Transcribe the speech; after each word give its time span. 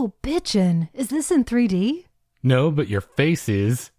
Whoa, 0.00 0.14
bitchin'. 0.22 0.88
Is 0.94 1.08
this 1.08 1.30
in 1.30 1.44
3D? 1.44 2.06
No, 2.42 2.70
but 2.70 2.88
your 2.88 3.02
face 3.02 3.50
is. 3.50 3.90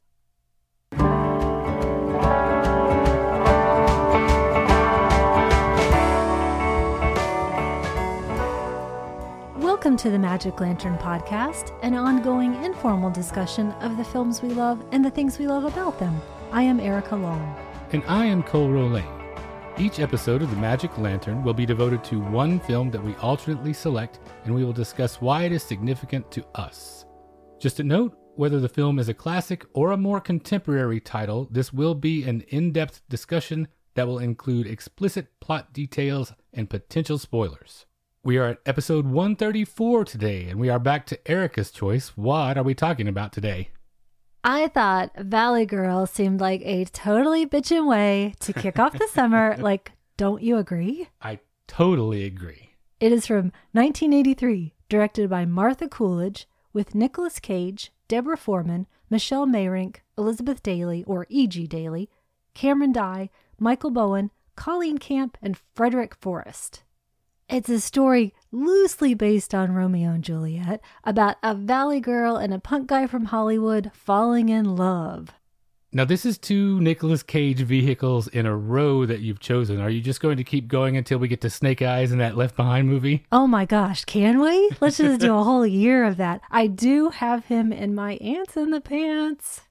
Welcome 9.60 9.96
to 9.98 10.10
the 10.10 10.18
Magic 10.18 10.60
Lantern 10.60 10.98
Podcast, 10.98 11.78
an 11.84 11.94
ongoing 11.94 12.56
informal 12.64 13.12
discussion 13.12 13.70
of 13.74 13.98
the 13.98 14.04
films 14.04 14.42
we 14.42 14.50
love 14.50 14.84
and 14.92 15.06
the 15.06 15.12
things 15.12 15.38
we 15.38 15.46
love 15.46 15.66
about 15.66 16.00
them. 16.00 16.20
I 16.52 16.64
am 16.64 16.80
Erica 16.80 17.16
Long. 17.16 17.56
And 17.92 18.04
I 18.08 18.26
am 18.26 18.42
Cole 18.42 18.70
Rolane. 18.70 19.21
Each 19.78 20.00
episode 20.00 20.42
of 20.42 20.50
the 20.50 20.58
Magic 20.58 20.96
Lantern 20.98 21.44
will 21.44 21.54
be 21.54 21.66
devoted 21.66 22.04
to 22.04 22.20
one 22.20 22.60
film 22.60 22.92
that 22.92 23.04
we 23.04 23.16
alternately 23.16 23.74
select, 23.74 24.20
and 24.44 24.54
we 24.54 24.64
will 24.64 24.74
discuss 24.74 25.22
why 25.22 25.44
it 25.44 25.52
is 25.52 25.64
significant 25.64 26.30
to 26.32 26.46
us. 26.56 27.06
Just 27.60 27.80
a 27.80 27.84
note 27.84 28.16
whether 28.36 28.60
the 28.60 28.70
film 28.70 29.00
is 29.00 29.10
a 29.10 29.14
classic 29.14 29.66
or 29.74 29.92
a 29.92 29.98
more 29.98 30.20
contemporary 30.20 31.00
title, 31.00 31.48
this 31.50 31.74
will 31.74 31.96
be 31.96 32.24
an 32.24 32.42
in 32.50 32.72
depth 32.72 33.02
discussion 33.10 33.68
that 33.96 34.08
will 34.08 34.20
include 34.20 34.68
explicit 34.68 35.28
plot 35.40 35.74
details 35.74 36.34
and 36.54 36.70
potential 36.70 37.18
spoilers. 37.18 37.86
We 38.24 38.38
are 38.38 38.50
at 38.50 38.60
episode 38.66 39.06
134 39.06 40.06
today, 40.06 40.48
and 40.48 40.60
we 40.60 40.70
are 40.70 40.80
back 40.80 41.06
to 41.08 41.32
Erica's 41.32 41.72
choice. 41.72 42.10
What 42.16 42.58
are 42.58 42.64
we 42.64 42.76
talking 42.76 43.08
about 43.08 43.34
today? 43.34 43.72
I 44.44 44.68
thought 44.70 45.16
Valley 45.18 45.66
Girl 45.66 46.06
seemed 46.08 46.42
like 46.42 46.62
a 46.64 46.86
totally 46.86 47.46
bitchin' 47.46 47.88
way 47.88 48.34
to 48.40 48.54
kick 48.54 48.80
off 48.80 48.98
the 48.98 49.08
summer. 49.08 49.56
Like, 49.62 49.92
don't 50.18 50.42
you 50.42 50.58
agree? 50.58 51.08
I 51.22 51.40
totally 51.68 52.24
agree. 52.26 52.72
It 53.00 53.12
is 53.12 53.28
from 53.28 53.52
1983, 53.74 54.74
directed 54.90 55.30
by 55.30 55.46
Martha 55.46 55.88
Coolidge, 55.88 56.48
with 56.74 56.96
Nicolas 56.96 57.40
Cage, 57.40 57.92
Deborah 58.08 58.38
Foreman, 58.38 58.88
Michelle 59.10 59.46
Meyrink, 59.46 59.98
Elizabeth 60.18 60.64
Daily, 60.64 61.04
or 61.06 61.28
E.G. 61.30 61.68
Daily, 61.68 62.10
Cameron 62.54 62.92
Dye, 62.92 63.30
Michael 63.60 63.92
Bowen, 63.92 64.32
Colleen 64.56 64.98
Camp, 64.98 65.38
and 65.42 65.58
Frederick 65.76 66.16
Forrest. 66.16 66.84
It's 67.50 67.70
a 67.70 67.80
story 67.80 68.34
loosely 68.52 69.14
based 69.14 69.54
on 69.56 69.74
Romeo 69.74 70.12
and 70.12 70.24
Juliet 70.24 70.82
about 71.04 71.38
a 71.42 71.56
valley 71.56 72.00
girl 72.00 72.36
and 72.36 72.54
a 72.54 72.60
punk 72.60 72.88
guy 72.88 73.08
from 73.08 73.26
Hollywood 73.26 73.92
falling 73.94 74.50
in 74.50 74.76
love. 74.76 75.30
Now, 75.94 76.06
this 76.06 76.26
is 76.26 76.38
two 76.38 76.80
Nicolas 76.80 77.22
Cage 77.22 77.60
vehicles 77.60 78.30
in 78.30 78.46
a 78.46 78.56
row 78.56 79.06
that 79.06 79.20
you've 79.20 79.42
chosen. 79.42 79.82
Are 79.82 79.90
you 79.90 80.00
just 80.00 80.22
going 80.22 80.38
to 80.38 80.44
keep 80.44 80.70
going 80.70 80.96
until 80.96 81.20
we 81.20 81.28
get 81.28 81.42
to 81.42 81.50
Snake 81.50 81.82
Eyes 81.82 82.14
and 82.14 82.22
that 82.22 82.38
Left 82.38 82.56
Behind 82.56 82.88
movie? 82.88 83.26
Oh 83.30 83.46
my 83.46 83.66
gosh, 83.66 84.06
can 84.06 84.40
we? 84.40 84.70
Let's 84.80 84.98
just 84.98 85.20
do 85.20 85.36
a 85.36 85.44
whole 85.44 85.68
year 85.68 86.06
of 86.06 86.16
that. 86.16 86.40
I 86.50 86.68
do 86.68 87.10
have 87.10 87.46
him 87.48 87.74
in 87.74 87.94
my 87.94 88.14
Ants 88.16 88.56
in 88.56 88.72
the 88.72 88.80
Pants. 88.80 89.62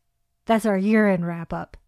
That's 0.45 0.67
our 0.67 0.77
year 0.77 1.09
end 1.09 1.27
wrap 1.27 1.55
up. 1.55 1.79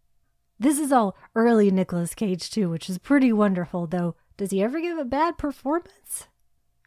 This 0.58 0.78
is 0.78 0.92
all 0.92 1.14
early 1.34 1.70
Nicolas 1.70 2.14
Cage, 2.14 2.50
too, 2.50 2.70
which 2.70 2.88
is 2.88 2.96
pretty 2.96 3.34
wonderful, 3.34 3.86
though 3.86 4.14
does 4.38 4.50
he 4.50 4.62
ever 4.62 4.80
give 4.80 4.96
a 4.96 5.04
bad 5.04 5.36
performance? 5.36 6.28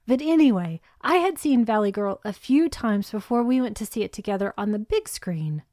But 0.08 0.22
anyway, 0.22 0.82
I 1.02 1.16
had 1.16 1.40
seen 1.40 1.66
Valley 1.66 1.92
Girl 1.92 2.20
a 2.24 2.34
few 2.34 2.70
times 2.70 3.10
before 3.10 3.44
we 3.44 3.60
went 3.60 3.76
to 3.78 3.86
see 3.86 4.04
it 4.04 4.14
together 4.14 4.54
on 4.58 4.72
the 4.72 4.80
big 4.80 5.10
screen. 5.10 5.64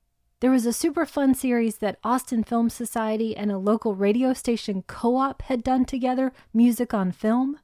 There 0.40 0.50
was 0.50 0.66
a 0.66 0.72
super 0.72 1.06
fun 1.06 1.34
series 1.34 1.76
that 1.76 1.98
Austin 2.02 2.42
Film 2.42 2.68
Society 2.68 3.36
and 3.36 3.52
a 3.52 3.58
local 3.58 3.94
radio 3.94 4.32
station 4.32 4.82
co 4.86 5.16
op 5.16 5.42
had 5.42 5.62
done 5.62 5.84
together, 5.84 6.32
Music 6.52 6.92
on 6.92 7.12
Film. 7.12 7.58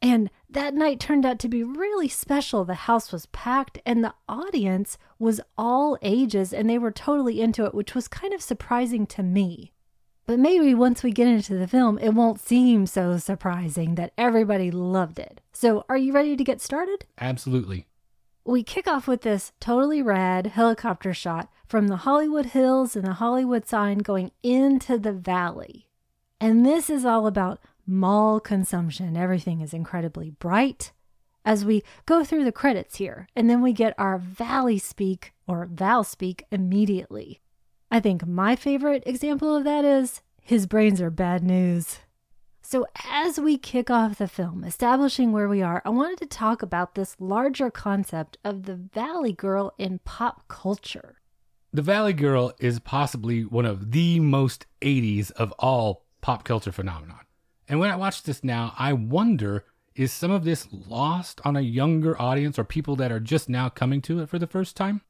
And 0.00 0.30
that 0.48 0.74
night 0.74 1.00
turned 1.00 1.26
out 1.26 1.38
to 1.40 1.48
be 1.48 1.62
really 1.62 2.08
special. 2.08 2.64
The 2.64 2.74
house 2.74 3.10
was 3.12 3.26
packed 3.26 3.80
and 3.84 4.04
the 4.04 4.14
audience 4.28 4.98
was 5.18 5.40
all 5.58 5.98
ages 6.00 6.52
and 6.52 6.70
they 6.70 6.78
were 6.78 6.92
totally 6.92 7.40
into 7.40 7.64
it, 7.64 7.74
which 7.74 7.94
was 7.94 8.08
kind 8.08 8.32
of 8.32 8.40
surprising 8.40 9.06
to 9.08 9.22
me. 9.22 9.72
But 10.26 10.40
maybe 10.40 10.74
once 10.74 11.04
we 11.04 11.12
get 11.12 11.28
into 11.28 11.56
the 11.56 11.68
film, 11.68 11.98
it 11.98 12.10
won't 12.10 12.40
seem 12.40 12.86
so 12.86 13.16
surprising 13.16 13.94
that 13.94 14.12
everybody 14.18 14.72
loved 14.72 15.20
it. 15.20 15.40
So, 15.52 15.84
are 15.88 15.96
you 15.96 16.12
ready 16.12 16.36
to 16.36 16.44
get 16.44 16.60
started? 16.60 17.04
Absolutely. 17.20 17.86
We 18.44 18.64
kick 18.64 18.88
off 18.88 19.06
with 19.06 19.22
this 19.22 19.52
totally 19.60 20.02
rad 20.02 20.48
helicopter 20.48 21.14
shot 21.14 21.48
from 21.68 21.86
the 21.86 21.98
Hollywood 21.98 22.46
Hills 22.46 22.96
and 22.96 23.04
the 23.04 23.14
Hollywood 23.14 23.66
sign 23.66 23.98
going 23.98 24.32
into 24.42 24.98
the 24.98 25.12
valley. 25.12 25.88
And 26.40 26.66
this 26.66 26.90
is 26.90 27.04
all 27.04 27.26
about 27.28 27.60
mall 27.86 28.40
consumption. 28.40 29.16
Everything 29.16 29.60
is 29.60 29.72
incredibly 29.72 30.30
bright. 30.30 30.92
As 31.44 31.64
we 31.64 31.84
go 32.04 32.24
through 32.24 32.44
the 32.44 32.52
credits 32.52 32.96
here, 32.96 33.28
and 33.36 33.48
then 33.48 33.62
we 33.62 33.72
get 33.72 33.94
our 33.96 34.18
valley 34.18 34.78
speak 34.78 35.32
or 35.46 35.66
Val 35.66 36.02
speak 36.02 36.44
immediately. 36.50 37.40
I 37.90 38.00
think 38.00 38.26
my 38.26 38.56
favorite 38.56 39.02
example 39.06 39.54
of 39.54 39.64
that 39.64 39.84
is 39.84 40.20
his 40.42 40.66
brains 40.66 41.00
are 41.00 41.10
bad 41.10 41.42
news. 41.42 42.00
So, 42.62 42.84
as 43.12 43.38
we 43.38 43.58
kick 43.58 43.90
off 43.90 44.18
the 44.18 44.26
film, 44.26 44.64
establishing 44.64 45.30
where 45.30 45.48
we 45.48 45.62
are, 45.62 45.82
I 45.84 45.90
wanted 45.90 46.18
to 46.18 46.26
talk 46.26 46.62
about 46.62 46.96
this 46.96 47.14
larger 47.20 47.70
concept 47.70 48.38
of 48.44 48.64
the 48.64 48.74
Valley 48.74 49.32
Girl 49.32 49.72
in 49.78 50.00
pop 50.00 50.48
culture. 50.48 51.20
The 51.72 51.82
Valley 51.82 52.12
Girl 52.12 52.52
is 52.58 52.80
possibly 52.80 53.44
one 53.44 53.66
of 53.66 53.92
the 53.92 54.18
most 54.18 54.66
80s 54.82 55.30
of 55.32 55.52
all 55.60 56.06
pop 56.22 56.42
culture 56.42 56.72
phenomenon. 56.72 57.20
And 57.68 57.78
when 57.78 57.90
I 57.90 57.96
watch 57.96 58.24
this 58.24 58.42
now, 58.42 58.74
I 58.76 58.94
wonder 58.94 59.64
is 59.94 60.12
some 60.12 60.30
of 60.30 60.44
this 60.44 60.68
lost 60.70 61.40
on 61.44 61.56
a 61.56 61.60
younger 61.60 62.20
audience 62.20 62.58
or 62.58 62.64
people 62.64 62.96
that 62.96 63.10
are 63.10 63.20
just 63.20 63.48
now 63.48 63.68
coming 63.68 64.02
to 64.02 64.20
it 64.20 64.28
for 64.28 64.38
the 64.38 64.46
first 64.46 64.76
time? 64.76 65.02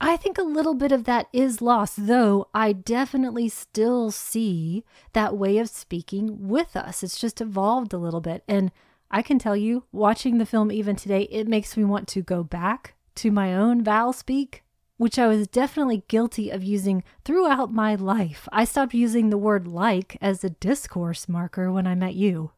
I 0.00 0.16
think 0.18 0.36
a 0.36 0.42
little 0.42 0.74
bit 0.74 0.92
of 0.92 1.04
that 1.04 1.28
is 1.32 1.62
lost, 1.62 2.06
though 2.06 2.48
I 2.52 2.72
definitely 2.72 3.48
still 3.48 4.10
see 4.10 4.84
that 5.14 5.36
way 5.36 5.56
of 5.58 5.70
speaking 5.70 6.48
with 6.48 6.76
us. 6.76 7.02
It's 7.02 7.18
just 7.18 7.40
evolved 7.40 7.94
a 7.94 7.98
little 7.98 8.20
bit. 8.20 8.44
And 8.46 8.72
I 9.10 9.22
can 9.22 9.38
tell 9.38 9.56
you, 9.56 9.84
watching 9.92 10.36
the 10.36 10.46
film 10.46 10.70
even 10.70 10.96
today, 10.96 11.22
it 11.30 11.48
makes 11.48 11.76
me 11.76 11.84
want 11.84 12.08
to 12.08 12.20
go 12.20 12.42
back 12.42 12.94
to 13.16 13.30
my 13.30 13.54
own 13.54 13.82
Val 13.82 14.12
speak, 14.12 14.64
which 14.98 15.18
I 15.18 15.26
was 15.26 15.48
definitely 15.48 16.04
guilty 16.08 16.50
of 16.50 16.62
using 16.62 17.02
throughout 17.24 17.72
my 17.72 17.94
life. 17.94 18.48
I 18.52 18.64
stopped 18.64 18.92
using 18.92 19.30
the 19.30 19.38
word 19.38 19.66
like 19.66 20.18
as 20.20 20.44
a 20.44 20.50
discourse 20.50 21.26
marker 21.26 21.72
when 21.72 21.86
I 21.86 21.94
met 21.94 22.14
you. 22.14 22.50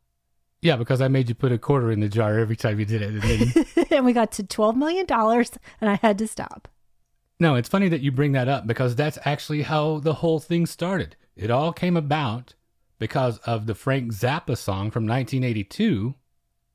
Yeah, 0.61 0.75
because 0.75 1.01
I 1.01 1.07
made 1.07 1.29
you 1.29 1.37
put 1.37 1.53
a 1.53 1.59
quarter 1.59 1.93
in 1.93 2.01
the 2.01 2.09
jar 2.09 2.37
every 2.37 2.57
time 2.57 2.81
you 2.81 2.85
did 2.85 3.01
it. 3.01 3.11
And, 3.11 3.23
then... 3.75 3.85
and 3.93 4.05
we 4.05 4.13
got 4.13 4.33
to 4.33 4.43
$12 4.43 4.75
million, 4.75 5.07
and 5.09 5.89
I 5.89 5.95
had 6.03 6.19
to 6.19 6.27
stop. 6.27 6.67
No, 7.41 7.55
it's 7.55 7.69
funny 7.69 7.89
that 7.89 8.01
you 8.01 8.11
bring 8.11 8.33
that 8.33 8.49
up 8.49 8.67
because 8.67 8.97
that's 8.97 9.19
actually 9.25 9.63
how 9.63 10.01
the 10.01 10.15
whole 10.15 10.41
thing 10.41 10.67
started. 10.67 11.17
It 11.37 11.51
all 11.51 11.73
came 11.73 11.97
about 11.97 12.55
because 12.99 13.39
of 13.39 13.67
the 13.67 13.77
Frank 13.77 14.13
Zappa 14.13 14.57
song 14.57 14.91
from 14.91 15.07
1982. 15.07 16.15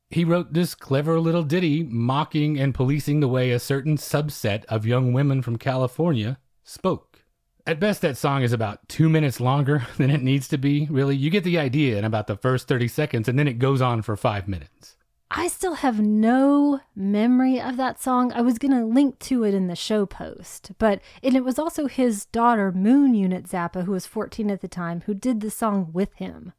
He 0.08 0.24
wrote 0.24 0.54
this 0.54 0.74
clever 0.74 1.20
little 1.20 1.42
ditty 1.42 1.82
mocking 1.82 2.58
and 2.58 2.74
policing 2.74 3.20
the 3.20 3.28
way 3.28 3.50
a 3.50 3.58
certain 3.58 3.96
subset 3.96 4.64
of 4.66 4.86
young 4.86 5.12
women 5.12 5.42
from 5.42 5.58
California 5.58 6.38
spoke. 6.62 7.24
At 7.66 7.80
best, 7.80 8.02
that 8.02 8.16
song 8.16 8.42
is 8.42 8.52
about 8.52 8.88
two 8.88 9.08
minutes 9.08 9.40
longer 9.40 9.86
than 9.98 10.10
it 10.10 10.22
needs 10.22 10.48
to 10.48 10.58
be, 10.58 10.86
really. 10.90 11.16
You 11.16 11.30
get 11.30 11.44
the 11.44 11.58
idea 11.58 11.98
in 11.98 12.04
about 12.04 12.26
the 12.26 12.36
first 12.36 12.68
30 12.68 12.88
seconds, 12.88 13.28
and 13.28 13.38
then 13.38 13.48
it 13.48 13.58
goes 13.58 13.82
on 13.82 14.02
for 14.02 14.16
five 14.16 14.48
minutes. 14.48 14.93
I 15.36 15.48
still 15.48 15.74
have 15.74 16.00
no 16.00 16.80
memory 16.94 17.60
of 17.60 17.76
that 17.76 18.00
song. 18.00 18.32
I 18.32 18.40
was 18.40 18.56
going 18.56 18.70
to 18.70 18.84
link 18.84 19.18
to 19.20 19.42
it 19.42 19.52
in 19.52 19.66
the 19.66 19.74
show 19.74 20.06
post, 20.06 20.70
but 20.78 21.00
and 21.24 21.34
it 21.34 21.44
was 21.44 21.58
also 21.58 21.88
his 21.88 22.26
daughter, 22.26 22.70
Moon 22.70 23.14
Unit 23.14 23.44
Zappa, 23.44 23.84
who 23.84 23.92
was 23.92 24.06
14 24.06 24.48
at 24.48 24.60
the 24.60 24.68
time, 24.68 25.02
who 25.06 25.14
did 25.14 25.40
the 25.40 25.50
song 25.50 25.90
with 25.92 26.12
him. 26.14 26.52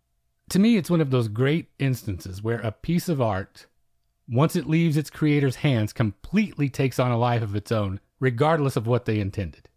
To 0.50 0.59
me, 0.59 0.75
it's 0.75 0.90
one 0.90 1.00
of 1.00 1.09
those 1.09 1.30
great 1.30 1.69
instances 1.80 2.44
where 2.44 2.59
a 2.59 2.72
piece 2.72 3.08
of 3.08 3.22
art, 3.22 3.66
once 4.28 4.58
it 4.58 4.68
leaves 4.68 4.97
its 4.97 5.09
creator's 5.09 5.58
hands, 5.58 5.94
completely 5.94 6.68
takes 6.68 7.00
on 7.00 7.12
a 7.12 7.17
life 7.17 7.41
of 7.41 7.55
its 7.55 7.72
own, 7.72 8.02
regardless 8.20 8.76
of 8.76 8.88
what 8.88 9.05
they 9.05 9.20
intended. 9.20 9.70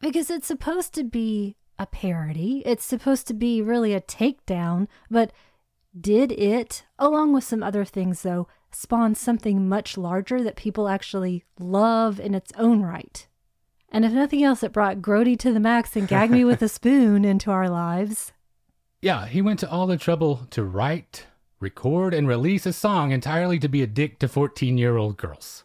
Because 0.00 0.30
it's 0.30 0.46
supposed 0.46 0.94
to 0.94 1.02
be 1.02 1.56
a 1.76 1.86
parody, 1.86 2.62
it's 2.64 2.84
supposed 2.84 3.26
to 3.26 3.34
be 3.34 3.60
really 3.60 3.94
a 3.94 4.00
takedown, 4.00 4.86
but 5.10 5.32
did 5.98 6.32
it, 6.32 6.84
along 6.98 7.32
with 7.32 7.44
some 7.44 7.62
other 7.62 7.84
things 7.84 8.22
though, 8.22 8.48
spawn 8.70 9.14
something 9.14 9.68
much 9.68 9.96
larger 9.96 10.42
that 10.42 10.56
people 10.56 10.88
actually 10.88 11.44
love 11.58 12.18
in 12.18 12.34
its 12.34 12.52
own 12.56 12.82
right? 12.82 13.26
And 13.90 14.04
if 14.04 14.12
nothing 14.12 14.42
else, 14.42 14.62
it 14.64 14.72
brought 14.72 15.00
Grody 15.00 15.38
to 15.38 15.52
the 15.52 15.60
max 15.60 15.94
and 15.94 16.08
Gag 16.08 16.30
Me 16.30 16.44
with 16.44 16.60
a 16.62 16.68
Spoon 16.70 17.24
into 17.24 17.52
our 17.52 17.68
lives. 17.68 18.32
Yeah, 19.00 19.26
he 19.26 19.40
went 19.40 19.60
to 19.60 19.70
all 19.70 19.86
the 19.86 19.96
trouble 19.96 20.46
to 20.50 20.64
write, 20.64 21.26
record, 21.60 22.12
and 22.12 22.26
release 22.26 22.66
a 22.66 22.72
song 22.72 23.12
entirely 23.12 23.58
to 23.60 23.68
be 23.68 23.82
a 23.82 23.86
dick 23.86 24.18
to 24.18 24.28
14 24.28 24.76
year 24.76 24.96
old 24.96 25.16
girls. 25.16 25.64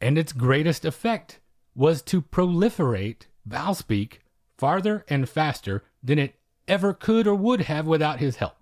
And 0.00 0.16
its 0.16 0.32
greatest 0.32 0.84
effect 0.86 1.40
was 1.74 2.00
to 2.02 2.22
proliferate 2.22 3.26
Valspeak 3.46 4.20
farther 4.56 5.04
and 5.08 5.28
faster 5.28 5.84
than 6.02 6.18
it 6.18 6.36
ever 6.66 6.94
could 6.94 7.26
or 7.26 7.34
would 7.34 7.62
have 7.62 7.86
without 7.86 8.18
his 8.18 8.36
help. 8.36 8.57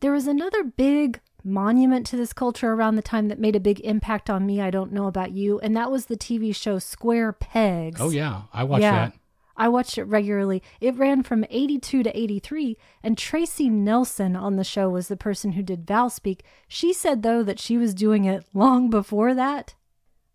There 0.00 0.12
was 0.12 0.26
another 0.26 0.62
big 0.64 1.20
monument 1.42 2.06
to 2.08 2.16
this 2.16 2.32
culture 2.32 2.72
around 2.72 2.96
the 2.96 3.02
time 3.02 3.28
that 3.28 3.38
made 3.38 3.56
a 3.56 3.60
big 3.60 3.80
impact 3.80 4.28
on 4.28 4.44
me. 4.44 4.60
I 4.60 4.70
don't 4.70 4.92
know 4.92 5.06
about 5.06 5.32
you. 5.32 5.58
And 5.60 5.76
that 5.76 5.90
was 5.90 6.06
the 6.06 6.16
TV 6.16 6.54
show 6.54 6.78
Square 6.78 7.34
Pegs. 7.34 8.00
Oh, 8.00 8.10
yeah. 8.10 8.42
I 8.52 8.64
watched 8.64 8.82
Yeah. 8.82 9.06
that. 9.08 9.12
I 9.58 9.68
watched 9.68 9.96
it 9.96 10.04
regularly. 10.04 10.62
It 10.82 10.96
ran 10.96 11.22
from 11.22 11.46
82 11.48 12.02
to 12.02 12.14
83, 12.18 12.76
and 13.02 13.16
Tracy 13.16 13.70
Nelson 13.70 14.36
on 14.36 14.56
the 14.56 14.64
show 14.64 14.90
was 14.90 15.08
the 15.08 15.16
person 15.16 15.52
who 15.52 15.62
did 15.62 15.86
Val 15.86 16.10
Speak. 16.10 16.44
She 16.68 16.92
said, 16.92 17.22
though, 17.22 17.42
that 17.42 17.58
she 17.58 17.78
was 17.78 17.94
doing 17.94 18.26
it 18.26 18.44
long 18.52 18.90
before 18.90 19.32
that. 19.32 19.74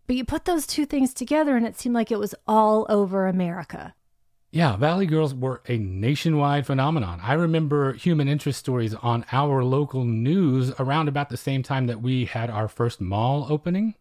But 0.08 0.16
you 0.16 0.24
put 0.24 0.44
those 0.44 0.66
two 0.66 0.84
things 0.86 1.14
together, 1.14 1.56
and 1.56 1.64
it 1.64 1.78
seemed 1.78 1.94
like 1.94 2.10
it 2.10 2.18
was 2.18 2.34
all 2.48 2.84
over 2.88 3.28
America. 3.28 3.94
Yeah, 4.54 4.76
Valley 4.76 5.06
Girls 5.06 5.34
were 5.34 5.62
a 5.66 5.78
nationwide 5.78 6.66
phenomenon. 6.66 7.20
I 7.22 7.32
remember 7.32 7.94
human 7.94 8.28
interest 8.28 8.58
stories 8.58 8.94
on 8.94 9.24
our 9.32 9.64
local 9.64 10.04
news 10.04 10.72
around 10.78 11.08
about 11.08 11.30
the 11.30 11.38
same 11.38 11.62
time 11.62 11.86
that 11.86 12.02
we 12.02 12.26
had 12.26 12.50
our 12.50 12.68
first 12.68 13.00
mall 13.00 13.46
opening. 13.48 13.94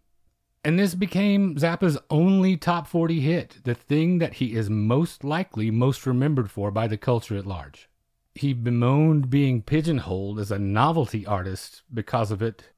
And 0.65 0.77
this 0.77 0.93
became 0.93 1.55
Zappa's 1.55 1.97
only 2.09 2.57
top 2.57 2.85
40 2.85 3.21
hit, 3.21 3.57
the 3.63 3.73
thing 3.73 4.17
that 4.17 4.35
he 4.35 4.53
is 4.53 4.69
most 4.69 5.23
likely 5.23 5.71
most 5.71 6.05
remembered 6.05 6.51
for 6.51 6.69
by 6.69 6.85
the 6.85 6.97
culture 6.97 7.37
at 7.37 7.47
large. 7.47 7.89
He 8.35 8.51
bemoaned 8.51 9.29
being 9.29 9.61
pigeonholed 9.61 10.37
as 10.37 10.51
a 10.51 10.59
novelty 10.59 11.25
artist 11.25 11.83
because 11.93 12.29
of 12.29 12.41
it, 12.41 12.71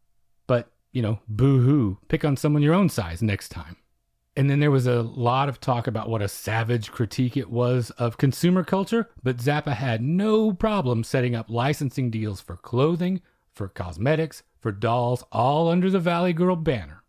but, 0.45 0.71
you 0.91 1.01
know, 1.01 1.21
boo 1.27 1.61
hoo, 1.61 1.97
pick 2.07 2.23
on 2.23 2.37
someone 2.37 2.61
your 2.61 2.75
own 2.75 2.89
size 2.89 3.23
next 3.23 3.49
time. 3.49 3.77
And 4.35 4.49
then 4.49 4.59
there 4.59 4.71
was 4.71 4.87
a 4.87 5.03
lot 5.03 5.47
of 5.47 5.59
talk 5.59 5.85
about 5.85 6.09
what 6.09 6.23
a 6.23 6.27
savage 6.27 6.91
critique 6.91 7.37
it 7.37 7.51
was 7.51 7.91
of 7.91 8.17
consumer 8.17 8.63
culture, 8.63 9.09
but 9.21 9.37
Zappa 9.37 9.73
had 9.73 10.01
no 10.01 10.53
problem 10.53 11.03
setting 11.03 11.35
up 11.35 11.49
licensing 11.49 12.09
deals 12.09 12.41
for 12.41 12.57
clothing, 12.57 13.21
for 13.53 13.67
cosmetics, 13.67 14.41
for 14.59 14.71
dolls, 14.71 15.23
all 15.31 15.69
under 15.69 15.89
the 15.89 15.99
Valley 15.99 16.33
Girl 16.33 16.55
banner. 16.55 17.03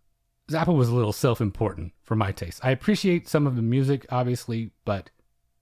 Zappa 0.51 0.75
was 0.77 0.91
a 0.91 0.95
little 0.95 1.15
self 1.15 1.41
important 1.41 1.93
for 2.03 2.15
my 2.15 2.31
taste. 2.31 2.61
I 2.63 2.71
appreciate 2.71 3.27
some 3.27 3.47
of 3.47 3.57
the 3.57 3.63
music, 3.63 4.05
obviously, 4.11 4.73
but 4.85 5.11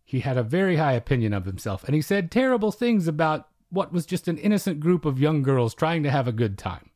he 0.04 0.20
had 0.20 0.36
a 0.36 0.42
very 0.42 0.76
high 0.76 0.94
opinion 0.94 1.32
of 1.32 1.44
himself, 1.44 1.84
and 1.84 1.94
he 1.94 2.02
said 2.02 2.30
terrible 2.30 2.72
things 2.72 3.06
about 3.06 3.48
what 3.70 3.92
was 3.92 4.04
just 4.04 4.26
an 4.26 4.36
innocent 4.38 4.80
group 4.80 5.04
of 5.04 5.20
young 5.20 5.42
girls 5.42 5.74
trying 5.74 6.02
to 6.02 6.10
have 6.10 6.26
a 6.26 6.32
good 6.32 6.58
time. 6.58 6.90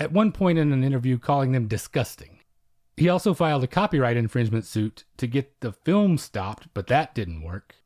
At 0.00 0.12
one 0.12 0.32
point 0.32 0.58
in 0.58 0.72
an 0.72 0.82
interview, 0.82 1.16
calling 1.18 1.52
them 1.52 1.68
disgusting. 1.68 2.39
He 3.00 3.08
also 3.08 3.32
filed 3.32 3.64
a 3.64 3.66
copyright 3.66 4.18
infringement 4.18 4.66
suit 4.66 5.04
to 5.16 5.26
get 5.26 5.60
the 5.60 5.72
film 5.72 6.18
stopped, 6.18 6.68
but 6.74 6.86
that 6.88 7.14
didn't 7.14 7.40
work. 7.40 7.76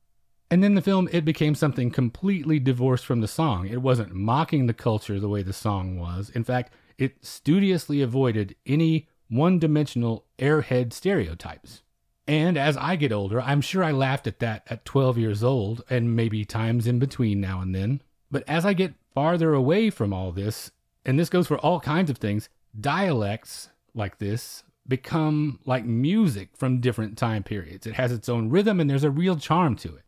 And 0.50 0.61
then 0.61 0.75
the 0.75 0.82
film, 0.82 1.08
it 1.12 1.25
became 1.25 1.55
something 1.55 1.93
completely 1.93 2.58
divorced 2.58 3.06
from 3.06 3.20
the 3.20 3.28
song. 3.28 3.69
It 3.69 3.81
wasn't 3.81 4.12
mocking 4.12 4.66
the 4.66 4.75
culture 4.75 5.20
the 5.20 5.28
way 5.28 5.44
the 5.44 5.52
song 5.52 6.00
was. 6.00 6.31
In 6.31 6.43
fact, 6.43 6.72
it 6.99 7.25
studiously 7.25 8.02
avoided 8.02 8.56
any 8.66 9.06
one 9.28 9.61
dimensional 9.61 10.25
airhead 10.40 10.93
stereotypes. 10.93 11.82
And 12.26 12.58
as 12.58 12.76
I 12.76 12.96
get 12.96 13.12
older, 13.12 13.40
I'm 13.40 13.61
sure 13.61 13.84
I 13.84 13.93
laughed 13.93 14.26
at 14.26 14.40
that 14.40 14.66
at 14.69 14.84
12 14.84 15.16
years 15.16 15.44
old, 15.44 15.84
and 15.88 16.16
maybe 16.16 16.44
times 16.44 16.88
in 16.88 16.99
between 16.99 17.40
now 17.40 17.61
and 17.61 17.72
then. 17.72 18.02
But 18.32 18.43
as 18.49 18.66
I 18.66 18.72
get 18.72 18.94
farther 19.14 19.55
away 19.55 19.90
from 19.90 20.12
all 20.12 20.32
this, 20.32 20.72
and 21.06 21.20
this 21.20 21.31
goes 21.31 21.46
for 21.46 21.58
all 21.58 21.78
kinds 21.78 22.11
of 22.11 22.19
things, 22.19 22.49
dialects 22.81 23.69
like 23.94 24.19
this 24.19 24.64
become 24.87 25.61
like 25.65 25.85
music 25.85 26.51
from 26.57 26.81
different 26.81 27.17
time 27.17 27.43
periods. 27.43 27.87
It 27.87 27.95
has 27.95 28.13
its 28.13 28.29
own 28.29 28.51
rhythm, 28.51 28.81
and 28.81 28.89
there's 28.89 29.05
a 29.05 29.11
real 29.11 29.37
charm 29.37 29.77
to 29.77 29.97
it. 29.97 30.05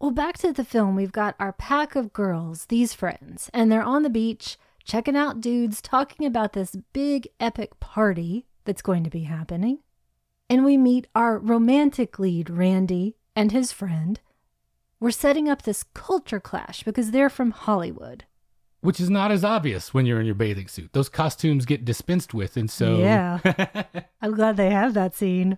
Well, 0.00 0.10
back 0.10 0.38
to 0.38 0.52
the 0.52 0.64
film, 0.64 0.96
we've 0.96 1.12
got 1.12 1.36
our 1.38 1.52
pack 1.52 1.96
of 1.96 2.12
girls, 2.12 2.66
these 2.66 2.92
friends, 2.92 3.50
and 3.54 3.70
they're 3.70 3.82
on 3.82 4.02
the 4.02 4.10
beach 4.10 4.58
checking 4.84 5.16
out 5.16 5.40
dudes 5.40 5.80
talking 5.80 6.26
about 6.26 6.52
this 6.52 6.76
big 6.92 7.26
epic 7.40 7.80
party 7.80 8.44
that's 8.64 8.82
going 8.82 9.02
to 9.04 9.10
be 9.10 9.22
happening. 9.22 9.78
And 10.50 10.64
we 10.64 10.76
meet 10.76 11.06
our 11.14 11.38
romantic 11.38 12.18
lead, 12.18 12.50
Randy, 12.50 13.16
and 13.34 13.50
his 13.50 13.72
friend. 13.72 14.20
We're 15.00 15.10
setting 15.10 15.48
up 15.48 15.62
this 15.62 15.84
culture 15.94 16.40
clash 16.40 16.82
because 16.82 17.10
they're 17.10 17.30
from 17.30 17.50
Hollywood. 17.50 18.24
Which 18.84 19.00
is 19.00 19.08
not 19.08 19.32
as 19.32 19.44
obvious 19.44 19.94
when 19.94 20.04
you're 20.04 20.20
in 20.20 20.26
your 20.26 20.34
bathing 20.34 20.68
suit. 20.68 20.92
Those 20.92 21.08
costumes 21.08 21.64
get 21.64 21.86
dispensed 21.86 22.34
with, 22.34 22.54
and 22.58 22.70
so. 22.70 22.98
Yeah. 22.98 23.38
I'm 24.20 24.34
glad 24.34 24.58
they 24.58 24.68
have 24.68 24.92
that 24.92 25.14
scene. 25.14 25.56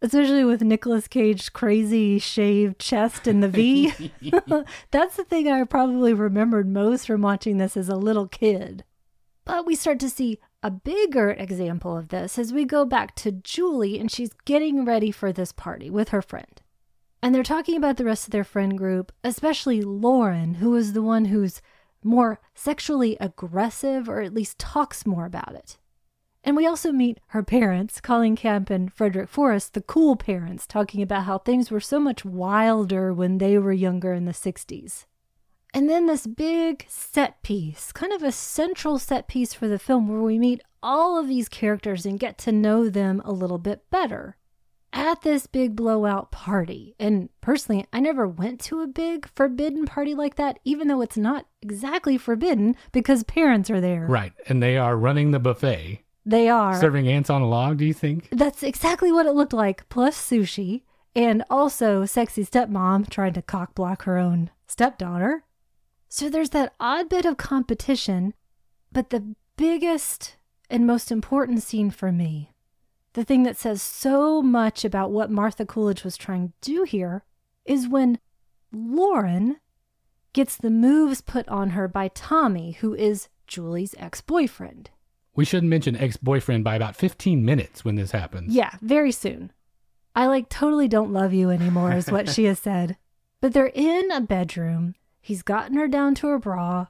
Especially 0.00 0.44
with 0.44 0.62
Nicolas 0.62 1.08
Cage's 1.08 1.48
crazy 1.48 2.20
shaved 2.20 2.78
chest 2.78 3.26
and 3.26 3.42
the 3.42 3.48
V. 3.48 4.12
That's 4.92 5.16
the 5.16 5.24
thing 5.24 5.50
I 5.50 5.64
probably 5.64 6.14
remembered 6.14 6.68
most 6.68 7.08
from 7.08 7.22
watching 7.22 7.58
this 7.58 7.76
as 7.76 7.88
a 7.88 7.96
little 7.96 8.28
kid. 8.28 8.84
But 9.44 9.66
we 9.66 9.74
start 9.74 9.98
to 9.98 10.08
see 10.08 10.38
a 10.62 10.70
bigger 10.70 11.30
example 11.30 11.96
of 11.96 12.10
this 12.10 12.38
as 12.38 12.52
we 12.52 12.64
go 12.64 12.84
back 12.84 13.16
to 13.16 13.32
Julie 13.32 13.98
and 13.98 14.12
she's 14.12 14.30
getting 14.44 14.84
ready 14.84 15.10
for 15.10 15.32
this 15.32 15.50
party 15.50 15.90
with 15.90 16.10
her 16.10 16.22
friend. 16.22 16.62
And 17.20 17.34
they're 17.34 17.42
talking 17.42 17.76
about 17.76 17.96
the 17.96 18.04
rest 18.04 18.28
of 18.28 18.30
their 18.30 18.44
friend 18.44 18.78
group, 18.78 19.10
especially 19.24 19.82
Lauren, 19.82 20.54
who 20.54 20.76
is 20.76 20.92
the 20.92 21.02
one 21.02 21.24
who's 21.24 21.60
more 22.02 22.40
sexually 22.54 23.16
aggressive 23.20 24.08
or 24.08 24.20
at 24.20 24.34
least 24.34 24.58
talks 24.58 25.06
more 25.06 25.26
about 25.26 25.54
it. 25.54 25.78
And 26.42 26.56
we 26.56 26.66
also 26.66 26.90
meet 26.90 27.20
her 27.28 27.42
parents, 27.42 28.00
Colleen 28.00 28.34
Camp 28.34 28.70
and 28.70 28.92
Frederick 28.92 29.28
Forrest, 29.28 29.74
the 29.74 29.82
cool 29.82 30.16
parents, 30.16 30.66
talking 30.66 31.02
about 31.02 31.24
how 31.24 31.38
things 31.38 31.70
were 31.70 31.80
so 31.80 32.00
much 32.00 32.24
wilder 32.24 33.12
when 33.12 33.38
they 33.38 33.58
were 33.58 33.72
younger 33.72 34.14
in 34.14 34.24
the 34.24 34.32
60s. 34.32 35.04
And 35.74 35.88
then 35.88 36.06
this 36.06 36.26
big 36.26 36.86
set 36.88 37.42
piece, 37.42 37.92
kind 37.92 38.12
of 38.12 38.22
a 38.22 38.32
central 38.32 38.98
set 38.98 39.28
piece 39.28 39.52
for 39.52 39.68
the 39.68 39.78
film, 39.78 40.08
where 40.08 40.22
we 40.22 40.38
meet 40.38 40.62
all 40.82 41.18
of 41.18 41.28
these 41.28 41.48
characters 41.48 42.06
and 42.06 42.18
get 42.18 42.38
to 42.38 42.52
know 42.52 42.88
them 42.88 43.20
a 43.24 43.32
little 43.32 43.58
bit 43.58 43.88
better. 43.90 44.36
At 44.92 45.22
this 45.22 45.46
big 45.46 45.76
blowout 45.76 46.32
party, 46.32 46.96
and 46.98 47.28
personally, 47.40 47.86
I 47.92 48.00
never 48.00 48.26
went 48.26 48.60
to 48.62 48.80
a 48.80 48.88
big 48.88 49.28
forbidden 49.34 49.86
party 49.86 50.14
like 50.14 50.34
that, 50.34 50.58
even 50.64 50.88
though 50.88 51.00
it's 51.00 51.16
not 51.16 51.46
exactly 51.62 52.18
forbidden 52.18 52.74
because 52.90 53.22
parents 53.22 53.70
are 53.70 53.80
there. 53.80 54.06
Right. 54.06 54.32
And 54.48 54.60
they 54.60 54.76
are 54.76 54.96
running 54.96 55.30
the 55.30 55.38
buffet. 55.38 56.02
They 56.26 56.48
are. 56.48 56.78
Serving 56.80 57.08
ants 57.08 57.30
on 57.30 57.40
a 57.40 57.48
log, 57.48 57.78
do 57.78 57.84
you 57.84 57.94
think? 57.94 58.28
That's 58.32 58.62
exactly 58.62 59.12
what 59.12 59.26
it 59.26 59.32
looked 59.32 59.52
like, 59.52 59.88
plus 59.88 60.16
sushi, 60.16 60.82
and 61.14 61.44
also 61.48 62.04
sexy 62.04 62.44
stepmom 62.44 63.08
trying 63.08 63.32
to 63.34 63.42
cock 63.42 63.74
block 63.74 64.02
her 64.02 64.18
own 64.18 64.50
stepdaughter. 64.66 65.44
So 66.08 66.28
there's 66.28 66.50
that 66.50 66.74
odd 66.80 67.08
bit 67.08 67.24
of 67.24 67.36
competition, 67.36 68.34
but 68.90 69.10
the 69.10 69.34
biggest 69.56 70.36
and 70.68 70.86
most 70.86 71.12
important 71.12 71.62
scene 71.62 71.90
for 71.90 72.10
me, 72.12 72.52
the 73.14 73.24
thing 73.24 73.42
that 73.42 73.56
says 73.56 73.82
so 73.82 74.40
much 74.40 74.84
about 74.84 75.10
what 75.10 75.30
Martha 75.30 75.66
Coolidge 75.66 76.04
was 76.04 76.16
trying 76.16 76.48
to 76.48 76.54
do 76.60 76.82
here, 76.84 77.24
is 77.64 77.88
when 77.88 78.18
Lauren 78.72 79.56
gets 80.32 80.56
the 80.56 80.70
moves 80.70 81.20
put 81.20 81.48
on 81.48 81.70
her 81.70 81.88
by 81.88 82.08
Tommy, 82.08 82.72
who 82.72 82.94
is 82.94 83.28
Julie's 83.46 83.94
ex 83.98 84.20
boyfriend. 84.20 84.90
We 85.34 85.44
should 85.44 85.64
mention 85.64 85.96
ex 85.96 86.16
boyfriend 86.16 86.64
by 86.64 86.76
about 86.76 86.96
15 86.96 87.44
minutes 87.44 87.84
when 87.84 87.96
this 87.96 88.12
happens. 88.12 88.54
Yeah, 88.54 88.74
very 88.80 89.12
soon. 89.12 89.52
I 90.14 90.26
like 90.26 90.48
totally 90.48 90.88
don't 90.88 91.12
love 91.12 91.32
you 91.32 91.50
anymore, 91.50 91.92
is 91.92 92.10
what 92.10 92.28
she 92.28 92.44
has 92.46 92.58
said. 92.58 92.96
But 93.40 93.52
they're 93.52 93.72
in 93.74 94.10
a 94.10 94.20
bedroom. 94.20 94.94
He's 95.20 95.42
gotten 95.42 95.76
her 95.76 95.88
down 95.88 96.14
to 96.16 96.28
her 96.28 96.38
bra. 96.38 96.86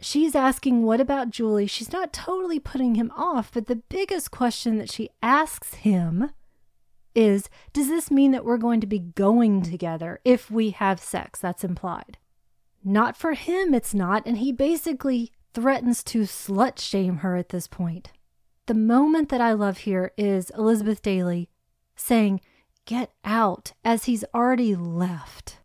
She's 0.00 0.34
asking, 0.34 0.82
What 0.82 1.00
about 1.00 1.30
Julie? 1.30 1.66
She's 1.66 1.92
not 1.92 2.12
totally 2.12 2.58
putting 2.58 2.94
him 2.94 3.12
off, 3.16 3.50
but 3.52 3.66
the 3.66 3.76
biggest 3.76 4.30
question 4.30 4.78
that 4.78 4.90
she 4.90 5.10
asks 5.22 5.74
him 5.74 6.30
is 7.14 7.48
Does 7.72 7.88
this 7.88 8.10
mean 8.10 8.32
that 8.32 8.44
we're 8.44 8.58
going 8.58 8.80
to 8.80 8.86
be 8.86 8.98
going 8.98 9.62
together 9.62 10.20
if 10.24 10.50
we 10.50 10.70
have 10.70 11.00
sex? 11.00 11.38
That's 11.38 11.64
implied. 11.64 12.18
Not 12.82 13.16
for 13.16 13.32
him, 13.32 13.72
it's 13.72 13.94
not. 13.94 14.26
And 14.26 14.38
he 14.38 14.52
basically 14.52 15.32
threatens 15.54 16.02
to 16.04 16.22
slut 16.22 16.78
shame 16.78 17.18
her 17.18 17.36
at 17.36 17.48
this 17.48 17.66
point. 17.66 18.10
The 18.66 18.74
moment 18.74 19.28
that 19.28 19.40
I 19.40 19.52
love 19.52 19.78
here 19.78 20.12
is 20.16 20.50
Elizabeth 20.50 21.00
Daily 21.02 21.48
saying, 21.96 22.40
Get 22.86 23.12
out, 23.24 23.72
as 23.84 24.04
he's 24.04 24.24
already 24.34 24.74
left. 24.74 25.58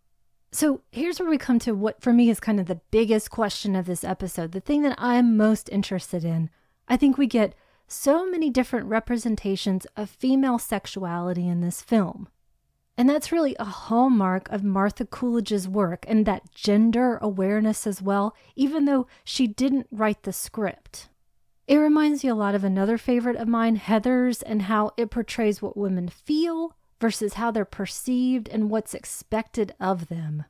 So 0.52 0.82
here's 0.92 1.20
where 1.20 1.30
we 1.30 1.38
come 1.38 1.60
to 1.60 1.74
what 1.74 2.02
for 2.02 2.12
me 2.12 2.30
is 2.30 2.40
kind 2.40 2.60
of 2.60 2.66
the 2.66 2.82
biggest 2.90 3.30
question 3.30 3.76
of 3.76 3.86
this 3.86 4.04
episode, 4.04 4.52
the 4.52 4.60
thing 4.60 4.82
that 4.82 4.96
I'm 4.98 5.38
most 5.38 5.70
interested 5.70 6.26
in. 6.26 6.50
I 6.88 6.98
think 6.98 7.18
we 7.18 7.28
get 7.28 7.54
so 7.88 8.30
many 8.30 8.50
different 8.50 8.88
representations 8.88 9.86
of 9.96 10.10
female 10.10 10.58
sexuality 10.58 11.48
in 11.48 11.62
this 11.62 11.82
film. 11.82 12.30
And 12.98 13.08
that's 13.08 13.32
really 13.32 13.56
a 13.60 13.66
hallmark 13.66 14.50
of 14.50 14.64
Martha 14.64 15.06
Coolidge's 15.06 15.68
work 15.68 16.04
and 16.08 16.26
that 16.26 16.52
gender 16.54 17.18
awareness 17.22 17.88
as 17.88 18.02
well, 18.02 18.36
even 18.56 18.86
though 18.86 19.08
she 19.24 19.48
didn't 19.48 19.88
write 19.92 20.24
the 20.24 20.34
script. 20.34 21.10
It 21.68 21.78
reminds 21.78 22.24
me 22.24 22.30
a 22.30 22.36
lot 22.36 22.56
of 22.56 22.64
another 22.64 22.98
favorite 22.98 23.38
of 23.38 23.48
mine, 23.48 23.78
Heathers, 23.78 24.44
and 24.46 24.64
how 24.64 24.92
it 24.98 25.12
portrays 25.12 25.62
what 25.62 25.78
women 25.78 26.10
feel 26.10 26.76
versus 27.00 27.36
how 27.36 27.52
they're 27.52 27.66
perceived 27.66 28.50
and 28.50 28.70
what's 28.70 28.94
expected 28.94 29.74
of 29.80 30.08
them. 30.08 30.46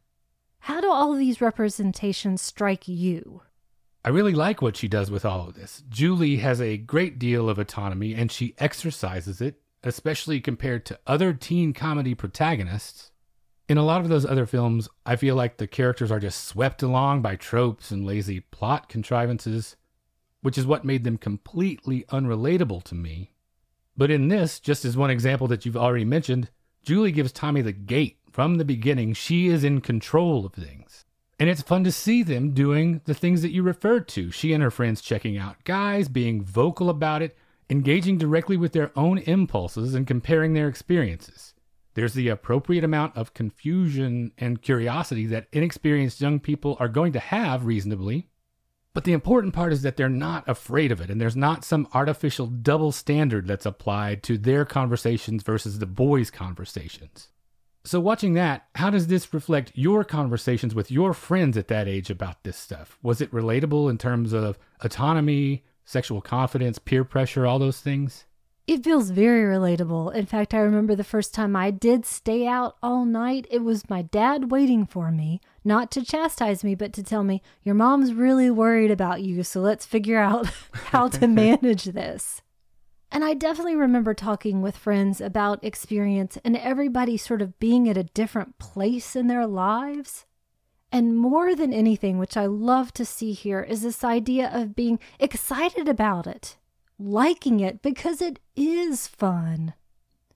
How 0.61 0.81
do 0.81 0.91
all 0.91 1.13
these 1.13 1.41
representations 1.41 2.41
strike 2.41 2.87
you? 2.87 3.41
I 4.03 4.09
really 4.09 4.33
like 4.33 4.61
what 4.61 4.77
she 4.77 4.87
does 4.87 5.11
with 5.11 5.25
all 5.25 5.47
of 5.47 5.55
this. 5.55 5.83
Julie 5.89 6.37
has 6.37 6.61
a 6.61 6.77
great 6.77 7.19
deal 7.19 7.49
of 7.49 7.59
autonomy 7.59 8.13
and 8.13 8.31
she 8.31 8.55
exercises 8.57 9.41
it, 9.41 9.61
especially 9.83 10.39
compared 10.39 10.85
to 10.85 10.99
other 11.05 11.33
teen 11.33 11.73
comedy 11.73 12.15
protagonists. 12.15 13.11
In 13.67 13.77
a 13.77 13.83
lot 13.83 14.01
of 14.01 14.09
those 14.09 14.25
other 14.25 14.45
films, 14.45 14.89
I 15.05 15.15
feel 15.15 15.35
like 15.35 15.57
the 15.57 15.67
characters 15.67 16.11
are 16.11 16.19
just 16.19 16.45
swept 16.45 16.81
along 16.81 17.21
by 17.21 17.35
tropes 17.35 17.91
and 17.91 18.05
lazy 18.05 18.39
plot 18.39 18.89
contrivances, 18.89 19.75
which 20.41 20.57
is 20.57 20.65
what 20.65 20.85
made 20.85 21.03
them 21.03 21.17
completely 21.17 22.05
unrelatable 22.09 22.83
to 22.85 22.95
me. 22.95 23.33
But 23.99 24.11
in 24.11 24.29
this, 24.29 24.61
just 24.61 24.85
as 24.85 24.95
one 24.95 25.09
example 25.09 25.47
that 25.49 25.65
you've 25.65 25.75
already 25.75 26.05
mentioned, 26.05 26.49
Julie 26.83 27.11
gives 27.11 27.33
Tommy 27.33 27.61
the 27.61 27.73
gate 27.73 28.17
from 28.31 28.55
the 28.55 28.63
beginning. 28.63 29.11
She 29.11 29.47
is 29.47 29.65
in 29.65 29.81
control 29.81 30.45
of 30.45 30.53
things. 30.53 31.03
And 31.37 31.49
it's 31.49 31.61
fun 31.61 31.83
to 31.83 31.91
see 31.91 32.23
them 32.23 32.51
doing 32.51 33.01
the 33.03 33.13
things 33.13 33.41
that 33.41 33.51
you 33.51 33.61
referred 33.61 34.07
to. 34.09 34.31
She 34.31 34.53
and 34.53 34.63
her 34.63 34.71
friends 34.71 35.01
checking 35.01 35.37
out 35.37 35.65
guys, 35.65 36.07
being 36.07 36.41
vocal 36.41 36.89
about 36.89 37.21
it, 37.21 37.35
engaging 37.69 38.17
directly 38.17 38.55
with 38.55 38.71
their 38.71 38.97
own 38.97 39.17
impulses, 39.17 39.93
and 39.93 40.07
comparing 40.07 40.53
their 40.53 40.69
experiences. 40.69 41.53
There's 41.93 42.13
the 42.13 42.29
appropriate 42.29 42.85
amount 42.85 43.17
of 43.17 43.33
confusion 43.33 44.31
and 44.37 44.61
curiosity 44.61 45.25
that 45.25 45.47
inexperienced 45.51 46.21
young 46.21 46.39
people 46.39 46.77
are 46.79 46.87
going 46.87 47.11
to 47.11 47.19
have 47.19 47.65
reasonably 47.65 48.29
but 48.93 49.03
the 49.03 49.13
important 49.13 49.53
part 49.53 49.71
is 49.71 49.81
that 49.83 49.97
they're 49.97 50.09
not 50.09 50.47
afraid 50.47 50.91
of 50.91 50.99
it, 50.99 51.09
and 51.09 51.21
there's 51.21 51.35
not 51.35 51.63
some 51.63 51.87
artificial 51.93 52.47
double 52.47 52.91
standard 52.91 53.47
that's 53.47 53.65
applied 53.65 54.23
to 54.23 54.37
their 54.37 54.65
conversations 54.65 55.43
versus 55.43 55.79
the 55.79 55.85
boys' 55.85 56.31
conversations. 56.31 57.29
So, 57.83 57.99
watching 57.99 58.33
that, 58.33 58.67
how 58.75 58.89
does 58.89 59.07
this 59.07 59.33
reflect 59.33 59.71
your 59.73 60.03
conversations 60.03 60.75
with 60.75 60.91
your 60.91 61.13
friends 61.13 61.57
at 61.57 61.69
that 61.69 61.87
age 61.87 62.09
about 62.09 62.43
this 62.43 62.57
stuff? 62.57 62.97
Was 63.01 63.21
it 63.21 63.31
relatable 63.31 63.89
in 63.89 63.97
terms 63.97 64.33
of 64.33 64.59
autonomy, 64.81 65.63
sexual 65.85 66.21
confidence, 66.21 66.77
peer 66.77 67.03
pressure, 67.03 67.45
all 67.45 67.59
those 67.59 67.79
things? 67.79 68.25
It 68.69 68.83
feels 68.83 69.09
very 69.09 69.51
relatable. 69.51 70.13
In 70.13 70.27
fact, 70.27 70.53
I 70.53 70.59
remember 70.59 70.93
the 70.93 71.03
first 71.03 71.33
time 71.33 71.55
I 71.55 71.71
did 71.71 72.05
stay 72.05 72.45
out 72.45 72.77
all 72.83 73.03
night, 73.03 73.47
it 73.49 73.63
was 73.63 73.89
my 73.89 74.03
dad 74.03 74.51
waiting 74.51 74.85
for 74.85 75.09
me, 75.09 75.41
not 75.63 75.89
to 75.89 76.05
chastise 76.05 76.63
me, 76.63 76.75
but 76.75 76.93
to 76.93 77.01
tell 77.01 77.23
me, 77.23 77.41
Your 77.63 77.73
mom's 77.73 78.13
really 78.13 78.51
worried 78.51 78.91
about 78.91 79.23
you, 79.23 79.41
so 79.41 79.59
let's 79.59 79.87
figure 79.87 80.19
out 80.19 80.45
how 80.91 81.07
to 81.07 81.27
manage 81.47 81.85
this. 81.85 82.43
And 83.11 83.25
I 83.25 83.33
definitely 83.33 83.75
remember 83.75 84.13
talking 84.13 84.61
with 84.61 84.77
friends 84.77 85.19
about 85.19 85.63
experience 85.63 86.37
and 86.45 86.55
everybody 86.55 87.17
sort 87.17 87.41
of 87.41 87.57
being 87.57 87.89
at 87.89 87.97
a 87.97 88.03
different 88.03 88.59
place 88.59 89.15
in 89.15 89.25
their 89.25 89.47
lives. 89.47 90.27
And 90.91 91.17
more 91.17 91.55
than 91.55 91.73
anything, 91.73 92.19
which 92.19 92.37
I 92.37 92.45
love 92.45 92.93
to 92.93 93.03
see 93.03 93.33
here, 93.33 93.63
is 93.63 93.81
this 93.81 94.03
idea 94.03 94.51
of 94.53 94.75
being 94.75 94.99
excited 95.19 95.87
about 95.87 96.27
it 96.27 96.58
liking 96.99 97.59
it 97.61 97.81
because 97.81 98.21
it 98.21 98.39
is 98.55 99.07
fun. 99.07 99.73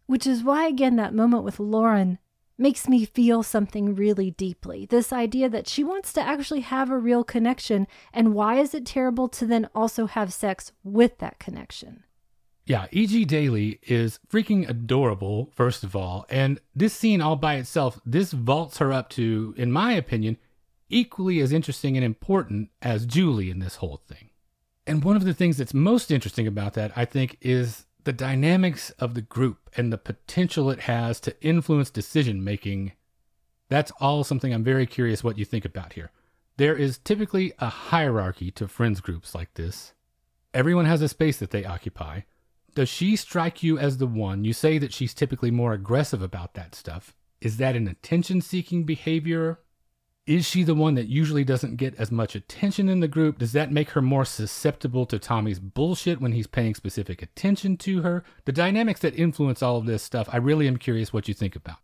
Which 0.05 0.25
is 0.25 0.43
why, 0.43 0.67
again, 0.67 0.95
that 0.95 1.13
moment 1.13 1.43
with 1.43 1.59
Lauren 1.59 2.17
makes 2.57 2.87
me 2.87 3.05
feel 3.05 3.43
something 3.43 3.95
really 3.95 4.31
deeply. 4.31 4.85
This 4.85 5.11
idea 5.11 5.49
that 5.49 5.67
she 5.67 5.83
wants 5.83 6.13
to 6.13 6.21
actually 6.21 6.61
have 6.61 6.89
a 6.89 6.97
real 6.97 7.23
connection, 7.23 7.87
and 8.13 8.33
why 8.33 8.55
is 8.59 8.73
it 8.73 8.85
terrible 8.85 9.27
to 9.29 9.45
then 9.45 9.69
also 9.75 10.05
have 10.05 10.33
sex 10.33 10.71
with 10.83 11.17
that 11.19 11.39
connection? 11.39 12.03
Yeah, 12.65 12.87
E.G. 12.91 13.25
Daily 13.25 13.79
is 13.83 14.19
freaking 14.31 14.69
adorable, 14.69 15.51
first 15.53 15.83
of 15.83 15.95
all. 15.95 16.25
And 16.29 16.61
this 16.73 16.93
scene 16.93 17.19
all 17.19 17.35
by 17.35 17.55
itself, 17.55 17.99
this 18.05 18.31
vaults 18.31 18.77
her 18.77 18.93
up 18.93 19.09
to, 19.11 19.53
in 19.57 19.71
my 19.71 19.93
opinion, 19.93 20.37
equally 20.89 21.41
as 21.41 21.51
interesting 21.51 21.97
and 21.97 22.05
important 22.05 22.69
as 22.81 23.05
Julie 23.05 23.49
in 23.49 23.59
this 23.59 23.77
whole 23.77 24.01
thing. 24.07 24.29
And 24.85 25.03
one 25.03 25.15
of 25.15 25.23
the 25.23 25.33
things 25.33 25.57
that's 25.57 25.73
most 25.73 26.11
interesting 26.11 26.47
about 26.47 26.73
that, 26.73 26.91
I 26.95 27.05
think, 27.05 27.37
is 27.41 27.85
the 28.03 28.13
dynamics 28.13 28.89
of 28.91 29.13
the 29.13 29.21
group 29.21 29.69
and 29.77 29.91
the 29.91 29.97
potential 29.97 30.69
it 30.69 30.81
has 30.81 31.19
to 31.21 31.41
influence 31.41 31.89
decision 31.89 32.43
making. 32.43 32.91
That's 33.69 33.91
all 33.99 34.23
something 34.23 34.53
I'm 34.53 34.63
very 34.63 34.85
curious 34.85 35.23
what 35.23 35.37
you 35.37 35.45
think 35.45 35.63
about 35.63 35.93
here. 35.93 36.11
There 36.57 36.75
is 36.75 36.97
typically 36.97 37.53
a 37.59 37.69
hierarchy 37.69 38.51
to 38.51 38.67
friends 38.67 38.99
groups 38.99 39.33
like 39.33 39.53
this. 39.53 39.93
Everyone 40.53 40.85
has 40.85 41.01
a 41.01 41.07
space 41.07 41.37
that 41.37 41.51
they 41.51 41.65
occupy. 41.65 42.21
Does 42.75 42.89
she 42.89 43.15
strike 43.15 43.63
you 43.63 43.79
as 43.79 43.97
the 43.97 44.07
one? 44.07 44.43
You 44.43 44.53
say 44.53 44.77
that 44.77 44.93
she's 44.93 45.13
typically 45.13 45.49
more 45.49 45.73
aggressive 45.73 46.21
about 46.21 46.53
that 46.55 46.75
stuff. 46.75 47.15
Is 47.41 47.57
that 47.57 47.75
an 47.75 47.87
attention 47.87 48.41
seeking 48.41 48.83
behavior 48.83 49.59
is 50.25 50.45
she 50.45 50.63
the 50.63 50.75
one 50.75 50.95
that 50.95 51.07
usually 51.07 51.43
doesn't 51.43 51.75
get 51.75 51.95
as 51.95 52.11
much 52.11 52.33
attention 52.33 52.87
in 52.87 53.01
the 53.01 53.07
group? 53.07 53.39
Does 53.39 53.51
that 53.51 53.71
make 53.71 53.89
her 53.89 54.01
more 54.01 54.23
susceptible 54.23 55.05
to 55.07 55.19
Tommy's 55.19 55.59
bullshit 55.59 56.21
when 56.21 56.31
he's 56.31 56.47
paying 56.47 56.75
specific 56.75 57.21
attention 57.21 57.75
to 57.77 58.01
her? 58.03 58.23
The 58.45 58.53
dynamics 58.53 59.01
that 59.01 59.15
influence 59.15 59.61
all 59.61 59.77
of 59.77 59.85
this 59.85 60.01
stuff, 60.01 60.29
I 60.31 60.37
really 60.37 60.67
am 60.67 60.77
curious 60.77 61.11
what 61.11 61.27
you 61.27 61.33
think 61.33 61.55
about. 61.55 61.77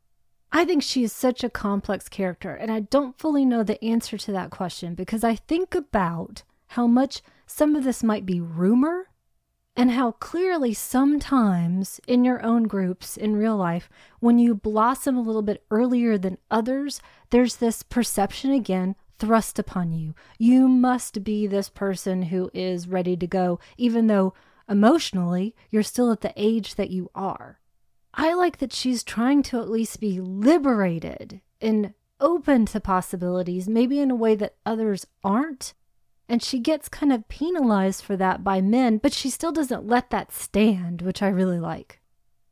I 0.52 0.64
think 0.64 0.84
she 0.84 1.04
is 1.04 1.12
such 1.12 1.44
a 1.44 1.50
complex 1.50 2.08
character, 2.08 2.56
and 2.56 2.72
I 2.72 2.80
don't 2.80 3.20
fully 3.20 3.46
know 3.46 3.62
the 3.62 3.84
answer 3.84 4.18
to 4.18 4.32
that 4.32 4.52
question 4.52 4.96
because 4.96 5.24
I 5.24 5.36
think 5.36 5.76
about 5.76 6.44
how 6.68 6.88
much 6.88 7.22
some 7.46 7.76
of 7.76 7.84
this 7.84 8.04
might 8.04 8.26
be 8.26 8.40
rumor 8.40 9.10
and 9.76 9.92
how 9.92 10.12
clearly 10.12 10.74
sometimes 10.74 12.02
in 12.08 12.26
your 12.26 12.44
own 12.44 12.64
groups 12.64 13.16
in 13.16 13.36
real 13.36 13.56
life, 13.56 13.90
when 14.20 14.38
you 14.38 14.54
blossom 14.54 15.18
a 15.18 15.22
little 15.22 15.42
bit 15.42 15.64
earlier 15.72 16.18
than 16.18 16.38
others, 16.52 17.02
there's 17.30 17.58
this 17.58 17.84
perception 17.84 18.52
again 18.52 18.96
thrust 19.20 19.60
upon 19.60 19.92
you. 19.92 20.16
You 20.38 20.68
must 20.68 21.24
be 21.24 21.46
this 21.46 21.70
person 21.70 22.24
who 22.24 22.50
is 22.54 22.88
ready 22.88 23.16
to 23.18 23.28
go, 23.28 23.60
even 23.78 24.08
though 24.08 24.34
emotionally 24.68 25.56
you're 25.70 25.84
still 25.84 26.12
at 26.12 26.22
the 26.22 26.34
age 26.36 26.76
that 26.76 26.90
you 26.90 27.10
are. 27.14 27.60
I 28.14 28.34
like 28.34 28.58
that 28.58 28.74
she's 28.74 29.04
trying 29.04 29.44
to 29.44 29.60
at 29.60 29.70
least 29.70 30.00
be 30.00 30.20
liberated 30.20 31.42
and 31.62 31.94
open 32.20 32.66
to 32.68 32.80
possibilities, 32.80 33.70
maybe 33.70 34.00
in 34.00 34.12
a 34.12 34.16
way 34.16 34.36
that 34.36 34.56
others 34.66 35.06
aren't. 35.24 35.74
And 36.30 36.44
she 36.44 36.60
gets 36.60 36.88
kind 36.88 37.12
of 37.12 37.28
penalized 37.28 38.04
for 38.04 38.16
that 38.16 38.44
by 38.44 38.62
men, 38.62 39.00
but 39.00 39.14
she 39.14 39.32
still 39.32 39.52
doesn't 39.52 39.88
let 39.88 40.12
that 40.12 40.32
stand, 40.32 41.02
which 41.02 41.24
I 41.24 41.28
really 41.28 41.60
like. 41.60 42.00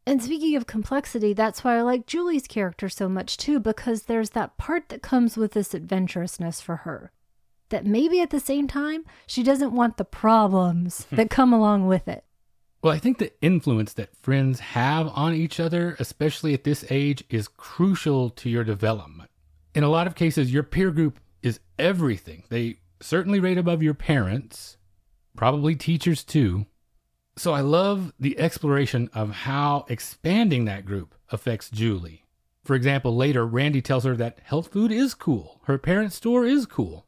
And 0.07 0.23
speaking 0.23 0.55
of 0.55 0.65
complexity, 0.65 1.33
that's 1.33 1.63
why 1.63 1.77
I 1.77 1.81
like 1.81 2.07
Julie's 2.07 2.47
character 2.47 2.89
so 2.89 3.07
much 3.07 3.37
too, 3.37 3.59
because 3.59 4.03
there's 4.03 4.31
that 4.31 4.57
part 4.57 4.89
that 4.89 5.03
comes 5.03 5.37
with 5.37 5.51
this 5.51 5.75
adventurousness 5.75 6.59
for 6.59 6.77
her. 6.77 7.11
That 7.69 7.85
maybe 7.85 8.19
at 8.19 8.31
the 8.31 8.39
same 8.39 8.67
time, 8.67 9.03
she 9.27 9.43
doesn't 9.43 9.75
want 9.75 9.97
the 9.97 10.05
problems 10.05 11.05
that 11.11 11.29
come 11.29 11.53
along 11.53 11.85
with 11.85 12.07
it. 12.07 12.23
Well, 12.81 12.93
I 12.93 12.99
think 12.99 13.17
the 13.17 13.33
influence 13.41 13.93
that 13.93 14.15
friends 14.15 14.59
have 14.59 15.07
on 15.09 15.33
each 15.33 15.59
other, 15.59 15.95
especially 15.99 16.53
at 16.53 16.63
this 16.63 16.85
age, 16.89 17.23
is 17.29 17.47
crucial 17.47 18.29
to 18.31 18.49
your 18.49 18.63
development. 18.63 19.29
In 19.75 19.83
a 19.83 19.89
lot 19.89 20.07
of 20.07 20.15
cases, 20.15 20.53
your 20.53 20.63
peer 20.63 20.89
group 20.89 21.19
is 21.43 21.59
everything. 21.77 22.43
They 22.49 22.77
certainly 22.99 23.39
right 23.39 23.57
above 23.57 23.83
your 23.83 23.93
parents, 23.93 24.77
probably 25.35 25.75
teachers 25.75 26.23
too. 26.23 26.65
So 27.37 27.53
I 27.53 27.61
love 27.61 28.13
the 28.19 28.39
exploration 28.39 29.09
of 29.13 29.31
how 29.31 29.85
expanding 29.89 30.65
that 30.65 30.85
group 30.85 31.13
affects 31.29 31.69
Julie. 31.69 32.25
For 32.63 32.75
example, 32.75 33.15
later, 33.15 33.45
Randy 33.45 33.81
tells 33.81 34.03
her 34.03 34.15
that 34.17 34.39
health 34.43 34.73
food 34.73 34.91
is 34.91 35.13
cool, 35.13 35.61
her 35.65 35.77
parents' 35.77 36.15
store 36.15 36.45
is 36.45 36.65
cool. 36.65 37.05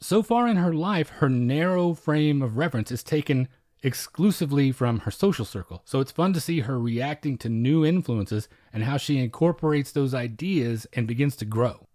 So 0.00 0.22
far 0.22 0.48
in 0.48 0.56
her 0.56 0.74
life, 0.74 1.08
her 1.08 1.28
narrow 1.28 1.94
frame 1.94 2.42
of 2.42 2.56
reference 2.56 2.90
is 2.90 3.02
taken 3.02 3.48
exclusively 3.82 4.72
from 4.72 5.00
her 5.00 5.10
social 5.10 5.44
circle. 5.44 5.82
So 5.84 6.00
it's 6.00 6.12
fun 6.12 6.32
to 6.34 6.40
see 6.40 6.60
her 6.60 6.78
reacting 6.78 7.38
to 7.38 7.48
new 7.48 7.84
influences 7.84 8.48
and 8.72 8.84
how 8.84 8.96
she 8.96 9.18
incorporates 9.18 9.92
those 9.92 10.14
ideas 10.14 10.86
and 10.92 11.06
begins 11.06 11.36
to 11.36 11.44
grow. 11.44 11.86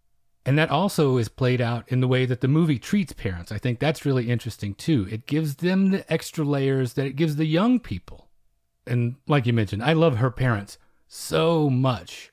And 0.47 0.57
that 0.57 0.71
also 0.71 1.17
is 1.17 1.27
played 1.27 1.59
out 1.59 1.83
in 1.89 1.99
the 1.99 2.07
way 2.07 2.25
that 2.25 2.39
the 2.39 2.47
movie 2.47 2.79
treats 2.79 3.11
parents. 3.11 3.51
I 3.51 3.57
think 3.57 3.79
that's 3.79 4.05
really 4.05 4.29
interesting 4.29 4.75
too. 4.75 5.05
It 5.11 5.25
gives 5.25 5.55
them 5.55 5.91
the 5.91 6.11
extra 6.11 6.45
layers 6.45 6.93
that 6.93 7.05
it 7.05 7.17
gives 7.17 7.35
the 7.35 7.45
young 7.45 7.81
people. 7.81 8.29
And 8.87 9.15
like 9.27 9.45
you 9.45 9.51
mentioned, 9.51 9.83
I 9.83 9.91
love 9.91 10.17
her 10.17 10.31
parents 10.31 10.77
so 11.09 11.69
much. 11.69 12.31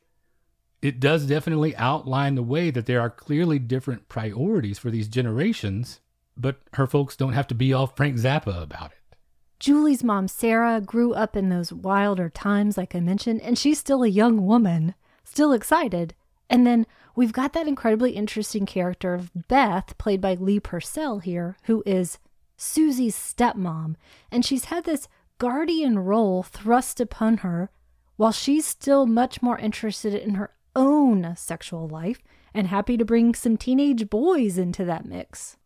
It 0.81 1.01
does 1.01 1.27
definitely 1.27 1.75
outline 1.75 2.37
the 2.37 2.45
way 2.45 2.71
that 2.71 2.87
there 2.87 3.01
are 3.01 3.11
clearly 3.11 3.59
different 3.59 4.09
priorities 4.09 4.79
for 4.79 4.93
these 4.93 5.09
generations, 5.09 5.99
but 6.37 6.61
her 6.75 6.87
folks 6.87 7.17
don't 7.17 7.33
have 7.33 7.49
to 7.49 7.55
be 7.55 7.73
all 7.73 7.89
Frank 7.89 8.17
Zappa 8.17 8.63
about 8.63 8.93
it. 8.93 9.17
Julie's 9.59 10.05
mom, 10.05 10.29
Sarah, 10.29 10.81
grew 10.81 11.15
up 11.15 11.35
in 11.35 11.49
those 11.49 11.73
wilder 11.73 12.29
times, 12.29 12.77
like 12.77 12.95
I 12.95 13.01
mentioned, 13.01 13.41
and 13.41 13.59
she's 13.59 13.81
still 13.81 14.05
a 14.05 14.09
young 14.09 14.47
woman, 14.47 14.95
still 15.25 15.53
excited. 15.53 16.15
And 16.49 16.65
then 16.65 16.87
we've 17.15 17.33
got 17.33 17.53
that 17.53 17.69
incredibly 17.69 18.13
interesting 18.13 18.67
character 18.67 19.15
of 19.15 19.31
Beth, 19.49 19.97
played 19.99 20.21
by 20.21 20.35
Lee 20.35 20.61
Purcell 20.61 21.19
here, 21.19 21.57
who 21.65 21.83
is 21.87 22.19
Susie's 22.57 23.17
stepmom. 23.17 23.97
And 24.31 24.45
she's 24.45 24.67
had 24.67 24.85
this 24.85 25.09
guardian 25.39 25.99
role 25.99 26.43
thrust 26.43 27.01
upon 27.01 27.39
her 27.39 27.71
while 28.17 28.33
she's 28.33 28.65
still 28.65 29.07
much 29.07 29.43
more 29.43 29.59
interested 29.59 30.15
in 30.15 30.35
her 30.35 30.53
own 30.77 31.35
sexual 31.37 31.89
life 31.89 32.23
and 32.53 32.69
happy 32.69 32.97
to 32.97 33.05
bring 33.05 33.35
some 33.35 33.57
teenage 33.57 34.09
boys 34.09 34.59
into 34.59 34.85
that 34.85 35.05
mix. 35.05 35.57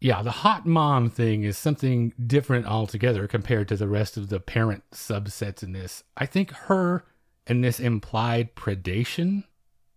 Yeah, 0.00 0.22
the 0.22 0.30
hot 0.30 0.64
mom 0.64 1.10
thing 1.10 1.44
is 1.44 1.58
something 1.58 2.14
different 2.26 2.66
altogether 2.66 3.26
compared 3.26 3.68
to 3.68 3.76
the 3.76 3.88
rest 3.88 4.16
of 4.16 4.30
the 4.30 4.40
parent 4.40 4.82
subsets 4.92 5.62
in 5.62 5.72
this. 5.72 6.02
I 6.16 6.24
think 6.24 6.52
her 6.52 7.04
and 7.46 7.62
this 7.62 7.78
implied 7.78 8.54
predation 8.54 9.44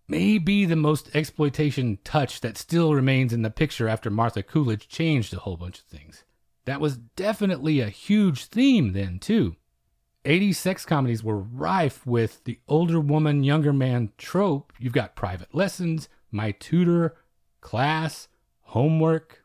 may 0.07 0.38
be 0.38 0.65
the 0.65 0.75
most 0.75 1.15
exploitation 1.15 1.98
touch 2.03 2.41
that 2.41 2.57
still 2.57 2.93
remains 2.93 3.33
in 3.33 3.41
the 3.41 3.50
picture 3.50 3.88
after 3.88 4.10
Martha 4.10 4.43
Coolidge 4.43 4.88
changed 4.88 5.33
a 5.33 5.39
whole 5.39 5.57
bunch 5.57 5.79
of 5.79 5.86
things. 5.86 6.24
That 6.65 6.81
was 6.81 6.98
definitely 6.98 7.79
a 7.79 7.89
huge 7.89 8.45
theme 8.45 8.93
then, 8.93 9.19
too. 9.19 9.55
80s 10.25 10.55
sex 10.55 10.86
comedies 10.86 11.24
were 11.24 11.38
rife 11.38 12.05
with 12.05 12.43
the 12.45 12.60
older 12.67 13.00
woman, 13.00 13.43
younger 13.43 13.74
man 13.74 14.12
trope. 14.17 14.72
You've 14.79 14.93
got 14.93 15.15
private 15.15 15.53
lessons, 15.53 16.07
my 16.31 16.51
tutor, 16.51 17.17
class, 17.60 18.29
homework, 18.62 19.43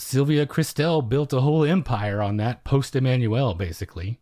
Sylvia 0.00 0.46
Kristel 0.46 1.06
built 1.06 1.32
a 1.32 1.40
whole 1.40 1.64
empire 1.64 2.22
on 2.22 2.38
that 2.38 2.64
post 2.64 2.94
Emanuelle, 2.94 3.56
basically. 3.56 4.18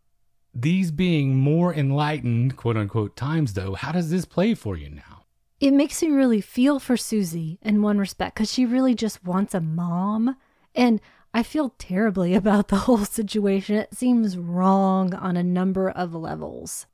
These 0.54 0.90
being 0.90 1.36
more 1.36 1.72
enlightened, 1.72 2.56
quote 2.56 2.76
unquote, 2.76 3.16
times, 3.16 3.52
though, 3.52 3.74
how 3.74 3.92
does 3.92 4.10
this 4.10 4.24
play 4.24 4.54
for 4.54 4.76
you 4.76 4.90
now? 4.90 5.17
It 5.60 5.72
makes 5.72 6.02
me 6.02 6.10
really 6.10 6.40
feel 6.40 6.78
for 6.78 6.96
Susie 6.96 7.58
in 7.62 7.82
one 7.82 7.98
respect 7.98 8.36
because 8.36 8.52
she 8.52 8.64
really 8.64 8.94
just 8.94 9.24
wants 9.24 9.54
a 9.54 9.60
mom. 9.60 10.36
And 10.74 11.00
I 11.34 11.42
feel 11.42 11.74
terribly 11.78 12.34
about 12.36 12.68
the 12.68 12.76
whole 12.76 13.04
situation. 13.04 13.76
It 13.76 13.94
seems 13.94 14.38
wrong 14.38 15.14
on 15.14 15.36
a 15.36 15.42
number 15.42 15.90
of 15.90 16.14
levels. 16.14 16.86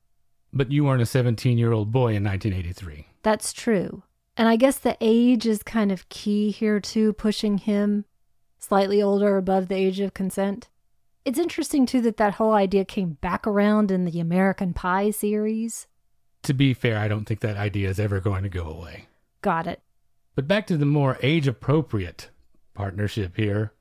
But 0.51 0.71
you 0.71 0.85
weren't 0.85 1.01
a 1.01 1.05
17 1.05 1.57
year 1.57 1.73
old 1.73 1.91
boy 1.91 2.15
in 2.15 2.23
1983. 2.23 3.07
That's 3.23 3.53
true. 3.53 4.03
And 4.37 4.47
I 4.47 4.55
guess 4.55 4.77
the 4.77 4.97
age 4.99 5.45
is 5.45 5.63
kind 5.63 5.91
of 5.91 6.09
key 6.09 6.51
here, 6.51 6.79
too, 6.79 7.13
pushing 7.13 7.57
him 7.57 8.05
slightly 8.57 9.01
older 9.01 9.37
above 9.37 9.67
the 9.67 9.75
age 9.75 9.99
of 9.99 10.13
consent. 10.13 10.69
It's 11.23 11.39
interesting, 11.39 11.85
too, 11.85 12.01
that 12.01 12.17
that 12.17 12.35
whole 12.35 12.53
idea 12.53 12.83
came 12.83 13.13
back 13.21 13.47
around 13.47 13.91
in 13.91 14.05
the 14.05 14.19
American 14.19 14.73
Pie 14.73 15.11
series. 15.11 15.87
To 16.45 16.53
be 16.53 16.73
fair, 16.73 16.97
I 16.97 17.07
don't 17.07 17.25
think 17.25 17.41
that 17.41 17.57
idea 17.57 17.89
is 17.89 17.99
ever 17.99 18.19
going 18.19 18.43
to 18.43 18.49
go 18.49 18.65
away. 18.65 19.07
Got 19.41 19.67
it. 19.67 19.81
But 20.35 20.47
back 20.47 20.67
to 20.67 20.77
the 20.77 20.85
more 20.85 21.17
age 21.21 21.47
appropriate 21.47 22.29
partnership 22.73 23.35
here. 23.35 23.73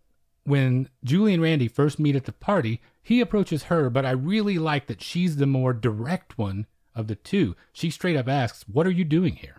When 0.45 0.89
Julie 1.03 1.35
and 1.35 1.43
Randy 1.43 1.69
first 1.69 1.99
meet 1.99 2.17
at 2.17 2.25
the 2.25 2.33
party, 2.33 2.81
he 3.03 3.21
approaches 3.21 3.65
her, 3.65 3.89
but 3.91 4.05
I 4.05 4.11
really 4.11 4.59
like 4.59 4.87
that 4.87 5.03
she's 5.03 5.37
the 5.37 5.47
more 5.47 5.73
direct 5.73 6.39
one 6.39 6.67
of 6.95 7.07
the 7.09 7.17
two. 7.17 7.57
She 7.73 7.91
straight 7.91 8.17
up 8.17 8.29
asks, 8.29 8.65
What 8.69 8.87
are 8.87 8.91
you 8.91 9.05
doing 9.05 9.37
here? 9.37 9.57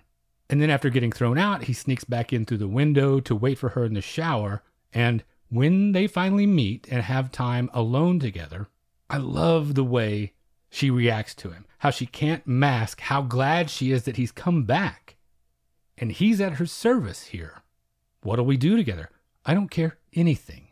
And 0.49 0.61
then 0.61 0.69
after 0.69 0.89
getting 0.89 1.11
thrown 1.11 1.37
out, 1.37 1.63
he 1.63 1.73
sneaks 1.73 2.03
back 2.03 2.31
in 2.31 2.45
through 2.45 2.59
the 2.59 2.67
window 2.67 3.19
to 3.19 3.35
wait 3.35 3.57
for 3.57 3.69
her 3.69 3.83
in 3.85 3.93
the 3.93 4.01
shower 4.01 4.61
and 4.93 5.23
when 5.49 5.91
they 5.91 6.07
finally 6.07 6.47
meet 6.47 6.87
and 6.89 7.03
have 7.03 7.31
time 7.31 7.69
alone 7.73 8.19
together, 8.19 8.67
I 9.09 9.17
love 9.17 9.75
the 9.75 9.83
way 9.83 10.33
she 10.75 10.89
reacts 10.89 11.33
to 11.35 11.51
him, 11.51 11.65
how 11.79 11.89
she 11.89 12.05
can't 12.05 12.45
mask 12.45 13.01
how 13.01 13.21
glad 13.21 13.69
she 13.69 13.91
is 13.91 14.03
that 14.03 14.17
he's 14.17 14.31
come 14.31 14.63
back. 14.63 15.15
And 15.97 16.11
he's 16.11 16.41
at 16.41 16.53
her 16.53 16.65
service 16.65 17.27
here. 17.27 17.63
What'll 18.21 18.45
we 18.45 18.57
do 18.57 18.75
together? 18.75 19.09
I 19.45 19.53
don't 19.53 19.71
care 19.71 19.97
anything. 20.13 20.67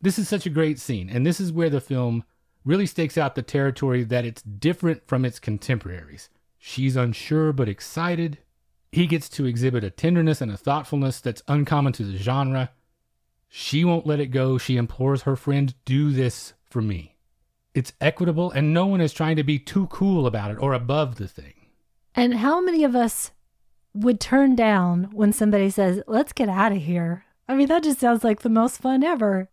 This 0.00 0.18
is 0.18 0.28
such 0.28 0.46
a 0.46 0.50
great 0.50 0.78
scene, 0.78 1.08
and 1.08 1.24
this 1.24 1.40
is 1.40 1.52
where 1.52 1.70
the 1.70 1.80
film 1.80 2.24
really 2.64 2.86
stakes 2.86 3.16
out 3.16 3.34
the 3.34 3.42
territory 3.42 4.02
that 4.04 4.24
it's 4.24 4.42
different 4.42 5.06
from 5.06 5.24
its 5.24 5.38
contemporaries. 5.38 6.28
She's 6.58 6.96
unsure 6.96 7.52
but 7.52 7.68
excited. 7.68 8.38
He 8.90 9.06
gets 9.06 9.28
to 9.30 9.46
exhibit 9.46 9.84
a 9.84 9.90
tenderness 9.90 10.40
and 10.40 10.50
a 10.50 10.56
thoughtfulness 10.56 11.20
that's 11.20 11.42
uncommon 11.46 11.92
to 11.94 12.04
the 12.04 12.16
genre 12.16 12.70
she 13.56 13.84
won't 13.84 14.04
let 14.04 14.18
it 14.18 14.32
go. 14.32 14.58
She 14.58 14.76
implores 14.76 15.22
her 15.22 15.36
friend, 15.36 15.72
do 15.84 16.10
this 16.10 16.54
for 16.68 16.82
me. 16.82 17.13
It's 17.74 17.92
equitable, 18.00 18.52
and 18.52 18.72
no 18.72 18.86
one 18.86 19.00
is 19.00 19.12
trying 19.12 19.36
to 19.36 19.44
be 19.44 19.58
too 19.58 19.88
cool 19.88 20.26
about 20.26 20.52
it 20.52 20.58
or 20.58 20.72
above 20.72 21.16
the 21.16 21.26
thing. 21.26 21.54
And 22.14 22.34
how 22.34 22.60
many 22.60 22.84
of 22.84 22.94
us 22.94 23.32
would 23.92 24.20
turn 24.20 24.54
down 24.54 25.08
when 25.12 25.32
somebody 25.32 25.70
says, 25.70 26.00
let's 26.06 26.32
get 26.32 26.48
out 26.48 26.72
of 26.72 26.82
here? 26.82 27.24
I 27.48 27.54
mean, 27.54 27.66
that 27.68 27.82
just 27.82 27.98
sounds 27.98 28.22
like 28.22 28.40
the 28.42 28.48
most 28.48 28.80
fun 28.80 29.02
ever. 29.02 29.50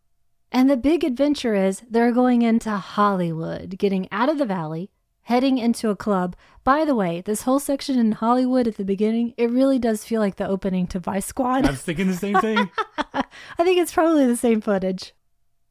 And 0.52 0.69
the 0.69 0.78
big 0.78 1.04
adventure 1.04 1.56
is 1.56 1.82
they're 1.89 2.12
going 2.12 2.41
into 2.41 2.72
Hollywood, 2.72 3.78
getting 3.78 4.08
out 4.12 4.30
of 4.30 4.38
the 4.38 4.46
valley, 4.46 4.91
heading 5.24 5.58
into 5.58 5.89
a 5.89 5.96
club. 5.96 6.36
By 6.63 6.86
the 6.86 6.96
way, 6.96 7.22
this 7.22 7.43
whole 7.43 7.60
section 7.60 7.98
in 7.98 8.12
Hollywood 8.12 8.67
at 8.67 8.76
the 8.76 8.86
beginning, 8.86 9.34
it 9.38 9.50
really 9.50 9.80
does 9.80 10.04
feel 10.04 10.19
like 10.19 10.36
the 10.36 10.48
opening 10.48 10.88
to 10.88 11.00
Vice 11.00 11.26
Squad. 11.26 11.65
I 11.65 11.72
was 11.72 11.82
thinking 11.82 12.08
the 12.08 12.13
same 12.13 12.39
thing. 12.39 12.69
I 13.13 13.24
think 13.63 13.80
it's 13.80 13.93
probably 13.93 14.28
the 14.28 14.38
same 14.38 14.62
footage. 14.62 15.13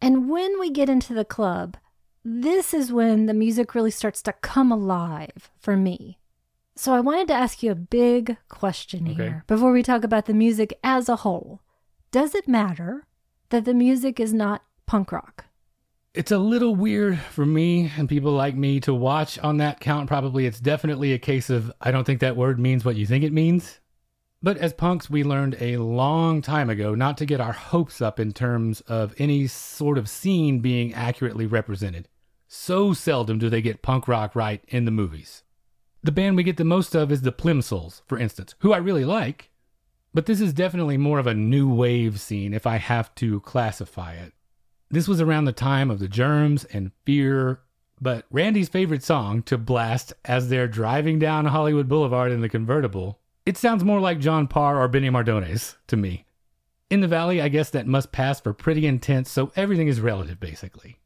And 0.01 0.31
when 0.31 0.59
we 0.59 0.71
get 0.71 0.89
into 0.89 1.13
the 1.13 1.27
club, 1.27 1.77
this 2.25 2.75
is 2.75 2.93
when 2.93 3.27
the 3.27 3.35
music 3.35 3.75
really 3.75 3.91
starts 3.91 4.23
to 4.23 4.33
come 4.33 4.71
alive 4.71 5.51
for 5.59 5.77
me. 5.77 6.19
So 6.77 6.95
I 6.95 7.01
wanted 7.01 7.29
to 7.29 7.35
ask 7.35 7.63
you 7.63 7.71
a 7.73 7.77
big 7.77 8.37
question 8.49 9.09
okay. 9.09 9.15
here 9.15 9.45
before 9.47 9.73
we 9.73 9.83
talk 9.83 10.05
about 10.05 10.27
the 10.27 10.35
music 10.35 10.79
as 10.85 11.09
a 11.09 11.17
whole. 11.17 11.61
Does 12.11 12.35
it 12.35 12.49
matter 12.49 13.07
that 13.51 13.65
the 13.65 13.75
music 13.75 14.19
is 14.19 14.33
not 14.33 14.63
punk 14.87 15.13
rock? 15.13 15.47
It's 16.13 16.33
a 16.33 16.39
little 16.39 16.75
weird 16.75 17.19
for 17.19 17.47
me 17.47 17.91
and 17.97 18.09
people 18.09 18.33
like 18.33 18.57
me 18.57 18.81
to 18.81 18.93
watch 18.93 19.39
on 19.39 19.59
that 19.59 19.81
count. 19.81 20.09
Probably 20.09 20.47
it's 20.47 20.61
definitely 20.61 21.13
a 21.13 21.19
case 21.19 21.51
of 21.51 21.73
I 21.81 21.91
don't 21.91 22.05
think 22.05 22.21
that 22.21 22.37
word 22.37 22.59
means 22.59 22.85
what 22.85 22.97
you 22.97 23.07
think 23.07 23.25
it 23.25 23.33
means. 23.33 23.80
But 24.43 24.57
as 24.57 24.73
punks, 24.73 25.11
we 25.11 25.23
learned 25.23 25.57
a 25.61 25.77
long 25.77 26.41
time 26.41 26.71
ago 26.71 26.95
not 26.95 27.19
to 27.19 27.27
get 27.27 27.43
our 27.43 27.53
hopes 27.53 28.01
up 28.01 28.19
in 28.19 28.33
terms 28.33 28.81
of 28.83 29.15
any 29.19 29.47
sort 29.47 29.99
of 29.99 30.09
scene 30.09 30.61
being 30.61 30.95
accurately 30.95 31.45
represented. 31.45 32.09
So 32.49 32.95
seldom 32.95 33.39
do 33.39 33.51
they 33.51 33.61
get 33.61 33.83
punk 33.83 34.09
rock 34.09 34.35
right 34.35 34.65
in 34.69 34.87
the 34.87 34.91
movies. 34.91 35.43
The 36.03 36.11
band 36.11 36.37
we 36.37 36.43
get 36.43 36.57
the 36.57 36.65
most 36.65 36.97
of 36.97 37.13
is 37.13 37.21
the 37.21 37.33
Plimsouls, 37.33 38.01
for 38.09 38.19
instance, 38.19 38.55
who 38.61 38.73
I 38.73 38.79
really 38.79 39.05
like. 39.05 39.51
But 40.15 40.25
this 40.25 40.41
is 40.41 40.55
definitely 40.55 40.97
more 40.97 41.19
of 41.19 41.27
a 41.27 41.35
new 41.35 41.73
wave 41.73 42.19
scene 42.19 42.55
if 42.55 42.67
I 42.67 42.79
have 42.79 43.15
to 43.17 43.41
classify 43.41 44.15
it. 44.15 44.33
This 44.91 45.07
was 45.07 45.21
around 45.21 45.45
the 45.45 45.53
time 45.53 45.91
of 45.91 45.99
the 45.99 46.09
germs 46.09 46.65
and 46.65 46.93
fear, 47.05 47.61
but 48.01 48.25
Randy's 48.31 48.71
favorite 48.71 49.05
song 49.05 49.43
to 49.45 49.59
blast 49.59 50.15
as 50.25 50.49
they're 50.49 50.67
driving 50.67 51.19
down 51.19 51.45
Hollywood 51.45 51.89
Boulevard 51.89 52.33
in 52.33 52.41
the 52.41 52.49
convertible, 52.49 53.21
it 53.47 53.57
sounds 53.57 53.85
more 53.85 54.01
like 54.01 54.21
John 54.21 54.47
Parr 54.47 54.81
or 54.81 54.89
Benny 54.89 55.11
Mardones 55.11 55.77
to 55.89 55.97
me. 55.97 56.25
In 56.91 57.01
the 57.01 57.09
Valley, 57.09 57.41
I 57.41 57.49
guess 57.49 57.71
that 57.71 57.87
must 57.87 58.13
pass 58.13 58.41
for 58.41 58.53
pretty 58.53 58.87
intense, 58.87 59.31
so 59.31 59.53
everything 59.57 59.89
is 59.89 60.01
relative 60.01 60.41
basically. 60.41 60.99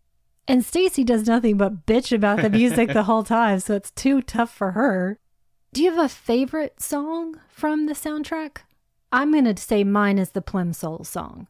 And 0.47 0.65
Stacy 0.65 1.05
does 1.05 1.27
nothing 1.27 1.57
but 1.57 1.87
bitch 1.87 2.13
about 2.13 2.43
the 2.43 2.51
music 2.51 2.93
the 2.93 3.05
whole 3.05 3.23
time, 3.23 3.61
so 3.61 3.75
it's 3.75 3.91
too 3.91 4.21
tough 4.21 4.53
for 4.53 4.73
her. 4.73 5.19
Do 5.73 5.83
you 5.83 5.91
have 5.91 6.05
a 6.05 6.09
favorite 6.09 6.81
song 6.81 7.41
from 7.49 7.87
the 7.87 7.95
soundtrack? 7.95 8.59
I'm 9.11 9.33
going 9.33 9.45
to 9.45 9.57
say 9.57 9.85
mine 9.85 10.19
is 10.19 10.31
the 10.31 10.43
Plimsouls 10.43 11.09
song. 11.09 11.49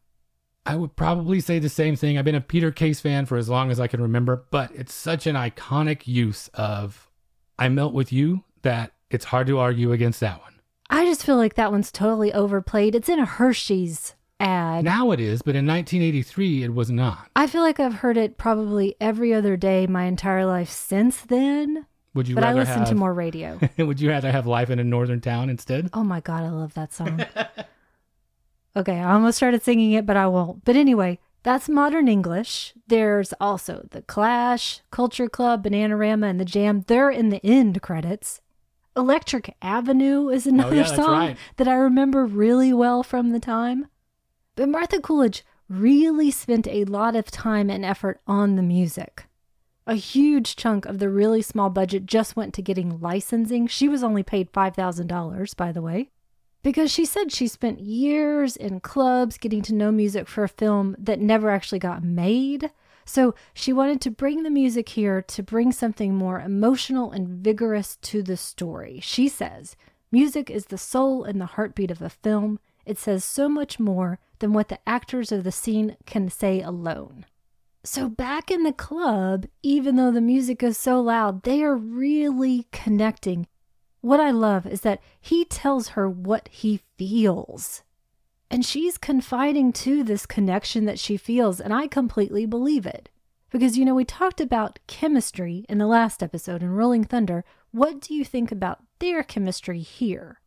I 0.67 0.77
would 0.77 0.97
probably 0.97 1.41
say 1.41 1.59
the 1.59 1.69
same 1.69 1.97
thing. 1.97 2.17
I've 2.17 2.25
been 2.25 2.35
a 2.35 2.41
Peter 2.41 2.71
Case 2.71 3.01
fan 3.01 3.27
for 3.27 3.37
as 3.37 3.49
long 3.49 3.71
as 3.71 3.79
I 3.79 3.87
can 3.87 4.01
remember, 4.01 4.45
but 4.51 4.71
it's 4.75 4.95
such 4.95 5.27
an 5.27 5.35
iconic 5.37 6.07
use 6.07 6.49
of 6.55 7.11
I 7.59 7.69
melt 7.69 7.93
with 7.93 8.13
you 8.13 8.45
that 8.63 8.93
it's 9.11 9.27
hard 9.27 9.47
to 9.49 9.59
argue 9.59 9.93
against 9.93 10.21
that 10.21 10.41
one. 10.41 10.54
I 10.91 11.05
just 11.05 11.25
feel 11.25 11.37
like 11.37 11.55
that 11.55 11.73
one's 11.73 11.91
totally 11.91 12.33
overplayed. 12.33 12.95
It's 12.95 13.09
in 13.09 13.19
a 13.19 13.25
Hershey's 13.25 14.15
ad. 14.39 14.85
Now 14.85 15.11
it 15.11 15.21
is, 15.21 15.43
but 15.43 15.57
in 15.57 15.67
1983 15.67 16.65
it 16.65 16.75
was 16.75 16.91
not. 16.91 17.31
I 17.35 17.47
feel 17.47 17.63
like 17.63 17.81
I've 17.81 17.95
heard 17.95 18.17
it 18.17 18.37
probably 18.37 18.97
every 19.01 19.33
other 19.33 19.57
day 19.57 19.87
my 19.87 20.05
entire 20.05 20.45
life 20.45 20.71
since 20.71 21.21
then. 21.21 21.87
Would 22.15 22.29
you 22.29 22.35
but 22.35 22.45
I 22.45 22.53
listen 22.53 22.81
have, 22.81 22.89
to 22.91 22.95
more 22.95 23.13
radio. 23.13 23.59
would 23.79 24.01
you 24.01 24.09
rather 24.09 24.31
have 24.31 24.47
life 24.47 24.71
in 24.71 24.79
a 24.79 24.85
northern 24.85 25.21
town 25.21 25.51
instead? 25.51 25.91
Oh 25.93 26.05
my 26.05 26.21
god, 26.21 26.45
I 26.45 26.51
love 26.51 26.75
that 26.75 26.93
song. 26.93 27.25
Okay, 28.77 28.99
I 28.99 29.13
almost 29.13 29.37
started 29.37 29.63
singing 29.63 29.93
it, 29.93 30.05
but 30.05 30.17
I 30.17 30.27
won't. 30.27 30.65
But 30.65 30.75
anyway, 30.75 31.21
that's 31.45 31.69
modern 31.69 32.09
English. 32.09 32.75
There's 32.89 33.33
also 33.41 33.87
The 33.91 34.03
Clash, 34.03 34.81
Culture 34.91 35.29
Club, 35.29 35.65
Bananarama, 35.65 36.29
and 36.29 36.41
The 36.41 36.45
Jam. 36.45 36.85
They're 36.89 37.11
in 37.11 37.29
the 37.29 37.45
end 37.47 37.83
credits. 37.83 38.41
Electric 38.97 39.57
Avenue 39.61 40.29
is 40.29 40.47
another 40.47 40.77
oh, 40.77 40.79
yeah, 40.81 40.95
song 40.95 41.19
right. 41.19 41.37
that 41.57 41.69
I 41.69 41.75
remember 41.75 42.25
really 42.25 42.73
well 42.73 43.03
from 43.03 43.31
the 43.31 43.41
time. 43.41 43.89
But 44.57 44.69
Martha 44.69 45.01
Coolidge 45.01 45.45
really 45.69 46.31
spent 46.31 46.69
a 46.69 46.85
lot 46.85 47.17
of 47.17 47.31
time 47.31 47.71
and 47.71 47.85
effort 47.85 48.21
on 48.27 48.57
the 48.57 48.63
music. 48.63 49.27
A 49.87 49.97
huge 49.97 50.57
chunk 50.57 50.87
of 50.87 50.99
the 50.99 51.09
really 51.09 51.43
small 51.43 51.71
budget 51.71 52.07
just 52.07 52.37
went 52.37 52.55
to 52.55 52.63
getting 52.63 53.01
licensing. 53.01 53.67
She 53.67 53.89
was 53.89 54.03
only 54.03 54.23
paid 54.23 54.53
$5,000, 54.53 55.57
by 55.57 55.73
the 55.73 55.83
way 55.83 56.11
because 56.65 56.91
she 56.91 57.05
said 57.05 57.31
she 57.31 57.47
spent 57.47 57.79
years 57.79 58.57
in 58.57 58.81
clubs 58.81 59.39
getting 59.39 59.63
to 59.63 59.75
know 59.75 59.93
music 59.93 60.27
for 60.27 60.43
a 60.43 60.49
film 60.49 60.97
that 60.99 61.21
never 61.21 61.51
actually 61.51 61.79
got 61.79 62.03
made. 62.03 62.71
So 63.05 63.35
she 63.53 63.73
wanted 63.73 64.01
to 64.03 64.11
bring 64.11 64.43
the 64.43 64.51
music 64.51 64.91
here 64.91 65.23
to 65.23 65.43
bring 65.43 65.73
something 65.73 66.15
more 66.15 66.41
emotional 66.41 67.11
and 67.11 67.29
vigorous 67.29 67.97
to 68.03 68.23
the 68.23 68.37
story. 68.37 69.01
She 69.01 69.29
says, 69.29 69.77
Music 70.11 70.51
is 70.51 70.67
the 70.67 70.79
soul 70.79 71.25
and 71.25 71.41
the 71.41 71.47
heartbeat 71.47 71.91
of 71.91 72.01
a 72.01 72.09
film. 72.09 72.59
It 72.87 72.99
says 72.99 73.25
so 73.25 73.49
much 73.49 73.81
more 73.81 74.19
than 74.39 74.53
what 74.53 74.69
the 74.69 74.79
actors 74.89 75.33
of 75.33 75.45
the 75.45 75.53
scene 75.53 75.97
can 76.07 76.29
say 76.31 76.61
alone. 76.61 77.27
So, 77.87 78.09
back 78.09 78.51
in 78.51 78.63
the 78.63 78.73
club, 78.73 79.47
even 79.63 79.97
though 79.97 80.11
the 80.11 80.21
music 80.21 80.63
is 80.63 80.79
so 80.79 81.01
loud, 81.01 81.43
they 81.43 81.63
are 81.63 81.77
really 81.77 82.67
connecting. 82.73 83.47
What 84.01 84.21
I 84.21 84.31
love 84.31 84.67
is 84.67 84.81
that 84.83 85.01
he 85.21 85.45
tells 85.45 85.89
her 85.89 86.09
what 86.09 86.49
he 86.51 86.81
feels. 86.99 87.83
And 88.55 88.65
she's 88.65 88.99
confiding 88.99 89.73
to 89.73 90.05
this 90.05 90.27
connection 90.27 90.85
that 90.85 91.01
she 91.01 91.17
feels, 91.17 91.61
and 91.61 91.75
I 91.75 91.89
completely 91.89 92.47
believe 92.47 92.87
it. 92.87 93.09
Because, 93.51 93.77
you 93.77 93.85
know, 93.85 93.97
we 93.97 94.05
talked 94.05 94.41
about 94.41 94.79
chemistry 94.87 95.67
in 95.69 95.79
the 95.79 95.89
last 95.89 96.23
episode 96.23 96.63
in 96.63 96.71
Rolling 96.71 97.03
Thunder. 97.03 97.45
What 97.73 98.01
do 98.01 98.15
you 98.15 98.25
think 98.25 98.53
about 98.53 98.85
their 99.01 99.25
chemistry 99.25 99.81
here? 99.81 100.41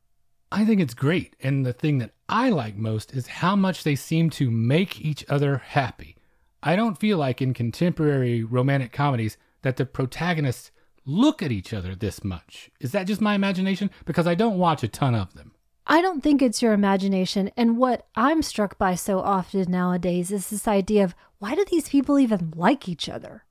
I 0.54 0.64
think 0.64 0.80
it's 0.80 0.94
great. 0.94 1.36
And 1.42 1.66
the 1.66 1.74
thing 1.74 1.98
that 1.98 2.12
I 2.30 2.50
like 2.50 2.78
most 2.78 3.14
is 3.14 3.28
how 3.28 3.58
much 3.58 3.84
they 3.84 3.98
seem 3.98 4.30
to 4.30 4.50
make 4.50 5.02
each 5.02 5.26
other 5.28 5.58
happy. 5.58 6.16
I 6.64 6.78
don't 6.78 6.98
feel 6.98 7.18
like 7.18 7.42
in 7.42 7.54
contemporary 7.54 8.42
romantic 8.42 8.94
comedies 8.94 9.36
that 9.64 9.76
the 9.76 9.86
protagonists 9.86 10.72
look 11.06 11.44
at 11.44 11.52
each 11.52 11.74
other 11.74 11.94
this 11.94 12.24
much. 12.24 12.72
Is 12.80 12.94
that 12.94 13.08
just 13.08 13.20
my 13.20 13.36
imagination? 13.36 13.90
Because 14.06 14.28
I 14.28 14.36
don't 14.36 14.58
watch 14.58 14.82
a 14.82 14.88
ton 14.88 15.14
of 15.14 15.34
them. 15.34 15.52
I 15.90 16.02
don't 16.02 16.22
think 16.22 16.42
it's 16.42 16.62
your 16.62 16.74
imagination. 16.74 17.50
And 17.56 17.78
what 17.78 18.06
I'm 18.14 18.42
struck 18.42 18.78
by 18.78 18.96
so 18.96 19.20
often 19.20 19.72
nowadays 19.72 20.32
is 20.32 20.50
this 20.50 20.68
idea 20.68 21.06
of 21.06 21.16
why 21.40 21.56
do 21.56 21.64
these 21.66 21.88
people 21.88 22.20
even 22.20 22.54
like 22.56 22.90
each 22.90 23.08
other? 23.08 23.46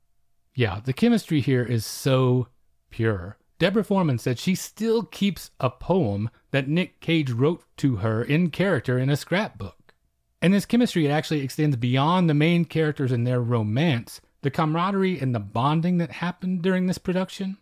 Yeah, 0.54 0.80
the 0.84 0.92
chemistry 0.92 1.40
here 1.40 1.64
is 1.64 1.86
so 1.86 2.48
pure. 2.90 3.38
Deborah 3.58 3.84
Foreman 3.84 4.18
said 4.18 4.38
she 4.38 4.54
still 4.54 5.02
keeps 5.02 5.50
a 5.60 5.70
poem 5.70 6.28
that 6.50 6.68
Nick 6.68 7.00
Cage 7.00 7.30
wrote 7.30 7.64
to 7.78 7.96
her 7.96 8.22
in 8.22 8.50
character 8.50 8.98
in 8.98 9.08
a 9.08 9.16
scrapbook. 9.16 9.94
And 10.42 10.52
this 10.52 10.66
chemistry 10.66 11.06
it 11.06 11.10
actually 11.10 11.40
extends 11.40 11.76
beyond 11.76 12.28
the 12.28 12.34
main 12.34 12.66
characters 12.66 13.12
and 13.12 13.26
their 13.26 13.40
romance, 13.40 14.20
the 14.42 14.50
camaraderie 14.50 15.18
and 15.18 15.34
the 15.34 15.40
bonding 15.40 15.96
that 15.98 16.12
happened 16.12 16.60
during 16.60 16.86
this 16.86 16.98
production. 16.98 17.56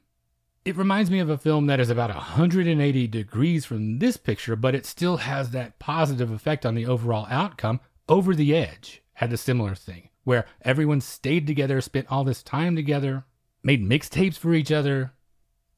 It 0.65 0.79
reminds 0.79 1.11
me 1.11 1.19
of 1.19 1.29
a 1.29 1.37
film 1.37 1.67
that 1.67 1.79
is 1.79 1.91
about 1.91 2.09
180 2.09 3.07
degrees 3.09 3.67
from 3.67 3.99
this 3.99 4.17
picture, 4.17 4.57
but 4.57 4.75
it 4.75 4.87
still 4.87 5.19
has 5.19 5.51
that 5.51 5.79
positive 5.79 6.31
effect 6.31 6.65
on 6.65 6.75
the 6.75 6.87
overall 6.87 7.27
outcome. 7.29 7.81
Over 8.09 8.35
the 8.35 8.57
Edge 8.57 9.03
had 9.15 9.31
a 9.31 9.37
similar 9.37 9.75
thing, 9.75 10.09
where 10.25 10.47
everyone 10.63 11.03
stayed 11.03 11.47
together, 11.47 11.83
spent 11.83 12.11
all 12.11 12.25
this 12.25 12.43
time 12.43 12.77
together, 12.77 13.25
made 13.63 13.87
mixtapes 13.87 14.39
for 14.39 14.55
each 14.55 14.73
other. 14.73 15.13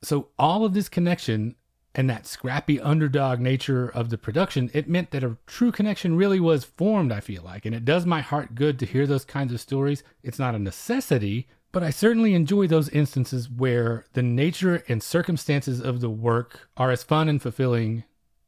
So, 0.02 0.28
all 0.38 0.64
of 0.64 0.72
this 0.72 0.88
connection 0.88 1.56
and 1.92 2.08
that 2.08 2.26
scrappy 2.26 2.80
underdog 2.80 3.40
nature 3.40 3.88
of 3.88 4.10
the 4.10 4.18
production, 4.18 4.70
it 4.72 4.88
meant 4.88 5.10
that 5.10 5.24
a 5.24 5.36
true 5.46 5.72
connection 5.72 6.16
really 6.16 6.38
was 6.38 6.62
formed, 6.62 7.10
I 7.10 7.18
feel 7.18 7.42
like. 7.42 7.66
And 7.66 7.74
it 7.74 7.84
does 7.84 8.06
my 8.06 8.20
heart 8.20 8.54
good 8.54 8.78
to 8.78 8.86
hear 8.86 9.06
those 9.08 9.24
kinds 9.24 9.52
of 9.52 9.60
stories. 9.60 10.04
It's 10.22 10.38
not 10.38 10.54
a 10.54 10.60
necessity, 10.60 11.48
but 11.76 11.82
I 11.82 11.90
certainly 11.90 12.32
enjoy 12.32 12.66
those 12.68 12.88
instances 12.88 13.50
where 13.50 14.06
the 14.14 14.22
nature 14.22 14.82
and 14.88 15.02
circumstances 15.02 15.78
of 15.78 16.00
the 16.00 16.08
work 16.08 16.70
are 16.78 16.90
as 16.90 17.02
fun 17.02 17.28
and 17.28 17.42
fulfilling 17.42 18.04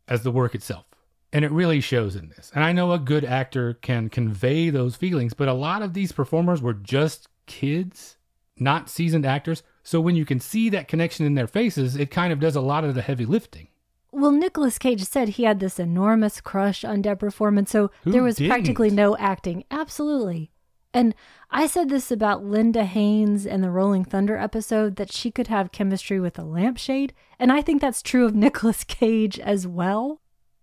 as 0.09 0.23
the 0.23 0.31
work 0.31 0.55
itself. 0.55 0.87
And 1.31 1.45
it 1.45 1.51
really 1.51 1.83
shows 1.83 2.17
in 2.17 2.31
this. 2.31 2.51
And 2.55 2.65
I 2.65 2.73
know 2.73 2.91
a 2.91 2.99
good 2.99 3.27
actor 3.27 3.75
can 3.75 4.09
convey 4.09 4.71
those 4.71 4.97
feelings, 4.97 5.35
but 5.35 5.47
a 5.47 5.53
lot 5.53 5.83
of 5.83 5.93
these 5.93 6.11
performers 6.11 6.63
were 6.63 6.73
just 6.73 7.29
kids, 7.45 8.17
not 8.59 8.89
seasoned 8.89 9.27
actors. 9.27 9.63
So 9.83 10.01
when 10.01 10.17
you 10.17 10.25
can 10.25 10.41
see 10.41 10.71
that 10.71 10.89
connection 10.89 11.27
in 11.27 11.35
their 11.35 11.47
faces, 11.47 11.97
it 11.97 12.11
kind 12.11 12.33
of 12.33 12.41
does 12.41 12.57
a 12.57 12.63
lot 12.63 12.85
of 12.85 12.95
the 12.95 13.03
heavy 13.03 13.27
lifting. 13.27 13.69
Well, 14.11 14.33
Nicolas 14.33 14.79
Cage 14.79 15.05
said 15.05 15.29
he 15.29 15.43
had 15.43 15.61
this 15.61 15.79
enormous 15.79 16.41
crush 16.41 16.83
on 16.83 17.03
Deborah 17.03 17.31
Foreman, 17.31 17.67
so 17.67 17.91
Who 18.05 18.13
there 18.13 18.23
was 18.23 18.37
didn't? 18.37 18.53
practically 18.53 18.89
no 18.89 19.19
acting. 19.19 19.65
Absolutely. 19.71 20.51
And 20.95 21.15
I 21.51 21.67
said 21.67 21.89
this 21.89 22.11
about 22.11 22.45
Linda 22.45 22.85
Haynes 22.85 23.47
in 23.47 23.61
the 23.61 23.71
Rolling 23.71 24.05
Thunder 24.05 24.37
episode 24.37 24.97
that 24.97 25.13
she 25.13 25.31
could 25.31 25.49
have 25.49 25.73
chemistry 25.73 26.19
with 26.19 26.39
a 26.39 26.45
lampshade, 26.45 27.13
and 27.39 27.53
I 27.53 27.63
think 27.63 27.81
that's 27.81 28.03
true 28.03 28.25
of 28.25 28.35
Nicolas 28.35 28.85
Cage 28.85 29.39
as 29.39 29.67
well. 29.67 30.21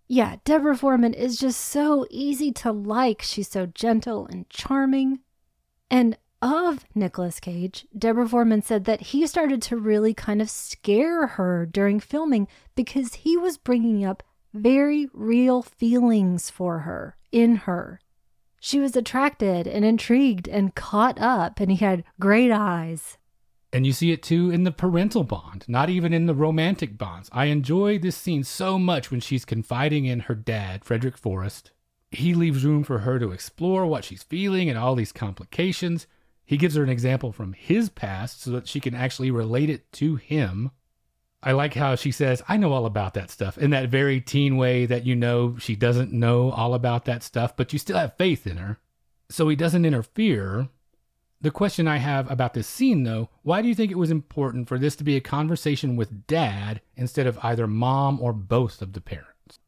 Yeah, 0.07 0.35
Deborah 0.43 0.77
Foreman 0.77 1.13
is 1.13 1.37
just 1.37 1.59
so 1.59 2.05
easy 2.11 2.51
to 2.53 2.71
like. 2.71 3.21
She's 3.21 3.49
so 3.49 3.65
gentle 3.65 4.27
and 4.27 4.47
charming. 4.49 5.19
And 5.89 6.17
of 6.41 6.85
Nicolas 6.93 7.39
Cage, 7.39 7.87
Deborah 7.97 8.29
Foreman 8.29 8.61
said 8.61 8.85
that 8.85 9.01
he 9.01 9.25
started 9.25 9.63
to 9.63 9.77
really 9.77 10.13
kind 10.13 10.41
of 10.41 10.49
scare 10.49 11.25
her 11.27 11.65
during 11.65 11.99
filming 11.99 12.47
because 12.75 13.15
he 13.15 13.35
was 13.35 13.57
bringing 13.57 14.05
up 14.05 14.21
very 14.53 15.07
real 15.11 15.63
feelings 15.63 16.51
for 16.51 16.79
her, 16.79 17.17
in 17.31 17.55
her. 17.55 17.99
She 18.65 18.79
was 18.79 18.95
attracted 18.95 19.67
and 19.67 19.85
intrigued 19.85 20.47
and 20.47 20.73
caught 20.73 21.21
up, 21.21 21.59
and 21.59 21.69
he 21.69 21.77
had 21.77 22.03
great 22.19 22.49
eyes. 22.49 23.19
And 23.71 23.85
you 23.85 23.93
see 23.93 24.11
it 24.11 24.23
too 24.23 24.49
in 24.49 24.63
the 24.63 24.71
parental 24.71 25.23
bond, 25.23 25.65
not 25.67 25.91
even 25.91 26.13
in 26.13 26.25
the 26.25 26.33
romantic 26.33 26.97
bonds. 26.97 27.29
I 27.31 27.45
enjoy 27.45 27.99
this 27.99 28.17
scene 28.17 28.43
so 28.43 28.79
much 28.79 29.11
when 29.11 29.19
she's 29.19 29.45
confiding 29.45 30.05
in 30.05 30.21
her 30.21 30.33
dad, 30.33 30.83
Frederick 30.83 31.15
Forrest. 31.15 31.73
He 32.09 32.33
leaves 32.33 32.65
room 32.65 32.83
for 32.83 32.97
her 32.97 33.19
to 33.19 33.31
explore 33.31 33.85
what 33.85 34.03
she's 34.03 34.23
feeling 34.23 34.67
and 34.67 34.79
all 34.79 34.95
these 34.95 35.11
complications. 35.11 36.07
He 36.43 36.57
gives 36.57 36.73
her 36.73 36.81
an 36.81 36.89
example 36.89 37.31
from 37.31 37.53
his 37.53 37.89
past 37.89 38.41
so 38.41 38.49
that 38.49 38.67
she 38.67 38.79
can 38.79 38.95
actually 38.95 39.29
relate 39.29 39.69
it 39.69 39.91
to 39.91 40.15
him. 40.15 40.71
I 41.45 41.51
like 41.51 41.75
how 41.75 41.93
she 41.93 42.11
says, 42.11 42.41
I 42.47 42.57
know 42.57 42.73
all 42.73 42.87
about 42.87 43.13
that 43.13 43.29
stuff 43.29 43.55
in 43.59 43.69
that 43.69 43.89
very 43.89 44.19
teen 44.19 44.57
way 44.57 44.87
that 44.87 45.05
you 45.05 45.15
know 45.15 45.57
she 45.59 45.75
doesn't 45.75 46.11
know 46.11 46.49
all 46.49 46.73
about 46.73 47.05
that 47.05 47.21
stuff, 47.21 47.55
but 47.55 47.71
you 47.71 47.77
still 47.77 47.97
have 47.97 48.17
faith 48.17 48.47
in 48.47 48.57
her. 48.57 48.79
So 49.29 49.47
he 49.47 49.55
doesn't 49.55 49.85
interfere. 49.85 50.69
The 51.41 51.51
question 51.51 51.87
I 51.87 51.97
have 51.97 52.29
about 52.31 52.55
this 52.55 52.67
scene, 52.67 53.03
though, 53.03 53.29
why 53.43 53.61
do 53.61 53.67
you 53.67 53.75
think 53.75 53.91
it 53.91 53.97
was 53.97 54.09
important 54.09 54.67
for 54.67 54.79
this 54.79 54.95
to 54.95 55.03
be 55.03 55.15
a 55.15 55.21
conversation 55.21 55.95
with 55.95 56.25
dad 56.25 56.81
instead 56.95 57.27
of 57.27 57.37
either 57.43 57.67
mom 57.67 58.19
or 58.19 58.33
both 58.33 58.81
of 58.81 58.93
the 58.93 59.01
parents? 59.01 59.59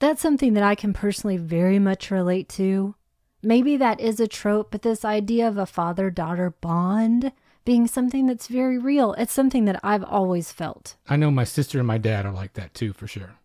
That's 0.00 0.20
something 0.20 0.54
that 0.54 0.64
I 0.64 0.74
can 0.74 0.92
personally 0.92 1.36
very 1.36 1.78
much 1.78 2.10
relate 2.10 2.48
to. 2.50 2.96
Maybe 3.40 3.76
that 3.76 4.00
is 4.00 4.18
a 4.18 4.26
trope, 4.26 4.72
but 4.72 4.82
this 4.82 5.04
idea 5.04 5.46
of 5.46 5.58
a 5.58 5.66
father 5.66 6.10
daughter 6.10 6.50
bond 6.60 7.30
being 7.70 7.86
something 7.86 8.26
that's 8.26 8.48
very 8.48 8.78
real, 8.78 9.12
it's 9.12 9.32
something 9.32 9.64
that 9.64 9.78
I've 9.84 10.02
always 10.02 10.50
felt. 10.50 10.96
I 11.08 11.14
know 11.14 11.30
my 11.30 11.44
sister 11.44 11.78
and 11.78 11.86
my 11.86 11.98
dad 11.98 12.26
are 12.26 12.32
like 12.32 12.54
that 12.54 12.74
too, 12.74 12.92
for 12.92 13.06
sure. 13.06 13.36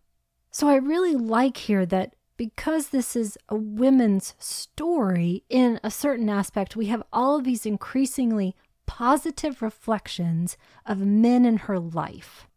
So 0.50 0.68
I 0.68 0.78
really 0.78 1.14
like 1.14 1.58
here 1.58 1.86
that 1.86 2.16
because 2.36 2.90
this 2.90 3.16
is 3.16 3.38
a 3.50 3.56
women's 3.56 4.34
story 4.40 5.44
in 5.48 5.80
a 5.84 5.92
certain 5.92 6.28
aspect, 6.28 6.76
we 6.76 6.88
have 6.88 7.04
all 7.14 7.36
of 7.38 7.44
these 7.44 7.68
increasingly 7.68 8.56
positive 8.88 9.62
reflections 9.62 10.58
of 10.88 10.98
men 10.98 11.46
in 11.46 11.58
her 11.58 11.78
life. 11.78 12.48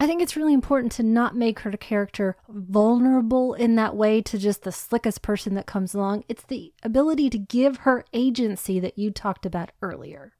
I 0.00 0.08
think 0.08 0.22
it's 0.22 0.36
really 0.36 0.54
important 0.54 0.90
to 0.94 1.04
not 1.04 1.36
make 1.36 1.60
her 1.60 1.70
character 1.70 2.36
vulnerable 2.48 3.54
in 3.54 3.76
that 3.76 3.94
way 3.94 4.22
to 4.22 4.38
just 4.38 4.62
the 4.64 4.72
slickest 4.72 5.22
person 5.22 5.54
that 5.54 5.66
comes 5.66 5.94
along. 5.94 6.24
It's 6.28 6.42
the 6.42 6.72
ability 6.82 7.30
to 7.30 7.38
give 7.38 7.76
her 7.86 8.04
agency 8.12 8.80
that 8.80 8.98
you 8.98 9.12
talked 9.12 9.46
about 9.46 9.70
earlier. 9.80 10.32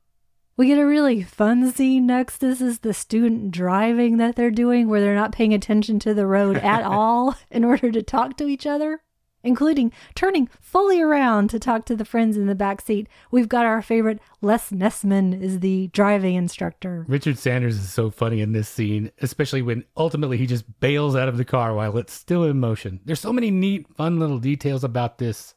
We 0.54 0.66
get 0.66 0.78
a 0.78 0.84
really 0.84 1.22
fun 1.22 1.72
scene 1.72 2.06
next. 2.06 2.38
This 2.38 2.60
is 2.60 2.80
the 2.80 2.92
student 2.92 3.52
driving 3.52 4.18
that 4.18 4.36
they're 4.36 4.50
doing 4.50 4.86
where 4.86 5.00
they're 5.00 5.14
not 5.14 5.32
paying 5.32 5.54
attention 5.54 5.98
to 6.00 6.12
the 6.12 6.26
road 6.26 6.58
at 6.58 6.84
all 6.84 7.34
in 7.50 7.64
order 7.64 7.90
to 7.90 8.02
talk 8.02 8.36
to 8.36 8.46
each 8.46 8.66
other, 8.66 9.00
including 9.42 9.90
turning 10.14 10.50
fully 10.60 11.00
around 11.00 11.48
to 11.50 11.58
talk 11.58 11.86
to 11.86 11.96
the 11.96 12.04
friends 12.04 12.36
in 12.36 12.48
the 12.48 12.54
back 12.54 12.82
seat. 12.82 13.08
We've 13.30 13.48
got 13.48 13.64
our 13.64 13.80
favorite 13.80 14.20
Les 14.42 14.70
Nessman 14.70 15.40
is 15.40 15.60
the 15.60 15.86
driving 15.88 16.34
instructor. 16.34 17.06
Richard 17.08 17.38
Sanders 17.38 17.78
is 17.78 17.90
so 17.90 18.10
funny 18.10 18.42
in 18.42 18.52
this 18.52 18.68
scene, 18.68 19.10
especially 19.22 19.62
when 19.62 19.84
ultimately 19.96 20.36
he 20.36 20.46
just 20.46 20.80
bails 20.80 21.16
out 21.16 21.30
of 21.30 21.38
the 21.38 21.46
car 21.46 21.72
while 21.72 21.96
it's 21.96 22.12
still 22.12 22.44
in 22.44 22.60
motion. 22.60 23.00
There's 23.06 23.20
so 23.20 23.32
many 23.32 23.50
neat, 23.50 23.86
fun 23.96 24.18
little 24.18 24.38
details 24.38 24.84
about 24.84 25.16
this 25.16 25.54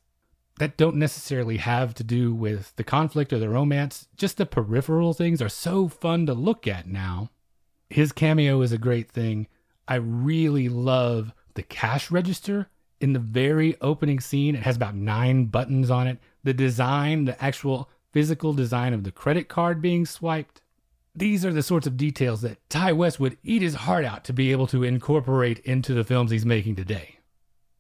that 0.57 0.77
don't 0.77 0.95
necessarily 0.95 1.57
have 1.57 1.93
to 1.95 2.03
do 2.03 2.33
with 2.33 2.75
the 2.75 2.83
conflict 2.83 3.33
or 3.33 3.39
the 3.39 3.49
romance. 3.49 4.07
Just 4.15 4.37
the 4.37 4.45
peripheral 4.45 5.13
things 5.13 5.41
are 5.41 5.49
so 5.49 5.87
fun 5.87 6.25
to 6.25 6.33
look 6.33 6.67
at 6.67 6.87
now. 6.87 7.29
His 7.89 8.11
cameo 8.11 8.61
is 8.61 8.71
a 8.71 8.77
great 8.77 9.11
thing. 9.11 9.47
I 9.87 9.95
really 9.95 10.69
love 10.69 11.33
the 11.53 11.63
cash 11.63 12.09
register 12.09 12.67
in 13.01 13.13
the 13.13 13.19
very 13.19 13.75
opening 13.81 14.19
scene. 14.19 14.55
It 14.55 14.63
has 14.63 14.77
about 14.77 14.95
nine 14.95 15.45
buttons 15.45 15.91
on 15.91 16.07
it. 16.07 16.19
The 16.43 16.53
design, 16.53 17.25
the 17.25 17.41
actual 17.43 17.89
physical 18.11 18.53
design 18.53 18.93
of 18.93 19.03
the 19.03 19.11
credit 19.11 19.49
card 19.49 19.81
being 19.81 20.05
swiped. 20.05 20.61
These 21.13 21.45
are 21.45 21.53
the 21.53 21.63
sorts 21.63 21.87
of 21.87 21.97
details 21.97 22.41
that 22.41 22.69
Ti 22.69 22.93
West 22.93 23.19
would 23.19 23.37
eat 23.43 23.61
his 23.61 23.75
heart 23.75 24.05
out 24.05 24.23
to 24.25 24.33
be 24.33 24.51
able 24.51 24.67
to 24.67 24.83
incorporate 24.83 25.59
into 25.59 25.93
the 25.93 26.03
films 26.03 26.31
he's 26.31 26.45
making 26.45 26.75
today. 26.75 27.14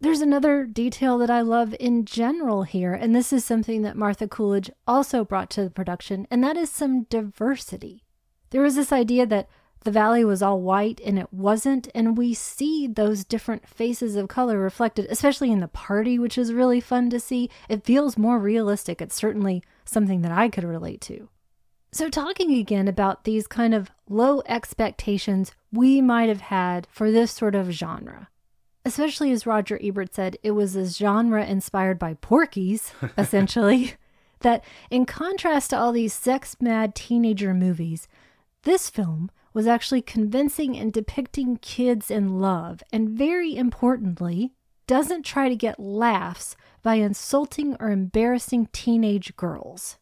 There's 0.01 0.21
another 0.21 0.65
detail 0.65 1.17
that 1.19 1.29
I 1.29 1.41
love 1.41 1.75
in 1.79 2.05
general 2.05 2.63
here, 2.63 2.93
and 2.93 3.15
this 3.15 3.31
is 3.31 3.45
something 3.45 3.81
that 3.83 3.95
Martha 3.95 4.27
Coolidge 4.27 4.69
also 4.85 5.23
brought 5.23 5.49
to 5.51 5.63
the 5.63 5.69
production, 5.69 6.27
and 6.29 6.43
that 6.43 6.57
is 6.57 6.69
some 6.69 7.03
diversity. 7.03 8.03
There 8.49 8.61
was 8.61 8.75
this 8.75 8.91
idea 8.91 9.25
that 9.25 9.49
the 9.85 9.91
valley 9.91 10.25
was 10.25 10.41
all 10.41 10.59
white 10.61 10.99
and 11.05 11.17
it 11.17 11.31
wasn't. 11.31 11.87
And 11.95 12.17
we 12.17 12.33
see 12.33 12.87
those 12.87 13.23
different 13.23 13.67
faces 13.69 14.15
of 14.15 14.27
color 14.27 14.59
reflected, 14.59 15.05
especially 15.09 15.51
in 15.51 15.59
the 15.59 15.67
party, 15.67 16.19
which 16.19 16.37
is 16.37 16.51
really 16.51 16.81
fun 16.81 17.09
to 17.11 17.19
see. 17.19 17.49
It 17.69 17.85
feels 17.85 18.17
more 18.17 18.39
realistic. 18.39 18.99
It's 18.99 19.15
certainly 19.15 19.63
something 19.85 20.21
that 20.23 20.31
I 20.31 20.49
could 20.49 20.63
relate 20.63 21.01
to. 21.01 21.29
So, 21.91 22.09
talking 22.09 22.53
again 22.55 22.89
about 22.89 23.23
these 23.23 23.47
kind 23.47 23.73
of 23.73 23.89
low 24.09 24.41
expectations 24.47 25.53
we 25.71 26.01
might 26.01 26.27
have 26.27 26.41
had 26.41 26.87
for 26.91 27.09
this 27.09 27.31
sort 27.31 27.55
of 27.55 27.69
genre, 27.69 28.27
especially 28.85 29.31
as 29.31 29.47
Roger 29.47 29.79
Ebert 29.81 30.13
said, 30.13 30.37
it 30.43 30.51
was 30.51 30.75
a 30.75 30.85
genre 30.85 31.43
inspired 31.43 31.99
by 31.99 32.13
Porky's, 32.13 32.93
essentially, 33.17 33.95
that 34.41 34.63
in 34.89 35.05
contrast 35.05 35.71
to 35.71 35.77
all 35.77 35.91
these 35.91 36.13
sex 36.13 36.55
mad 36.61 36.95
teenager 36.95 37.53
movies, 37.53 38.07
this 38.63 38.89
film 38.89 39.31
was 39.53 39.67
actually 39.67 40.01
convincing 40.01 40.77
and 40.77 40.93
depicting 40.93 41.57
kids 41.57 42.11
in 42.11 42.39
love, 42.39 42.83
and 42.93 43.09
very 43.09 43.55
importantly, 43.55 44.53
doesn't 44.87 45.23
try 45.23 45.49
to 45.49 45.55
get 45.55 45.79
laughs 45.79 46.55
by 46.83 46.95
insulting 46.95 47.75
or 47.79 47.89
embarrassing 47.89 48.67
teenage 48.71 49.35
girls. 49.35 49.97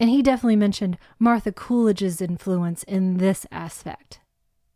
And 0.00 0.10
he 0.10 0.22
definitely 0.22 0.56
mentioned 0.56 0.98
Martha 1.18 1.52
Coolidge's 1.52 2.20
influence 2.20 2.82
in 2.82 3.18
this 3.18 3.46
aspect. 3.52 4.20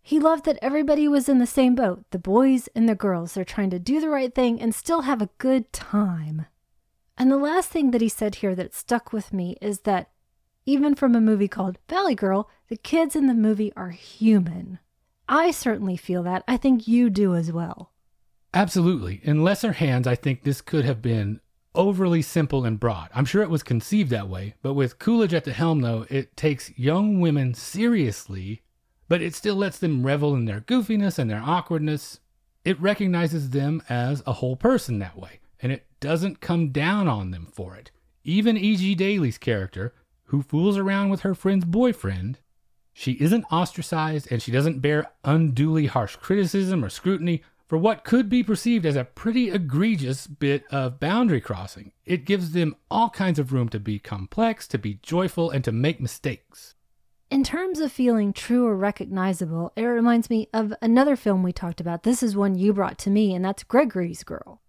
He 0.09 0.19
loved 0.19 0.47
that 0.47 0.59
everybody 0.63 1.07
was 1.07 1.29
in 1.29 1.39
the 1.39 1.47
same 1.47 1.75
boat 1.75 2.03
the 2.13 2.19
boys 2.19 2.67
and 2.75 2.89
the 2.89 2.95
girls. 2.95 3.35
They're 3.35 3.45
trying 3.45 3.69
to 3.69 3.79
do 3.79 4.01
the 4.01 4.09
right 4.09 4.35
thing 4.35 4.59
and 4.59 4.75
still 4.75 5.03
have 5.03 5.21
a 5.21 5.29
good 5.37 5.71
time. 5.71 6.47
And 7.19 7.31
the 7.31 7.37
last 7.37 7.69
thing 7.69 7.91
that 7.91 8.01
he 8.01 8.09
said 8.09 8.37
here 8.37 8.55
that 8.55 8.73
stuck 8.73 9.13
with 9.13 9.35
me 9.35 9.59
is 9.61 9.81
that 9.81 10.11
even 10.65 10.95
from 10.95 11.15
a 11.15 11.21
movie 11.21 11.47
called 11.47 11.77
Valley 11.91 12.15
Girl, 12.15 12.49
the 12.69 12.79
kids 12.79 13.15
in 13.15 13.27
the 13.27 13.35
movie 13.35 13.71
are 13.77 13.91
human. 13.91 14.79
I 15.29 15.51
certainly 15.51 15.99
feel 15.99 16.23
that. 16.23 16.43
I 16.49 16.57
think 16.57 16.89
you 16.89 17.11
do 17.11 17.35
as 17.35 17.53
well. 17.53 17.93
Absolutely. 18.55 19.21
In 19.25 19.45
lesser 19.45 19.73
hands, 19.73 20.07
I 20.07 20.15
think 20.15 20.43
this 20.43 20.63
could 20.63 20.87
have 20.87 21.03
been 21.03 21.39
overly 21.75 22.23
simple 22.23 22.65
and 22.65 22.81
broad. 22.81 23.11
I'm 23.15 23.27
sure 23.27 23.43
it 23.43 23.51
was 23.51 23.63
conceived 23.63 24.09
that 24.13 24.31
way, 24.31 24.55
but 24.63 24.73
with 24.73 24.99
Coolidge 24.99 25.35
at 25.35 25.45
the 25.45 25.53
helm, 25.53 25.83
though, 25.83 26.07
it 26.09 26.35
takes 26.35 26.73
young 26.79 27.21
women 27.21 27.53
seriously, 27.53 28.63
but 29.09 29.23
it 29.23 29.35
still 29.35 29.57
lets 29.57 29.79
them 29.79 30.07
revel 30.07 30.35
in 30.35 30.45
their 30.45 30.61
goofiness 30.61 31.19
and 31.19 31.31
their 31.31 31.43
awkwardness. 31.43 32.21
It 32.65 32.81
recognizes 32.81 33.51
them 33.51 33.83
as 33.89 34.23
a 34.27 34.35
whole 34.35 34.57
person 34.57 34.99
that 34.99 35.19
way, 35.19 35.41
and 35.61 35.73
it 35.73 35.87
doesn't 36.01 36.41
come 36.41 36.69
down 36.69 37.09
on 37.09 37.31
them 37.31 37.49
for 37.51 37.75
it. 37.75 37.91
Even 38.25 38.57
E.G. 38.57 38.95
Daily's 38.95 39.39
character, 39.39 39.95
who 40.25 40.43
fools 40.43 40.77
around 40.77 41.09
with 41.09 41.21
her 41.21 41.35
friend's 41.35 41.65
boyfriend, 41.65 42.39
she 42.93 43.13
isn't 43.13 43.47
ostracized 43.51 44.31
and 44.31 44.43
she 44.43 44.51
doesn't 44.51 44.81
bear 44.81 45.07
unduly 45.25 45.87
harsh 45.87 46.17
criticism 46.17 46.85
or 46.85 46.91
scrutiny 46.91 47.43
for 47.69 47.79
what 47.79 48.03
could 48.03 48.29
be 48.29 48.43
perceived 48.43 48.85
as 48.85 48.97
a 48.97 49.05
pretty 49.05 49.51
egregious 49.51 50.27
bit 50.27 50.65
of 50.71 50.99
boundary 50.99 51.41
crossing. 51.41 51.93
It 52.05 52.25
gives 52.25 52.53
them 52.53 52.75
all 52.91 53.11
kinds 53.11 53.39
of 53.39 53.53
room 53.53 53.69
to 53.69 53.79
be 53.79 53.99
complex, 53.99 54.67
to 54.69 54.79
be 54.79 54.95
joyful, 55.03 55.51
and 55.51 55.63
to 55.65 55.73
make 55.73 56.01
mistakes. 56.01 56.75
In 57.31 57.45
terms 57.45 57.79
of 57.81 57.93
feeling 57.93 58.33
true 58.33 58.67
or 58.67 58.75
recognizable, 58.75 59.71
it 59.77 59.83
reminds 59.83 60.31
me 60.31 60.49
of 60.55 60.73
another 60.81 61.15
film 61.15 61.43
we 61.43 61.53
talked 61.53 61.79
about. 61.79 62.03
This 62.03 62.23
is 62.23 62.35
one 62.35 62.55
you 62.55 62.73
brought 62.73 62.97
to 63.01 63.11
me, 63.11 63.35
and 63.35 63.45
that's 63.45 63.65
Gregory's 63.65 64.25
Girl. 64.25 64.63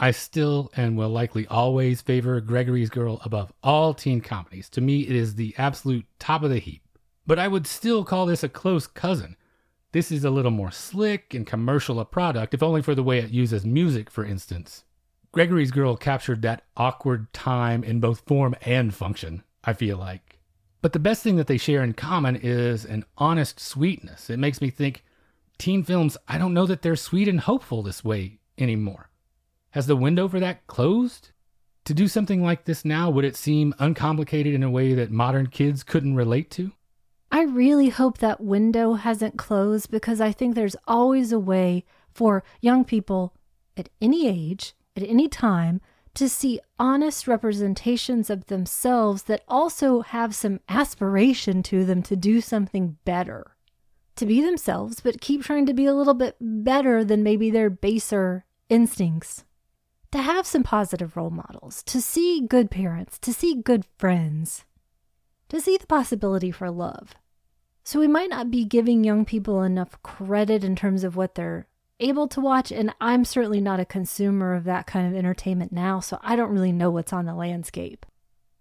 I 0.00 0.12
still 0.12 0.70
and 0.74 0.96
will 0.96 1.10
likely 1.10 1.46
always 1.46 2.00
favor 2.00 2.40
Gregory's 2.40 2.88
Girl 2.88 3.20
above 3.22 3.52
all 3.62 3.92
teen 3.92 4.22
comedies. 4.22 4.70
To 4.70 4.80
me, 4.80 5.02
it 5.02 5.14
is 5.14 5.34
the 5.34 5.54
absolute 5.58 6.06
top 6.18 6.42
of 6.42 6.48
the 6.48 6.58
heap. 6.58 6.82
But 7.26 7.38
I 7.38 7.48
would 7.48 7.66
still 7.66 8.02
call 8.02 8.24
this 8.24 8.42
a 8.42 8.48
close 8.48 8.86
cousin. 8.86 9.36
This 9.92 10.10
is 10.10 10.24
a 10.24 10.30
little 10.30 10.50
more 10.50 10.70
slick 10.70 11.34
and 11.34 11.46
commercial 11.46 12.00
a 12.00 12.06
product, 12.06 12.54
if 12.54 12.62
only 12.62 12.80
for 12.80 12.94
the 12.94 13.02
way 13.02 13.18
it 13.18 13.30
uses 13.30 13.66
music, 13.66 14.10
for 14.10 14.24
instance. 14.24 14.84
Gregory's 15.32 15.70
Girl 15.70 15.98
captured 15.98 16.40
that 16.42 16.62
awkward 16.78 17.30
time 17.34 17.84
in 17.84 18.00
both 18.00 18.20
form 18.26 18.54
and 18.62 18.94
function, 18.94 19.42
I 19.64 19.74
feel 19.74 19.98
like. 19.98 20.25
But 20.86 20.92
the 20.92 21.00
best 21.00 21.24
thing 21.24 21.34
that 21.34 21.48
they 21.48 21.58
share 21.58 21.82
in 21.82 21.94
common 21.94 22.36
is 22.36 22.84
an 22.84 23.04
honest 23.18 23.58
sweetness. 23.58 24.30
It 24.30 24.36
makes 24.36 24.60
me 24.60 24.70
think 24.70 25.02
teen 25.58 25.82
films, 25.82 26.16
I 26.28 26.38
don't 26.38 26.54
know 26.54 26.64
that 26.64 26.82
they're 26.82 26.94
sweet 26.94 27.26
and 27.26 27.40
hopeful 27.40 27.82
this 27.82 28.04
way 28.04 28.38
anymore. 28.56 29.10
Has 29.70 29.88
the 29.88 29.96
window 29.96 30.28
for 30.28 30.38
that 30.38 30.68
closed? 30.68 31.32
To 31.86 31.92
do 31.92 32.06
something 32.06 32.40
like 32.40 32.66
this 32.66 32.84
now, 32.84 33.10
would 33.10 33.24
it 33.24 33.34
seem 33.34 33.74
uncomplicated 33.80 34.54
in 34.54 34.62
a 34.62 34.70
way 34.70 34.94
that 34.94 35.10
modern 35.10 35.48
kids 35.48 35.82
couldn't 35.82 36.14
relate 36.14 36.52
to? 36.52 36.70
I 37.32 37.42
really 37.42 37.88
hope 37.88 38.18
that 38.18 38.40
window 38.40 38.92
hasn't 38.92 39.36
closed 39.36 39.90
because 39.90 40.20
I 40.20 40.30
think 40.30 40.54
there's 40.54 40.76
always 40.86 41.32
a 41.32 41.40
way 41.40 41.84
for 42.14 42.44
young 42.60 42.84
people 42.84 43.34
at 43.76 43.88
any 44.00 44.28
age, 44.28 44.72
at 44.94 45.02
any 45.02 45.26
time, 45.26 45.80
to 46.16 46.30
see 46.30 46.58
honest 46.78 47.28
representations 47.28 48.30
of 48.30 48.46
themselves 48.46 49.24
that 49.24 49.44
also 49.46 50.00
have 50.00 50.34
some 50.34 50.60
aspiration 50.66 51.62
to 51.62 51.84
them 51.84 52.02
to 52.02 52.16
do 52.16 52.40
something 52.40 52.96
better. 53.04 53.54
To 54.16 54.24
be 54.24 54.40
themselves, 54.40 55.00
but 55.00 55.20
keep 55.20 55.42
trying 55.42 55.66
to 55.66 55.74
be 55.74 55.84
a 55.84 55.94
little 55.94 56.14
bit 56.14 56.36
better 56.40 57.04
than 57.04 57.22
maybe 57.22 57.50
their 57.50 57.68
baser 57.68 58.46
instincts. 58.70 59.44
To 60.12 60.22
have 60.22 60.46
some 60.46 60.62
positive 60.62 61.18
role 61.18 61.28
models, 61.28 61.82
to 61.82 62.00
see 62.00 62.40
good 62.40 62.70
parents, 62.70 63.18
to 63.18 63.34
see 63.34 63.54
good 63.54 63.84
friends, 63.98 64.64
to 65.50 65.60
see 65.60 65.76
the 65.76 65.86
possibility 65.86 66.50
for 66.50 66.70
love. 66.70 67.14
So 67.84 68.00
we 68.00 68.08
might 68.08 68.30
not 68.30 68.50
be 68.50 68.64
giving 68.64 69.04
young 69.04 69.26
people 69.26 69.62
enough 69.62 70.00
credit 70.02 70.64
in 70.64 70.76
terms 70.76 71.04
of 71.04 71.14
what 71.14 71.34
they're 71.34 71.68
able 72.00 72.28
to 72.28 72.40
watch. 72.40 72.70
And 72.70 72.94
I'm 73.00 73.24
certainly 73.24 73.60
not 73.60 73.80
a 73.80 73.84
consumer 73.84 74.54
of 74.54 74.64
that 74.64 74.86
kind 74.86 75.06
of 75.06 75.18
entertainment 75.18 75.72
now, 75.72 76.00
so 76.00 76.18
I 76.22 76.36
don't 76.36 76.52
really 76.52 76.72
know 76.72 76.90
what's 76.90 77.12
on 77.12 77.26
the 77.26 77.34
landscape. 77.34 78.06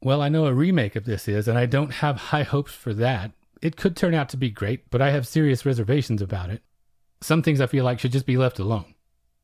Well, 0.02 0.22
I 0.22 0.30
know 0.30 0.46
a 0.46 0.54
remake 0.54 0.96
of 0.96 1.06
this 1.06 1.28
is, 1.28 1.48
and 1.48 1.58
I 1.58 1.66
don't 1.66 1.94
have 1.94 2.16
high 2.32 2.44
hopes 2.44 2.74
for 2.74 2.94
that. 2.96 3.32
It 3.62 3.78
could 3.78 3.96
turn 3.96 4.14
out 4.14 4.30
to 4.30 4.38
be 4.38 4.50
great, 4.50 4.90
but 4.90 5.02
I 5.02 5.12
have 5.12 5.28
serious 5.28 5.66
reservations 5.66 6.22
about 6.22 6.50
it. 6.50 6.62
Some 7.22 7.42
things 7.42 7.62
I 7.62 7.68
feel 7.68 7.86
like 7.86 8.00
should 8.00 8.12
just 8.12 8.26
be 8.26 8.38
left 8.38 8.60
alone. 8.60 8.94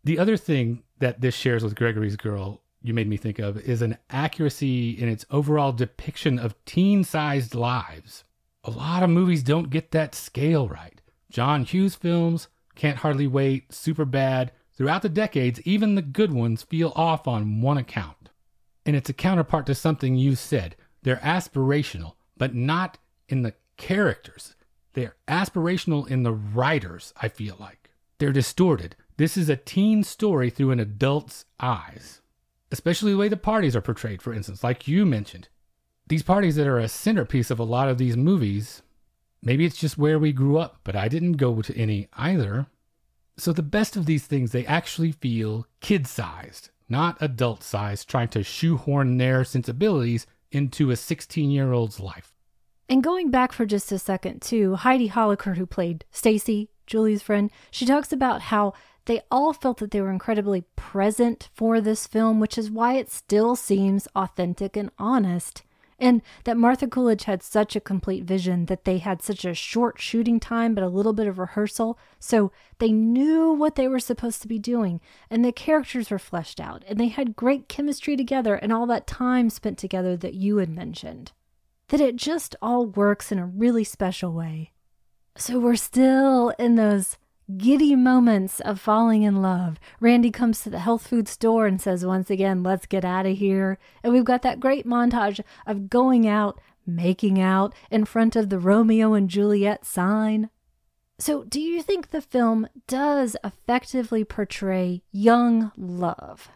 The 0.04 0.20
other 0.20 0.38
thing 0.38 0.84
that 1.00 1.22
this 1.22 1.36
shares 1.36 1.64
with 1.64 1.76
Gregory's 1.76 2.16
Girl 2.16 2.62
you 2.84 2.94
made 2.94 3.08
me 3.08 3.18
think 3.18 3.40
of 3.40 3.58
is 3.58 3.82
an 3.82 3.98
accuracy 4.10 4.92
in 4.92 5.08
its 5.08 5.26
overall 5.30 5.72
depiction 5.72 6.40
of 6.40 6.56
teen 6.66 7.04
sized 7.04 7.54
lives. 7.54 8.24
A 8.64 8.72
lot 8.72 9.04
of 9.04 9.10
movies 9.10 9.44
don't 9.44 9.70
get 9.70 9.92
that 9.92 10.16
scale 10.16 10.68
right. 10.68 11.00
John 11.30 11.64
Hughes 11.64 11.96
films, 11.96 12.48
Can't 12.82 12.98
Hardly 12.98 13.28
Wait, 13.28 13.72
Super 13.72 14.06
Bad, 14.06 14.52
throughout 14.74 15.04
the 15.04 15.10
decades, 15.10 15.62
even 15.62 15.94
the 15.94 16.02
good 16.02 16.34
ones 16.34 16.64
feel 16.64 16.92
off 16.96 17.28
on 17.28 17.62
one 17.62 17.78
account. 17.78 18.30
And 18.88 18.96
it's 18.96 19.08
a 19.08 19.14
counterpart 19.14 19.68
to 19.68 19.76
something 19.76 20.16
you 20.16 20.36
said. 20.36 20.76
They're 21.04 21.18
aspirational, 21.18 22.14
but 22.38 22.56
not 22.56 22.98
in 23.30 23.44
the 23.44 23.54
characters. 23.78 24.56
They're 24.94 25.16
aspirational 25.28 26.08
in 26.08 26.24
the 26.24 26.34
writers, 26.34 27.14
I 27.22 27.28
feel 27.30 27.56
like. 27.60 27.92
They're 28.18 28.32
distorted. 28.32 28.96
This 29.18 29.38
is 29.38 29.48
a 29.48 29.56
teen 29.56 30.04
story 30.04 30.50
through 30.50 30.72
an 30.72 30.80
adult's 30.80 31.46
eyes 31.60 32.22
especially 32.72 33.12
the 33.12 33.18
way 33.18 33.28
the 33.28 33.38
parties 33.38 33.76
are 33.76 33.82
portrayed, 33.82 34.22
for 34.22 34.34
instance, 34.34 34.64
like 34.64 34.88
you 34.88 35.06
mentioned. 35.06 35.50
These 36.08 36.24
parties 36.24 36.56
that 36.56 36.68
are 36.68 36.80
a 36.80 36.88
centerpiece 36.88 37.52
of 37.52 37.60
a 37.60 37.64
lot 37.64 37.90
of 37.90 37.98
these 37.98 38.18
movies, 38.18 38.82
maybe 39.42 39.66
it's 39.66 39.78
just 39.78 39.98
where 39.98 40.20
we 40.20 40.32
grew 40.32 40.58
up, 40.58 40.80
but 40.84 40.96
I 40.96 41.08
didn't 41.08 41.34
go 41.34 41.62
to 41.62 41.78
any 41.78 42.08
either. 42.14 42.68
So 43.38 43.54
the 43.54 43.64
best 43.64 43.96
of 43.96 44.06
these 44.06 44.26
things, 44.26 44.52
they 44.52 44.66
actually 44.66 45.12
feel 45.12 45.66
kid 45.80 46.08
sized, 46.08 46.70
not 46.90 47.18
adult 47.22 47.64
sized, 47.64 48.10
trying 48.10 48.28
to 48.30 48.44
shoehorn 48.44 49.18
their 49.18 49.44
sensibilities 49.44 50.28
into 50.52 50.92
a 50.92 50.96
16 50.96 51.50
year 51.50 51.72
old's 51.72 52.00
life. 52.00 52.34
And 52.90 53.04
going 53.04 53.32
back 53.32 53.54
for 53.54 53.66
just 53.66 53.92
a 53.92 54.00
second, 54.00 54.42
too, 54.42 54.76
Heidi 54.76 55.10
Holicker, 55.10 55.56
who 55.56 55.66
played 55.66 56.04
Stacy, 56.12 56.70
Julie's 56.86 57.22
friend, 57.22 57.50
she 57.72 57.86
talks 57.86 58.12
about 58.12 58.42
how 58.42 58.74
they 59.06 59.22
all 59.32 59.54
felt 59.54 59.78
that 59.78 59.92
they 59.92 60.02
were 60.02 60.12
incredibly 60.12 60.66
present 60.76 61.50
for 61.54 61.80
this 61.80 62.06
film, 62.06 62.40
which 62.40 62.58
is 62.58 62.70
why 62.70 62.96
it 62.96 63.10
still 63.10 63.56
seems 63.56 64.08
authentic 64.14 64.76
and 64.76 64.92
honest. 65.00 65.64
And 66.02 66.24
that 66.46 66.58
Martha 66.58 66.88
Coolidge 66.88 67.26
had 67.26 67.44
such 67.44 67.76
a 67.76 67.80
complete 67.80 68.24
vision 68.24 68.66
that 68.66 68.86
they 68.86 68.98
had 68.98 69.22
such 69.22 69.46
a 69.46 69.54
short 69.54 70.02
shooting 70.02 70.40
time, 70.40 70.74
but 70.74 70.84
a 70.84 70.90
little 70.90 71.14
bit 71.14 71.28
of 71.28 71.38
rehearsal. 71.38 72.00
So 72.20 72.52
they 72.80 72.92
knew 72.92 73.54
what 73.54 73.76
they 73.76 73.88
were 73.88 74.00
supposed 74.00 74.42
to 74.42 74.48
be 74.48 74.58
doing, 74.58 75.00
and 75.30 75.46
the 75.46 75.52
characters 75.52 76.10
were 76.10 76.18
fleshed 76.18 76.60
out, 76.60 76.84
and 76.88 77.00
they 77.00 77.10
had 77.10 77.36
great 77.36 77.70
chemistry 77.70 78.18
together, 78.18 78.56
and 78.56 78.74
all 78.74 78.88
that 78.88 79.06
time 79.06 79.52
spent 79.52 79.78
together 79.78 80.18
that 80.18 80.34
you 80.34 80.58
had 80.58 80.70
mentioned. 80.70 81.34
That 81.90 82.02
it 82.02 82.16
just 82.16 82.56
all 82.64 82.88
works 82.88 83.32
in 83.32 83.38
a 83.38 83.46
really 83.46 83.84
special 83.84 84.34
way. 84.34 84.72
So 85.36 85.60
we're 85.60 85.76
still 85.76 86.50
in 86.58 86.76
those 86.76 87.20
giddy 87.58 87.96
moments 87.96 88.60
of 88.62 88.80
falling 88.80 89.24
in 89.24 89.42
love. 89.42 89.80
Randy 90.00 90.32
comes 90.32 90.62
to 90.62 90.70
the 90.70 90.80
health 90.80 91.08
food 91.08 91.28
store 91.28 91.66
and 91.66 91.82
says, 91.82 92.06
once 92.06 92.30
again, 92.30 92.64
let's 92.64 92.86
get 92.86 93.06
out 93.06 93.26
of 93.26 93.38
here. 93.38 93.78
And 94.04 94.14
we've 94.14 94.26
got 94.26 94.42
that 94.44 94.60
great 94.60 94.86
montage 94.86 95.42
of 95.66 95.90
going 95.90 96.28
out, 96.28 96.60
making 96.86 97.40
out 97.40 97.74
in 97.90 98.06
front 98.06 98.36
of 98.36 98.50
the 98.50 98.60
Romeo 98.60 99.14
and 99.14 99.30
Juliet 99.30 99.86
sign. 99.86 100.50
So, 101.20 101.44
do 101.44 101.62
you 101.62 101.84
think 101.84 102.10
the 102.10 102.22
film 102.22 102.68
does 102.88 103.38
effectively 103.44 104.24
portray 104.24 105.04
young 105.12 105.72
love? 105.78 106.50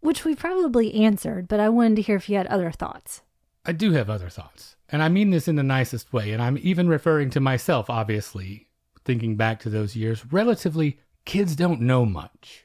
Which 0.00 0.24
we 0.24 0.34
probably 0.34 0.94
answered, 0.94 1.46
but 1.46 1.60
I 1.60 1.68
wanted 1.68 1.96
to 1.96 2.02
hear 2.02 2.16
if 2.16 2.28
you 2.28 2.36
had 2.36 2.48
other 2.48 2.72
thoughts. 2.72 3.22
I 3.64 3.72
do 3.72 3.92
have 3.92 4.10
other 4.10 4.28
thoughts. 4.28 4.74
And 4.88 5.02
I 5.02 5.08
mean 5.08 5.30
this 5.30 5.46
in 5.46 5.56
the 5.56 5.62
nicest 5.62 6.12
way. 6.12 6.32
And 6.32 6.42
I'm 6.42 6.58
even 6.60 6.88
referring 6.88 7.30
to 7.30 7.40
myself, 7.40 7.88
obviously, 7.88 8.68
thinking 9.10 9.34
back 9.34 9.58
to 9.58 9.68
those 9.68 9.96
years. 9.96 10.24
Relatively, 10.32 11.00
kids 11.24 11.56
don't 11.56 11.80
know 11.80 12.06
much 12.06 12.64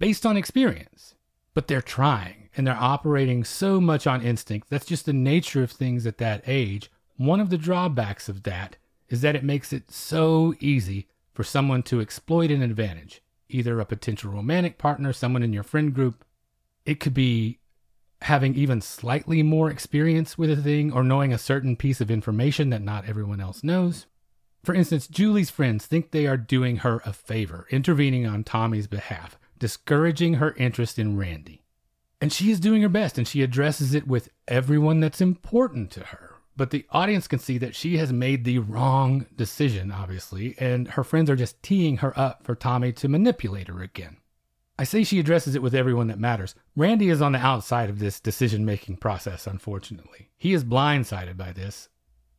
based 0.00 0.26
on 0.26 0.36
experience, 0.36 1.14
but 1.54 1.68
they're 1.68 1.80
trying 1.80 2.48
and 2.56 2.66
they're 2.66 2.74
operating 2.74 3.44
so 3.44 3.80
much 3.80 4.04
on 4.04 4.22
instinct. 4.22 4.68
That's 4.68 4.84
just 4.84 5.06
the 5.06 5.12
nature 5.12 5.62
of 5.62 5.70
things 5.70 6.04
at 6.04 6.18
that 6.18 6.42
age. 6.48 6.90
One 7.16 7.38
of 7.38 7.48
the 7.48 7.58
drawbacks 7.58 8.28
of 8.28 8.42
that 8.42 8.74
is 9.08 9.20
that 9.20 9.36
it 9.36 9.44
makes 9.44 9.72
it 9.72 9.92
so 9.92 10.52
easy 10.58 11.06
for 11.32 11.44
someone 11.44 11.84
to 11.84 12.00
exploit 12.00 12.50
an 12.50 12.60
advantage, 12.60 13.22
either 13.48 13.78
a 13.78 13.86
potential 13.86 14.32
romantic 14.32 14.78
partner, 14.78 15.12
someone 15.12 15.44
in 15.44 15.52
your 15.52 15.62
friend 15.62 15.94
group. 15.94 16.24
It 16.84 16.98
could 16.98 17.14
be 17.14 17.60
having 18.22 18.56
even 18.56 18.80
slightly 18.80 19.44
more 19.44 19.70
experience 19.70 20.36
with 20.36 20.50
a 20.50 20.56
thing 20.56 20.92
or 20.92 21.04
knowing 21.04 21.32
a 21.32 21.38
certain 21.38 21.76
piece 21.76 22.00
of 22.00 22.10
information 22.10 22.70
that 22.70 22.82
not 22.82 23.08
everyone 23.08 23.40
else 23.40 23.62
knows. 23.62 24.06
For 24.64 24.74
instance, 24.74 25.08
Julie's 25.08 25.50
friends 25.50 25.86
think 25.86 26.10
they 26.10 26.26
are 26.26 26.36
doing 26.36 26.78
her 26.78 27.02
a 27.04 27.12
favor, 27.12 27.66
intervening 27.70 28.26
on 28.26 28.44
Tommy's 28.44 28.86
behalf, 28.86 29.38
discouraging 29.58 30.34
her 30.34 30.54
interest 30.54 30.98
in 30.98 31.16
Randy. 31.16 31.64
And 32.20 32.32
she 32.32 32.50
is 32.50 32.60
doing 32.60 32.82
her 32.82 32.88
best 32.88 33.18
and 33.18 33.26
she 33.26 33.42
addresses 33.42 33.94
it 33.94 34.06
with 34.06 34.28
everyone 34.46 35.00
that's 35.00 35.20
important 35.20 35.90
to 35.92 36.04
her 36.04 36.32
but 36.56 36.70
the 36.70 36.86
audience 36.90 37.26
can 37.26 37.38
see 37.38 37.58
that 37.58 37.74
she 37.74 37.96
has 37.96 38.12
made 38.12 38.44
the 38.44 38.58
wrong 38.58 39.26
decision, 39.36 39.90
obviously, 39.90 40.54
and 40.58 40.88
her 40.88 41.04
friends 41.04 41.30
are 41.30 41.36
just 41.36 41.62
teeing 41.62 41.98
her 41.98 42.18
up 42.18 42.44
for 42.44 42.54
Tommy 42.54 42.92
to 42.92 43.08
manipulate 43.08 43.68
her 43.68 43.82
again. 43.82 44.18
I 44.78 44.84
say 44.84 45.04
she 45.04 45.20
addresses 45.20 45.54
it 45.54 45.62
with 45.62 45.74
everyone 45.74 46.08
that 46.08 46.18
matters. 46.18 46.54
Randy 46.76 47.08
is 47.08 47.22
on 47.22 47.32
the 47.32 47.38
outside 47.38 47.90
of 47.90 47.98
this 47.98 48.20
decision 48.20 48.64
making 48.64 48.96
process, 48.96 49.46
unfortunately. 49.46 50.30
He 50.36 50.52
is 50.52 50.64
blindsided 50.64 51.36
by 51.36 51.52
this. 51.52 51.88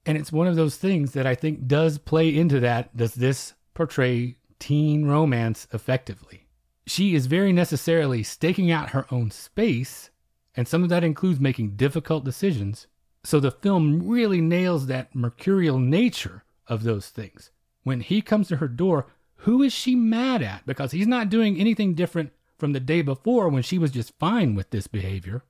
And 0.06 0.18
it's 0.18 0.32
one 0.32 0.48
of 0.48 0.56
those 0.56 0.76
things 0.76 1.14
that 1.14 1.26
I 1.26 1.36
think 1.36 1.68
does 1.68 1.98
play 1.98 2.36
into 2.36 2.60
that. 2.60 2.96
Does 2.96 3.14
this 3.14 3.54
portray 3.74 4.38
teen 4.60 5.06
romance 5.06 5.68
effectively? 5.74 6.48
She 6.86 7.16
is 7.16 7.28
very 7.28 7.54
necessarily 7.54 8.24
staking 8.24 8.70
out 8.70 8.90
her 8.90 9.06
own 9.10 9.32
space, 9.32 10.10
and 10.56 10.68
some 10.68 10.84
of 10.84 10.90
that 10.90 11.04
includes 11.04 11.40
making 11.40 11.78
difficult 11.78 12.26
decisions 12.26 12.88
so 13.26 13.40
the 13.40 13.52
film 13.52 14.08
really 14.08 14.42
nails 14.42 14.88
that 14.88 15.16
mercurial 15.16 15.80
nature 15.80 16.44
of 16.68 16.84
those 16.84 17.08
things. 17.08 17.52
When 17.84 18.02
he 18.02 18.22
comes 18.22 18.48
to 18.50 18.58
her 18.58 18.68
door, 18.68 19.08
who 19.38 19.62
is 19.64 19.74
she 19.74 19.96
mad 19.96 20.42
at? 20.42 20.66
Because 20.66 20.92
he's 20.92 21.08
not 21.08 21.30
doing 21.30 21.58
anything 21.58 21.94
different 21.94 22.32
from 22.58 22.74
the 22.74 22.80
day 22.80 23.02
before 23.02 23.50
when 23.50 23.64
she 23.64 23.78
was 23.78 23.92
just 23.92 24.18
fine 24.20 24.56
with 24.56 24.70
this 24.70 24.88
behavior. 24.88 25.44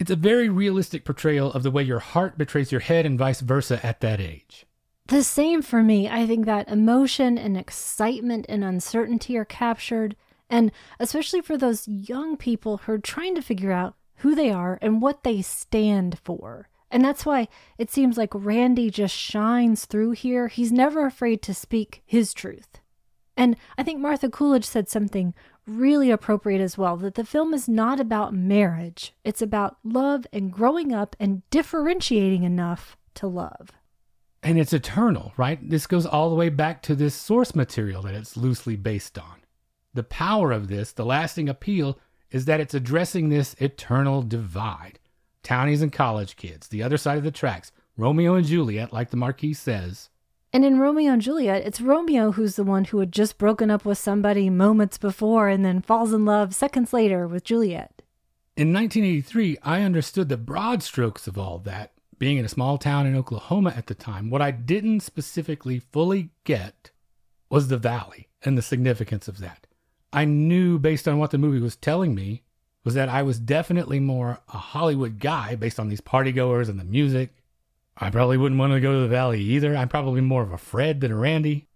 It's 0.00 0.10
a 0.10 0.16
very 0.16 0.48
realistic 0.48 1.04
portrayal 1.04 1.52
of 1.52 1.62
the 1.62 1.70
way 1.70 1.82
your 1.82 1.98
heart 1.98 2.38
betrays 2.38 2.72
your 2.72 2.80
head 2.80 3.04
and 3.04 3.18
vice 3.18 3.40
versa 3.40 3.84
at 3.84 4.00
that 4.00 4.18
age. 4.18 4.64
The 5.08 5.22
same 5.22 5.60
for 5.60 5.82
me. 5.82 6.08
I 6.08 6.26
think 6.26 6.46
that 6.46 6.70
emotion 6.70 7.36
and 7.36 7.54
excitement 7.54 8.46
and 8.48 8.64
uncertainty 8.64 9.36
are 9.36 9.44
captured, 9.44 10.16
and 10.48 10.72
especially 10.98 11.42
for 11.42 11.58
those 11.58 11.86
young 11.86 12.38
people 12.38 12.78
who 12.78 12.92
are 12.92 12.98
trying 12.98 13.34
to 13.34 13.42
figure 13.42 13.72
out 13.72 13.94
who 14.16 14.34
they 14.34 14.50
are 14.50 14.78
and 14.80 15.02
what 15.02 15.22
they 15.22 15.42
stand 15.42 16.18
for. 16.24 16.70
And 16.90 17.04
that's 17.04 17.26
why 17.26 17.48
it 17.76 17.90
seems 17.90 18.16
like 18.16 18.30
Randy 18.32 18.90
just 18.90 19.14
shines 19.14 19.84
through 19.84 20.12
here. 20.12 20.48
He's 20.48 20.72
never 20.72 21.04
afraid 21.04 21.42
to 21.42 21.52
speak 21.52 22.02
his 22.06 22.32
truth. 22.32 22.80
And 23.36 23.56
I 23.76 23.82
think 23.82 24.00
Martha 24.00 24.30
Coolidge 24.30 24.64
said 24.64 24.88
something 24.88 25.34
really 25.70 26.10
appropriate 26.10 26.60
as 26.60 26.76
well 26.76 26.96
that 26.98 27.14
the 27.14 27.24
film 27.24 27.54
is 27.54 27.68
not 27.68 28.00
about 28.00 28.34
marriage, 28.34 29.14
it's 29.24 29.42
about 29.42 29.78
love 29.84 30.26
and 30.32 30.52
growing 30.52 30.92
up 30.92 31.16
and 31.20 31.48
differentiating 31.50 32.42
enough 32.42 32.96
to 33.14 33.26
love. 33.26 33.70
And 34.42 34.58
it's 34.58 34.72
eternal, 34.72 35.32
right? 35.36 35.58
This 35.68 35.86
goes 35.86 36.06
all 36.06 36.30
the 36.30 36.36
way 36.36 36.48
back 36.48 36.82
to 36.82 36.94
this 36.94 37.14
source 37.14 37.54
material 37.54 38.02
that 38.02 38.14
it's 38.14 38.36
loosely 38.36 38.76
based 38.76 39.18
on. 39.18 39.42
The 39.92 40.02
power 40.02 40.52
of 40.52 40.68
this, 40.68 40.92
the 40.92 41.04
lasting 41.04 41.48
appeal, 41.48 41.98
is 42.30 42.44
that 42.46 42.60
it's 42.60 42.74
addressing 42.74 43.28
this 43.28 43.54
eternal 43.58 44.22
divide 44.22 44.98
townies 45.42 45.82
and 45.82 45.92
college 45.92 46.36
kids, 46.36 46.68
the 46.68 46.82
other 46.82 46.96
side 46.96 47.18
of 47.18 47.24
the 47.24 47.30
tracks, 47.30 47.72
Romeo 47.96 48.34
and 48.34 48.46
Juliet, 48.46 48.92
like 48.92 49.10
the 49.10 49.16
Marquis 49.16 49.54
says. 49.54 50.10
And 50.52 50.64
in 50.64 50.80
Romeo 50.80 51.12
and 51.12 51.22
Juliet, 51.22 51.62
it's 51.64 51.80
Romeo 51.80 52.32
who's 52.32 52.56
the 52.56 52.64
one 52.64 52.86
who 52.86 52.98
had 52.98 53.12
just 53.12 53.38
broken 53.38 53.70
up 53.70 53.84
with 53.84 53.98
somebody 53.98 54.50
moments 54.50 54.98
before 54.98 55.48
and 55.48 55.64
then 55.64 55.80
falls 55.80 56.12
in 56.12 56.24
love 56.24 56.54
seconds 56.54 56.92
later 56.92 57.28
with 57.28 57.44
Juliet. 57.44 58.02
In 58.56 58.72
1983, 58.72 59.58
I 59.62 59.82
understood 59.82 60.28
the 60.28 60.36
broad 60.36 60.82
strokes 60.82 61.28
of 61.28 61.38
all 61.38 61.58
that, 61.60 61.92
being 62.18 62.36
in 62.36 62.44
a 62.44 62.48
small 62.48 62.78
town 62.78 63.06
in 63.06 63.16
Oklahoma 63.16 63.72
at 63.76 63.86
the 63.86 63.94
time. 63.94 64.28
What 64.28 64.42
I 64.42 64.50
didn't 64.50 65.00
specifically 65.00 65.78
fully 65.78 66.30
get 66.42 66.90
was 67.48 67.68
the 67.68 67.78
valley 67.78 68.28
and 68.42 68.58
the 68.58 68.62
significance 68.62 69.28
of 69.28 69.38
that. 69.38 69.68
I 70.12 70.24
knew 70.24 70.80
based 70.80 71.06
on 71.06 71.18
what 71.18 71.30
the 71.30 71.38
movie 71.38 71.60
was 71.60 71.76
telling 71.76 72.12
me 72.14 72.42
was 72.84 72.94
that 72.94 73.08
I 73.08 73.22
was 73.22 73.38
definitely 73.38 74.00
more 74.00 74.40
a 74.52 74.58
Hollywood 74.58 75.20
guy 75.20 75.54
based 75.54 75.78
on 75.78 75.88
these 75.88 76.00
partygoers 76.00 76.68
and 76.68 76.80
the 76.80 76.84
music. 76.84 77.30
I 77.96 78.10
probably 78.10 78.36
wouldn't 78.36 78.58
want 78.58 78.72
to 78.72 78.80
go 78.80 78.94
to 78.94 79.00
the 79.00 79.08
valley 79.08 79.40
either. 79.40 79.76
I'm 79.76 79.88
probably 79.88 80.20
more 80.20 80.42
of 80.42 80.52
a 80.52 80.58
Fred 80.58 81.00
than 81.00 81.12
a 81.12 81.16
Randy. 81.16 81.68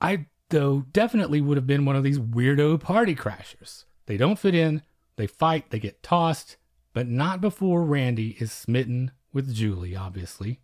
I, 0.00 0.26
though, 0.50 0.84
definitely 0.92 1.40
would 1.40 1.56
have 1.56 1.66
been 1.66 1.84
one 1.84 1.96
of 1.96 2.04
these 2.04 2.18
weirdo 2.18 2.80
party 2.80 3.14
crashers. 3.14 3.84
They 4.06 4.16
don't 4.16 4.38
fit 4.38 4.54
in, 4.54 4.82
they 5.16 5.26
fight, 5.26 5.70
they 5.70 5.78
get 5.78 6.02
tossed, 6.02 6.56
but 6.92 7.08
not 7.08 7.40
before 7.40 7.84
Randy 7.84 8.36
is 8.38 8.52
smitten 8.52 9.10
with 9.32 9.54
Julie, 9.54 9.96
obviously. 9.96 10.60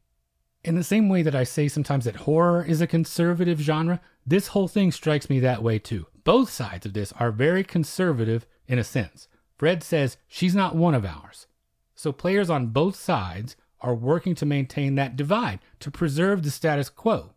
In 0.65 0.77
the 0.77 0.85
same 0.85 1.09
way 1.09 1.23
that 1.23 1.35
I 1.35 1.45
say 1.45 1.69
sometimes 1.69 2.05
that 2.05 2.17
horror 2.17 2.65
is 2.65 2.81
a 2.81 2.87
conservative 2.87 3.61
genre, 3.61 4.01
this 4.25 4.49
whole 4.49 4.69
thing 4.69 4.93
strikes 4.93 5.29
me 5.29 5.41
that 5.41 5.63
way 5.63 5.79
too. 5.79 6.07
Both 6.25 6.51
sides 6.51 6.87
of 6.87 6.93
this 6.93 7.13
are 7.19 7.33
very 7.33 7.65
conservative 7.65 8.47
in 8.69 8.79
a 8.79 8.85
sense. 8.85 9.29
Fred 9.57 9.83
says 9.83 10.17
she's 10.29 10.55
not 10.55 10.77
one 10.77 10.95
of 10.95 11.05
ours. 11.05 11.47
So 11.95 12.13
players 12.13 12.49
on 12.49 12.69
both 12.69 12.97
sides 12.97 13.57
are 13.83 13.95
working 13.95 14.35
to 14.37 14.47
maintain 14.47 14.95
that 14.95 15.17
divide, 15.17 15.61
to 15.81 15.91
preserve 15.91 16.43
the 16.43 16.51
status 16.51 16.89
quo. 16.89 17.35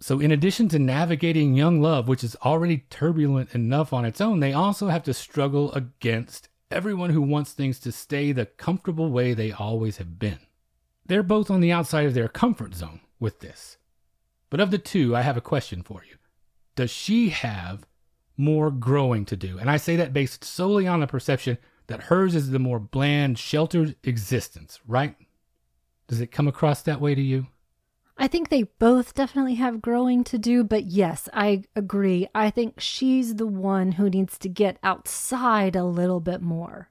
So, 0.00 0.18
in 0.18 0.30
addition 0.30 0.68
to 0.70 0.78
navigating 0.78 1.54
young 1.54 1.82
love, 1.82 2.08
which 2.08 2.24
is 2.24 2.36
already 2.36 2.86
turbulent 2.88 3.54
enough 3.54 3.92
on 3.92 4.04
its 4.04 4.20
own, 4.20 4.40
they 4.40 4.52
also 4.52 4.88
have 4.88 5.02
to 5.04 5.12
struggle 5.12 5.72
against 5.72 6.48
everyone 6.70 7.10
who 7.10 7.20
wants 7.20 7.52
things 7.52 7.78
to 7.80 7.92
stay 7.92 8.32
the 8.32 8.46
comfortable 8.46 9.10
way 9.10 9.34
they 9.34 9.52
always 9.52 9.98
have 9.98 10.18
been. 10.18 10.38
They're 11.04 11.22
both 11.22 11.50
on 11.50 11.60
the 11.60 11.72
outside 11.72 12.06
of 12.06 12.14
their 12.14 12.28
comfort 12.28 12.74
zone 12.74 13.00
with 13.18 13.40
this. 13.40 13.76
But 14.48 14.60
of 14.60 14.70
the 14.70 14.78
two, 14.78 15.14
I 15.14 15.20
have 15.20 15.36
a 15.36 15.42
question 15.42 15.82
for 15.82 16.02
you. 16.08 16.16
Does 16.76 16.90
she 16.90 17.28
have 17.30 17.84
more 18.40 18.70
growing 18.70 19.24
to 19.26 19.36
do. 19.36 19.58
And 19.58 19.70
I 19.70 19.76
say 19.76 19.96
that 19.96 20.12
based 20.12 20.42
solely 20.42 20.86
on 20.86 21.00
the 21.00 21.06
perception 21.06 21.58
that 21.86 22.04
hers 22.04 22.34
is 22.34 22.50
the 22.50 22.58
more 22.58 22.80
bland, 22.80 23.38
sheltered 23.38 23.96
existence, 24.02 24.80
right? 24.86 25.14
Does 26.10 26.20
it 26.20 26.30
come 26.30 26.46
across 26.46 26.82
that 26.82 27.00
way 27.00 27.14
to 27.14 27.22
you? 27.22 27.46
I 28.18 28.28
think 28.28 28.50
they 28.50 28.64
both 28.64 29.14
definitely 29.14 29.54
have 29.54 29.80
growing 29.80 30.22
to 30.24 30.36
do, 30.36 30.62
but 30.62 30.84
yes, 30.84 31.26
I 31.32 31.62
agree. 31.74 32.28
I 32.34 32.50
think 32.50 32.78
she's 32.78 33.36
the 33.36 33.46
one 33.46 33.92
who 33.92 34.10
needs 34.10 34.36
to 34.40 34.48
get 34.50 34.76
outside 34.82 35.74
a 35.74 35.84
little 35.84 36.20
bit 36.20 36.42
more. 36.42 36.90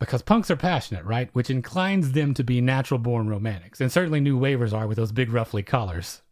Because 0.00 0.22
punks 0.22 0.50
are 0.50 0.56
passionate, 0.56 1.04
right? 1.04 1.30
Which 1.32 1.48
inclines 1.48 2.10
them 2.10 2.34
to 2.34 2.42
be 2.42 2.60
natural 2.60 2.98
born 2.98 3.28
romantics. 3.28 3.80
And 3.80 3.92
certainly 3.92 4.18
new 4.18 4.36
wavers 4.36 4.72
are 4.72 4.88
with 4.88 4.96
those 4.96 5.12
big 5.12 5.32
ruffly 5.32 5.62
collars 5.62 6.22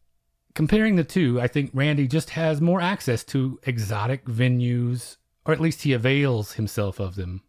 comparing 0.55 0.97
the 0.97 1.05
two, 1.05 1.41
I 1.41 1.49
think 1.49 1.71
Randy 1.73 2.07
just 2.07 2.31
has 2.31 2.61
more 2.61 2.81
access 2.81 3.25
to 3.25 3.59
exotic 3.65 4.25
venues, 4.27 5.17
or 5.45 5.55
at 5.55 5.61
least 5.61 5.83
he 5.83 5.93
avails 5.93 6.53
himself 6.53 7.01
of 7.01 7.15
them. 7.15 7.43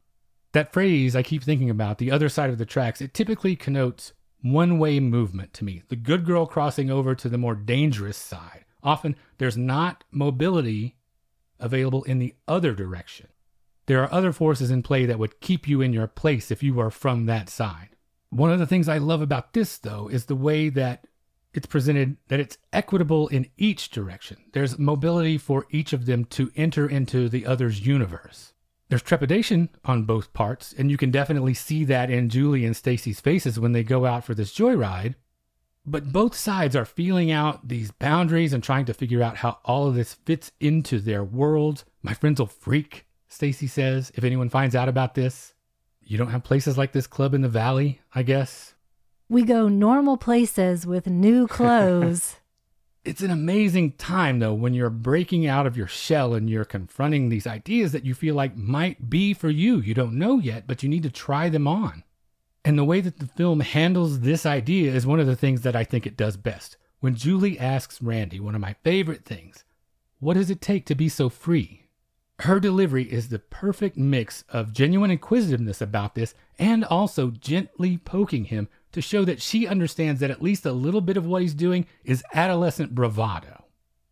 That 0.53 0.71
phrase 0.71 1.15
I 1.15 1.23
keep 1.23 1.43
thinking 1.43 1.69
about, 1.69 1.97
the 1.97 2.11
other 2.11 2.29
side 2.29 2.49
of 2.49 2.57
the 2.57 2.65
tracks, 2.65 3.01
it 3.01 3.13
typically 3.13 3.55
connotes 3.55 4.13
one 4.43 4.77
way 4.77 4.99
movement 4.99 5.53
to 5.53 5.63
me, 5.63 5.81
the 5.87 5.95
good 5.95 6.25
girl 6.25 6.45
crossing 6.45 6.91
over 6.91 7.15
to 7.15 7.29
the 7.29 7.37
more 7.37 7.55
dangerous 7.55 8.17
side. 8.17 8.65
Often 8.83 9.15
there's 9.37 9.57
not 9.57 10.03
mobility 10.11 10.97
available 11.59 12.03
in 12.03 12.19
the 12.19 12.35
other 12.47 12.73
direction. 12.73 13.27
There 13.85 14.03
are 14.03 14.13
other 14.13 14.33
forces 14.33 14.69
in 14.69 14.83
play 14.83 15.05
that 15.05 15.17
would 15.17 15.39
keep 15.39 15.67
you 15.67 15.81
in 15.81 15.93
your 15.93 16.07
place 16.07 16.51
if 16.51 16.61
you 16.61 16.79
are 16.79 16.91
from 16.91 17.25
that 17.25 17.49
side. 17.49 17.89
One 18.29 18.51
of 18.51 18.59
the 18.59 18.67
things 18.67 18.89
I 18.89 18.97
love 18.97 19.21
about 19.21 19.53
this, 19.53 19.77
though, 19.77 20.09
is 20.09 20.25
the 20.25 20.35
way 20.35 20.69
that 20.69 21.07
it's 21.53 21.67
presented 21.67 22.17
that 22.27 22.39
it's 22.39 22.57
equitable 22.73 23.27
in 23.27 23.49
each 23.57 23.89
direction. 23.89 24.37
There's 24.53 24.79
mobility 24.79 25.37
for 25.37 25.67
each 25.69 25.93
of 25.93 26.05
them 26.05 26.25
to 26.25 26.51
enter 26.55 26.87
into 26.87 27.29
the 27.29 27.45
other's 27.45 27.85
universe. 27.85 28.53
There's 28.93 29.01
trepidation 29.01 29.69
on 29.85 30.03
both 30.03 30.33
parts, 30.33 30.71
and 30.71 30.91
you 30.91 30.97
can 30.97 31.09
definitely 31.09 31.55
see 31.55 31.83
that 31.85 32.11
in 32.11 32.29
Julie 32.29 32.63
and 32.63 32.77
Stacy's 32.77 33.19
faces 33.19 33.59
when 33.59 33.71
they 33.71 33.81
go 33.81 34.05
out 34.05 34.23
for 34.23 34.35
this 34.35 34.53
joyride. 34.53 35.15
But 35.83 36.11
both 36.13 36.35
sides 36.35 36.75
are 36.75 36.85
feeling 36.85 37.31
out 37.31 37.67
these 37.67 37.89
boundaries 37.89 38.53
and 38.53 38.63
trying 38.63 38.85
to 38.85 38.93
figure 38.93 39.23
out 39.23 39.37
how 39.37 39.57
all 39.65 39.87
of 39.87 39.95
this 39.95 40.13
fits 40.13 40.51
into 40.59 40.99
their 40.99 41.23
worlds. 41.23 41.85
My 42.03 42.13
friends 42.13 42.39
will 42.39 42.45
freak, 42.45 43.07
Stacy 43.27 43.65
says, 43.65 44.11
if 44.13 44.23
anyone 44.23 44.49
finds 44.49 44.75
out 44.75 44.87
about 44.87 45.15
this. 45.15 45.55
You 46.03 46.19
don't 46.19 46.29
have 46.29 46.43
places 46.43 46.77
like 46.77 46.91
this 46.91 47.07
club 47.07 47.33
in 47.33 47.41
the 47.41 47.49
valley, 47.49 47.99
I 48.13 48.21
guess. 48.21 48.75
We 49.27 49.41
go 49.41 49.69
normal 49.69 50.17
places 50.17 50.85
with 50.85 51.07
new 51.07 51.47
clothes. 51.47 52.35
It's 53.05 53.21
an 53.21 53.31
amazing 53.31 53.93
time, 53.93 54.39
though, 54.39 54.53
when 54.53 54.73
you're 54.73 54.89
breaking 54.89 55.45
out 55.45 55.67
of 55.67 55.75
your 55.75 55.87
shell 55.87 56.33
and 56.33 56.49
you're 56.49 56.63
confronting 56.63 57.27
these 57.27 57.45
ideas 57.45 57.91
that 57.91 58.05
you 58.05 58.13
feel 58.13 58.33
like 58.33 58.55
might 58.55 59.09
be 59.09 59.33
for 59.33 59.49
you. 59.49 59.81
You 59.81 59.93
don't 59.93 60.17
know 60.17 60.39
yet, 60.39 60.67
but 60.67 60.83
you 60.83 60.89
need 60.89 61.03
to 61.03 61.09
try 61.09 61.49
them 61.49 61.67
on. 61.67 62.03
And 62.63 62.79
the 62.79 62.85
way 62.85 63.01
that 63.01 63.19
the 63.19 63.27
film 63.27 63.59
handles 63.59 64.21
this 64.21 64.45
idea 64.45 64.93
is 64.93 65.05
one 65.05 65.19
of 65.19 65.27
the 65.27 65.35
things 65.35 65.63
that 65.63 65.75
I 65.75 65.83
think 65.83 66.07
it 66.07 66.15
does 66.15 66.37
best. 66.37 66.77
When 67.01 67.15
Julie 67.15 67.59
asks 67.59 68.01
Randy, 68.01 68.39
one 68.39 68.55
of 68.55 68.61
my 68.61 68.77
favorite 68.83 69.25
things, 69.25 69.65
what 70.19 70.35
does 70.35 70.49
it 70.49 70.61
take 70.61 70.85
to 70.85 70.95
be 70.95 71.09
so 71.09 71.27
free? 71.27 71.89
Her 72.39 72.61
delivery 72.61 73.03
is 73.03 73.27
the 73.27 73.39
perfect 73.39 73.97
mix 73.97 74.45
of 74.47 74.71
genuine 74.71 75.11
inquisitiveness 75.11 75.81
about 75.81 76.15
this 76.15 76.35
and 76.57 76.85
also 76.85 77.31
gently 77.31 77.97
poking 77.97 78.45
him 78.45 78.69
to 78.93 79.01
show 79.01 79.25
that 79.25 79.41
she 79.41 79.67
understands 79.67 80.21
that 80.21 80.31
at 80.31 80.41
least 80.41 80.65
a 80.65 80.71
little 80.71 81.01
bit 81.01 81.17
of 81.17 81.25
what 81.25 81.41
he's 81.41 81.53
doing 81.53 81.85
is 82.03 82.23
adolescent 82.33 82.95
bravado. 82.95 83.65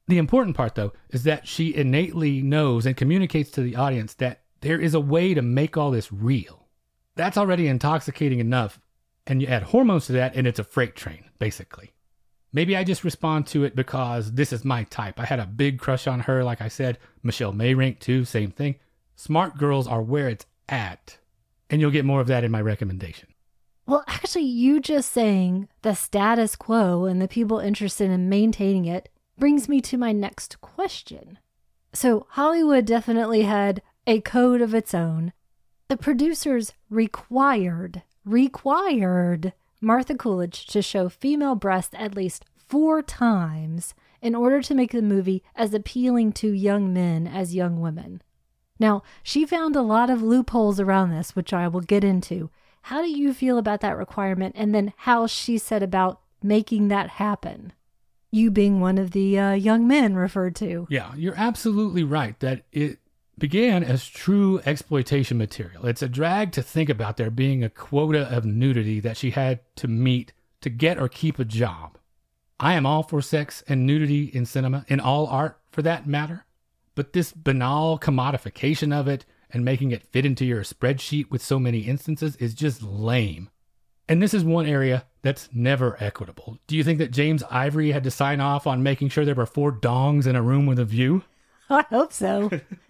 The 0.07 0.17
important 0.17 0.57
part, 0.57 0.75
though, 0.75 0.91
is 1.09 1.23
that 1.23 1.47
she 1.47 1.73
innately 1.73 2.41
knows 2.41 2.85
and 2.85 2.97
communicates 2.97 3.51
to 3.51 3.61
the 3.61 3.77
audience 3.77 4.13
that 4.15 4.41
there 4.59 4.79
is 4.79 4.93
a 4.93 4.99
way 4.99 5.33
to 5.33 5.41
make 5.41 5.77
all 5.77 5.91
this 5.91 6.11
real. 6.11 6.67
That's 7.15 7.37
already 7.37 7.67
intoxicating 7.67 8.39
enough, 8.39 8.79
and 9.25 9.41
you 9.41 9.47
add 9.47 9.63
hormones 9.63 10.07
to 10.07 10.13
that, 10.13 10.35
and 10.35 10.45
it's 10.45 10.59
a 10.59 10.63
freight 10.63 10.95
train, 10.95 11.25
basically. 11.39 11.91
Maybe 12.53 12.75
I 12.75 12.83
just 12.83 13.03
respond 13.03 13.47
to 13.47 13.63
it 13.63 13.75
because 13.75 14.33
this 14.33 14.51
is 14.51 14.65
my 14.65 14.83
type. 14.85 15.19
I 15.19 15.25
had 15.25 15.39
a 15.39 15.45
big 15.45 15.79
crush 15.79 16.07
on 16.07 16.21
her, 16.21 16.43
like 16.43 16.61
I 16.61 16.67
said. 16.67 16.97
Michelle 17.23 17.53
Meyrink, 17.53 17.99
too, 17.99 18.25
same 18.25 18.51
thing. 18.51 18.75
Smart 19.15 19.57
girls 19.57 19.87
are 19.87 20.01
where 20.01 20.27
it's 20.27 20.45
at. 20.67 21.17
And 21.69 21.79
you'll 21.79 21.91
get 21.91 22.03
more 22.03 22.19
of 22.19 22.27
that 22.27 22.43
in 22.43 22.51
my 22.51 22.59
recommendation. 22.59 23.29
Well, 23.85 24.03
actually, 24.07 24.45
you 24.45 24.79
just 24.79 25.11
saying 25.11 25.67
the 25.81 25.95
status 25.95 26.55
quo 26.55 27.05
and 27.05 27.21
the 27.21 27.27
people 27.27 27.59
interested 27.59 28.09
in 28.09 28.29
maintaining 28.29 28.85
it 28.85 29.09
brings 29.37 29.67
me 29.67 29.81
to 29.81 29.97
my 29.97 30.11
next 30.11 30.61
question. 30.61 31.39
So, 31.93 32.25
Hollywood 32.29 32.85
definitely 32.85 33.41
had 33.41 33.81
a 34.07 34.21
code 34.21 34.61
of 34.61 34.73
its 34.73 34.93
own. 34.93 35.33
The 35.89 35.97
producers 35.97 36.73
required, 36.89 38.03
required 38.23 39.53
Martha 39.81 40.15
Coolidge 40.15 40.67
to 40.67 40.81
show 40.81 41.09
female 41.09 41.55
breasts 41.55 41.95
at 41.97 42.15
least 42.15 42.45
four 42.55 43.01
times 43.01 43.93
in 44.21 44.35
order 44.35 44.61
to 44.61 44.75
make 44.75 44.91
the 44.91 45.01
movie 45.01 45.43
as 45.55 45.73
appealing 45.73 46.31
to 46.33 46.51
young 46.51 46.93
men 46.93 47.27
as 47.27 47.55
young 47.55 47.81
women. 47.81 48.21
Now, 48.79 49.03
she 49.21 49.45
found 49.45 49.75
a 49.75 49.81
lot 49.81 50.09
of 50.09 50.23
loopholes 50.23 50.79
around 50.79 51.09
this, 51.09 51.35
which 51.35 51.51
I 51.51 51.67
will 51.67 51.81
get 51.81 52.03
into, 52.03 52.49
how 52.81 53.01
do 53.01 53.09
you 53.09 53.33
feel 53.33 53.57
about 53.57 53.81
that 53.81 53.97
requirement? 53.97 54.55
And 54.57 54.73
then 54.73 54.93
how 54.97 55.27
she 55.27 55.57
said 55.57 55.83
about 55.83 56.21
making 56.41 56.87
that 56.87 57.09
happen? 57.11 57.73
You 58.31 58.49
being 58.49 58.79
one 58.79 58.97
of 58.97 59.11
the 59.11 59.37
uh, 59.37 59.53
young 59.53 59.87
men 59.87 60.15
referred 60.15 60.55
to. 60.57 60.87
Yeah, 60.89 61.13
you're 61.15 61.37
absolutely 61.37 62.03
right 62.03 62.39
that 62.39 62.63
it 62.71 62.99
began 63.37 63.83
as 63.83 64.07
true 64.07 64.61
exploitation 64.65 65.37
material. 65.37 65.85
It's 65.85 66.01
a 66.01 66.09
drag 66.09 66.51
to 66.53 66.61
think 66.61 66.89
about 66.89 67.17
there 67.17 67.31
being 67.31 67.63
a 67.63 67.69
quota 67.69 68.27
of 68.35 68.45
nudity 68.45 68.99
that 69.01 69.17
she 69.17 69.31
had 69.31 69.59
to 69.77 69.87
meet 69.87 70.33
to 70.61 70.69
get 70.69 70.99
or 70.99 71.09
keep 71.09 71.39
a 71.39 71.45
job. 71.45 71.97
I 72.59 72.75
am 72.75 72.85
all 72.85 73.03
for 73.03 73.21
sex 73.21 73.63
and 73.67 73.85
nudity 73.85 74.25
in 74.25 74.45
cinema, 74.45 74.85
in 74.87 74.99
all 74.99 75.25
art 75.27 75.59
for 75.71 75.81
that 75.81 76.07
matter, 76.07 76.45
but 76.93 77.13
this 77.13 77.33
banal 77.33 77.97
commodification 77.97 78.93
of 78.93 79.07
it 79.07 79.25
and 79.53 79.65
making 79.65 79.91
it 79.91 80.11
fit 80.11 80.25
into 80.25 80.45
your 80.45 80.63
spreadsheet 80.63 81.29
with 81.29 81.41
so 81.41 81.59
many 81.59 81.79
instances 81.79 82.35
is 82.37 82.53
just 82.53 82.81
lame. 82.81 83.49
And 84.07 84.21
this 84.21 84.33
is 84.33 84.43
one 84.43 84.65
area 84.65 85.05
that's 85.21 85.49
never 85.53 85.95
equitable. 86.01 86.57
Do 86.67 86.75
you 86.75 86.83
think 86.83 86.99
that 86.99 87.11
James 87.11 87.43
Ivory 87.49 87.91
had 87.91 88.03
to 88.03 88.11
sign 88.11 88.41
off 88.41 88.67
on 88.67 88.83
making 88.83 89.09
sure 89.09 89.23
there 89.23 89.35
were 89.35 89.45
four 89.45 89.71
dongs 89.71 90.27
in 90.27 90.35
a 90.35 90.41
room 90.41 90.65
with 90.65 90.79
a 90.79 90.85
view? 90.85 91.23
I 91.69 91.85
hope 91.89 92.11
so. 92.11 92.49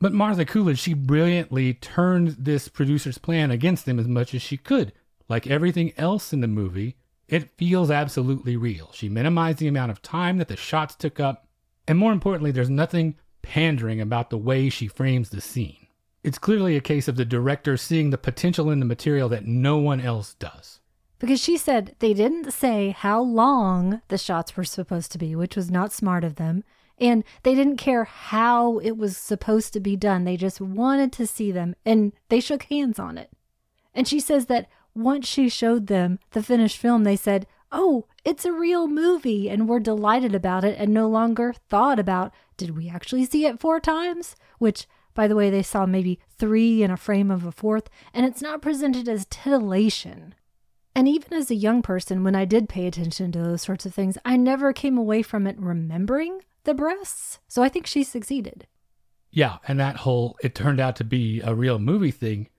but 0.00 0.12
Martha 0.12 0.46
Coolidge, 0.46 0.78
she 0.78 0.94
brilliantly 0.94 1.74
turned 1.74 2.36
this 2.38 2.68
producer's 2.68 3.18
plan 3.18 3.50
against 3.50 3.84
them 3.84 3.98
as 3.98 4.08
much 4.08 4.32
as 4.34 4.40
she 4.40 4.56
could. 4.56 4.92
Like 5.28 5.46
everything 5.46 5.92
else 5.98 6.32
in 6.32 6.40
the 6.40 6.48
movie, 6.48 6.96
it 7.28 7.50
feels 7.58 7.90
absolutely 7.90 8.56
real. 8.56 8.90
She 8.94 9.10
minimized 9.10 9.58
the 9.58 9.68
amount 9.68 9.90
of 9.90 10.00
time 10.00 10.38
that 10.38 10.48
the 10.48 10.56
shots 10.56 10.94
took 10.94 11.20
up. 11.20 11.46
And 11.86 11.98
more 11.98 12.12
importantly, 12.12 12.50
there's 12.50 12.70
nothing 12.70 13.16
pandering 13.48 13.98
about 13.98 14.28
the 14.28 14.36
way 14.36 14.68
she 14.68 14.86
frames 14.86 15.30
the 15.30 15.40
scene. 15.40 15.86
It's 16.22 16.38
clearly 16.38 16.76
a 16.76 16.82
case 16.82 17.08
of 17.08 17.16
the 17.16 17.24
director 17.24 17.78
seeing 17.78 18.10
the 18.10 18.18
potential 18.18 18.70
in 18.70 18.78
the 18.78 18.84
material 18.84 19.30
that 19.30 19.46
no 19.46 19.78
one 19.78 20.02
else 20.02 20.34
does. 20.34 20.80
Because 21.18 21.40
she 21.40 21.56
said 21.56 21.96
they 21.98 22.12
didn't 22.12 22.52
say 22.52 22.90
how 22.90 23.22
long 23.22 24.02
the 24.08 24.18
shots 24.18 24.54
were 24.54 24.64
supposed 24.64 25.10
to 25.12 25.18
be, 25.18 25.34
which 25.34 25.56
was 25.56 25.70
not 25.70 25.94
smart 25.94 26.24
of 26.24 26.36
them. 26.36 26.62
And 26.98 27.24
they 27.42 27.54
didn't 27.54 27.78
care 27.78 28.04
how 28.04 28.78
it 28.80 28.98
was 28.98 29.16
supposed 29.16 29.72
to 29.72 29.80
be 29.80 29.96
done. 29.96 30.24
They 30.24 30.36
just 30.36 30.60
wanted 30.60 31.10
to 31.14 31.26
see 31.26 31.50
them 31.50 31.74
and 31.86 32.12
they 32.28 32.40
shook 32.40 32.64
hands 32.64 32.98
on 32.98 33.16
it. 33.16 33.30
And 33.94 34.06
she 34.06 34.20
says 34.20 34.46
that 34.46 34.68
once 34.94 35.26
she 35.26 35.48
showed 35.48 35.86
them 35.86 36.18
the 36.32 36.42
finished 36.42 36.76
film, 36.76 37.04
they 37.04 37.16
said, 37.16 37.46
Oh, 37.72 38.06
it's 38.28 38.44
a 38.44 38.52
real 38.52 38.86
movie, 38.86 39.48
and 39.48 39.66
we're 39.66 39.80
delighted 39.80 40.34
about 40.34 40.62
it 40.62 40.76
and 40.78 40.92
no 40.92 41.08
longer 41.08 41.54
thought 41.70 41.98
about 41.98 42.30
did 42.58 42.76
we 42.76 42.86
actually 42.86 43.24
see 43.24 43.46
it 43.46 43.58
four 43.58 43.80
times? 43.80 44.36
Which, 44.58 44.86
by 45.14 45.26
the 45.26 45.34
way, 45.34 45.48
they 45.48 45.62
saw 45.62 45.86
maybe 45.86 46.20
three 46.36 46.82
in 46.82 46.90
a 46.90 46.98
frame 46.98 47.30
of 47.30 47.46
a 47.46 47.52
fourth, 47.52 47.88
and 48.12 48.26
it's 48.26 48.42
not 48.42 48.60
presented 48.60 49.08
as 49.08 49.26
titillation. 49.30 50.34
And 50.94 51.08
even 51.08 51.32
as 51.32 51.50
a 51.50 51.54
young 51.54 51.80
person, 51.80 52.22
when 52.22 52.34
I 52.34 52.44
did 52.44 52.68
pay 52.68 52.86
attention 52.86 53.32
to 53.32 53.38
those 53.38 53.62
sorts 53.62 53.86
of 53.86 53.94
things, 53.94 54.18
I 54.26 54.36
never 54.36 54.74
came 54.74 54.98
away 54.98 55.22
from 55.22 55.46
it 55.46 55.58
remembering 55.58 56.42
the 56.64 56.74
breasts. 56.74 57.38
So 57.48 57.62
I 57.62 57.70
think 57.70 57.86
she 57.86 58.04
succeeded. 58.04 58.66
Yeah, 59.30 59.56
and 59.66 59.80
that 59.80 59.98
whole 59.98 60.36
it 60.42 60.54
turned 60.54 60.80
out 60.80 60.96
to 60.96 61.04
be 61.04 61.40
a 61.40 61.54
real 61.54 61.78
movie 61.78 62.10
thing. 62.10 62.50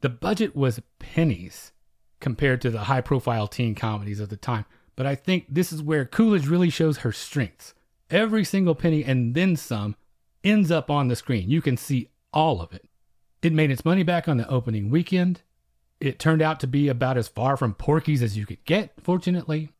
The 0.00 0.10
budget 0.10 0.54
was 0.54 0.80
pennies 1.00 1.72
compared 2.20 2.60
to 2.60 2.70
the 2.70 2.84
high 2.84 3.00
profile 3.00 3.48
teen 3.48 3.74
comedies 3.74 4.20
of 4.20 4.28
the 4.28 4.36
time. 4.36 4.64
But 4.98 5.06
I 5.06 5.14
think 5.14 5.46
this 5.48 5.72
is 5.72 5.80
where 5.80 6.04
Coolidge 6.04 6.48
really 6.48 6.70
shows 6.70 6.98
her 6.98 7.12
strengths. 7.12 7.72
Every 8.10 8.42
single 8.42 8.74
penny 8.74 9.04
and 9.04 9.32
then 9.32 9.54
some 9.54 9.94
ends 10.42 10.72
up 10.72 10.90
on 10.90 11.06
the 11.06 11.14
screen. 11.14 11.48
You 11.48 11.62
can 11.62 11.76
see 11.76 12.08
all 12.32 12.60
of 12.60 12.72
it. 12.72 12.84
It 13.40 13.52
made 13.52 13.70
its 13.70 13.84
money 13.84 14.02
back 14.02 14.26
on 14.26 14.38
the 14.38 14.48
opening 14.48 14.90
weekend. 14.90 15.42
It 16.00 16.18
turned 16.18 16.42
out 16.42 16.58
to 16.60 16.66
be 16.66 16.88
about 16.88 17.16
as 17.16 17.28
far 17.28 17.56
from 17.56 17.74
Porky's 17.74 18.24
as 18.24 18.36
you 18.36 18.44
could 18.44 18.64
get, 18.64 18.92
fortunately. 19.00 19.70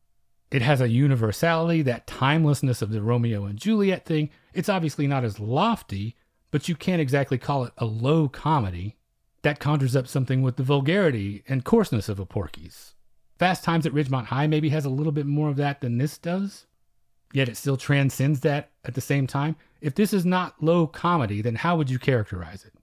It 0.51 0.61
has 0.61 0.79
a 0.79 0.87
universality, 0.87 1.81
that 1.81 2.07
timelessness 2.07 2.81
of 2.81 2.91
the 2.91 3.01
Romeo 3.01 3.43
and 3.43 3.59
Juliet 3.59 4.05
thing. 4.05 4.29
It's 4.53 4.69
obviously 4.69 5.05
not 5.05 5.25
as 5.25 5.37
lofty, 5.37 6.15
but 6.49 6.69
you 6.69 6.77
can't 6.77 7.01
exactly 7.01 7.37
call 7.37 7.65
it 7.65 7.73
a 7.77 7.85
low 7.85 8.29
comedy. 8.29 8.95
That 9.41 9.59
conjures 9.59 9.97
up 9.97 10.07
something 10.07 10.43
with 10.43 10.55
the 10.55 10.63
vulgarity 10.63 11.43
and 11.45 11.65
coarseness 11.65 12.07
of 12.07 12.21
a 12.21 12.25
Porky's. 12.25 12.95
Fast 13.39 13.63
Times 13.63 13.85
at 13.85 13.93
Ridgemont 13.93 14.25
High 14.25 14.47
maybe 14.47 14.69
has 14.69 14.85
a 14.85 14.89
little 14.89 15.13
bit 15.13 15.25
more 15.25 15.49
of 15.49 15.55
that 15.55 15.81
than 15.81 15.97
this 15.97 16.17
does 16.17 16.67
yet 17.33 17.49
it 17.49 17.57
still 17.57 17.77
transcends 17.77 18.39
that 18.41 18.71
at 18.83 18.95
the 18.95 19.01
same 19.01 19.27
time. 19.27 19.55
If 19.81 19.95
this 19.95 20.13
is 20.13 20.25
not 20.25 20.61
low 20.63 20.87
comedy, 20.87 21.41
then 21.41 21.55
how 21.55 21.77
would 21.77 21.89
you 21.89 21.99
characterize 21.99 22.65
it? 22.65 22.73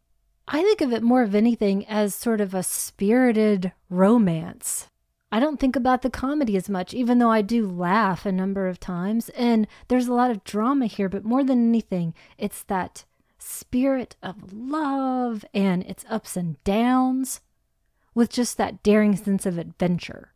I 0.48 0.62
think 0.62 0.80
of 0.80 0.92
it 0.92 1.02
more 1.02 1.22
of 1.22 1.34
anything 1.34 1.86
as 1.86 2.14
sort 2.14 2.40
of 2.40 2.54
a 2.54 2.62
spirited 2.62 3.72
romance. 3.90 4.88
I 5.32 5.40
don't 5.40 5.59
think 5.59 5.74
about 5.74 6.02
the 6.02 6.11
comedy 6.11 6.57
as 6.57 6.68
much, 6.68 6.94
even 6.94 7.18
though 7.18 7.30
I 7.30 7.42
do 7.42 7.68
laugh 7.68 8.24
a 8.24 8.32
number 8.32 8.68
of 8.68 8.78
times. 8.78 9.28
And 9.30 9.66
there's 9.88 10.07
a 10.07 10.14
lot 10.14 10.30
of 10.30 10.44
drama 10.44 10.86
here, 10.86 11.09
but 11.09 11.24
more 11.24 11.42
than 11.42 11.68
anything, 11.68 12.14
it's 12.38 12.62
that 12.64 13.04
spirit 13.38 14.14
of 14.22 14.52
love 14.52 15.44
and 15.52 15.82
its 15.82 16.04
ups 16.09 16.36
and 16.36 16.62
downs 16.62 17.40
with 18.14 18.30
just 18.30 18.57
that 18.57 18.82
daring 18.84 19.16
sense 19.16 19.44
of 19.44 19.59
adventure. 19.59 20.32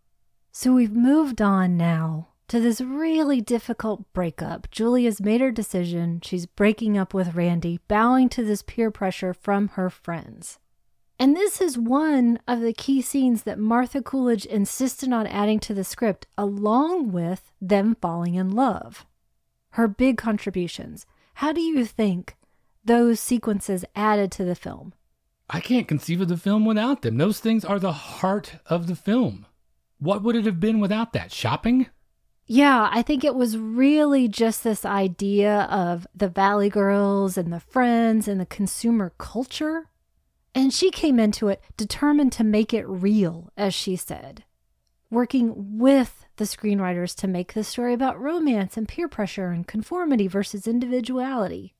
So 0.52 0.72
we've 0.72 0.92
moved 0.92 1.40
on 1.40 1.76
now 1.76 2.28
to 2.48 2.58
this 2.58 2.80
really 2.80 3.40
difficult 3.40 4.12
breakup. 4.12 4.68
Julia's 4.70 5.20
made 5.20 5.40
her 5.40 5.52
decision. 5.52 6.20
She's 6.24 6.46
breaking 6.46 6.98
up 6.98 7.14
with 7.14 7.34
Randy, 7.36 7.78
bowing 7.86 8.28
to 8.30 8.44
this 8.44 8.62
peer 8.62 8.90
pressure 8.90 9.32
from 9.32 9.68
her 9.68 9.88
friends. 9.88 10.58
And 11.20 11.36
this 11.36 11.60
is 11.60 11.78
one 11.78 12.40
of 12.48 12.60
the 12.60 12.72
key 12.72 13.00
scenes 13.00 13.44
that 13.44 13.58
Martha 13.58 14.02
Coolidge 14.02 14.46
insisted 14.46 15.12
on 15.12 15.28
adding 15.28 15.60
to 15.60 15.74
the 15.74 15.84
script, 15.84 16.26
along 16.36 17.12
with 17.12 17.52
them 17.60 17.96
falling 18.00 18.34
in 18.34 18.50
love. 18.50 19.06
Her 19.72 19.86
big 19.86 20.16
contributions. 20.18 21.06
How 21.34 21.52
do 21.52 21.60
you 21.60 21.84
think 21.84 22.36
those 22.84 23.20
sequences 23.20 23.84
added 23.94 24.32
to 24.32 24.44
the 24.44 24.56
film? 24.56 24.94
I 25.48 25.60
can't 25.60 25.86
conceive 25.86 26.20
of 26.20 26.28
the 26.28 26.36
film 26.36 26.64
without 26.64 27.02
them. 27.02 27.18
Those 27.18 27.38
things 27.38 27.64
are 27.64 27.78
the 27.78 27.92
heart 27.92 28.54
of 28.66 28.88
the 28.88 28.96
film. 28.96 29.46
What 30.00 30.22
would 30.22 30.34
it 30.34 30.46
have 30.46 30.58
been 30.58 30.80
without 30.80 31.12
that? 31.12 31.30
Shopping? 31.30 31.86
Yeah, 32.46 32.88
I 32.90 33.02
think 33.02 33.22
it 33.22 33.36
was 33.36 33.56
really 33.56 34.26
just 34.26 34.64
this 34.64 34.84
idea 34.84 35.68
of 35.70 36.06
the 36.12 36.28
Valley 36.28 36.68
Girls 36.68 37.38
and 37.38 37.52
the 37.52 37.60
friends 37.60 38.26
and 38.26 38.40
the 38.40 38.46
consumer 38.46 39.12
culture. 39.18 39.88
And 40.52 40.74
she 40.74 40.90
came 40.90 41.20
into 41.20 41.46
it 41.46 41.62
determined 41.76 42.32
to 42.32 42.42
make 42.42 42.74
it 42.74 42.88
real, 42.88 43.52
as 43.56 43.72
she 43.72 43.94
said, 43.94 44.42
working 45.10 45.78
with 45.78 46.26
the 46.36 46.44
screenwriters 46.44 47.14
to 47.16 47.28
make 47.28 47.52
the 47.52 47.62
story 47.62 47.94
about 47.94 48.20
romance 48.20 48.76
and 48.76 48.88
peer 48.88 49.06
pressure 49.06 49.50
and 49.50 49.68
conformity 49.68 50.26
versus 50.26 50.66
individuality. 50.66 51.76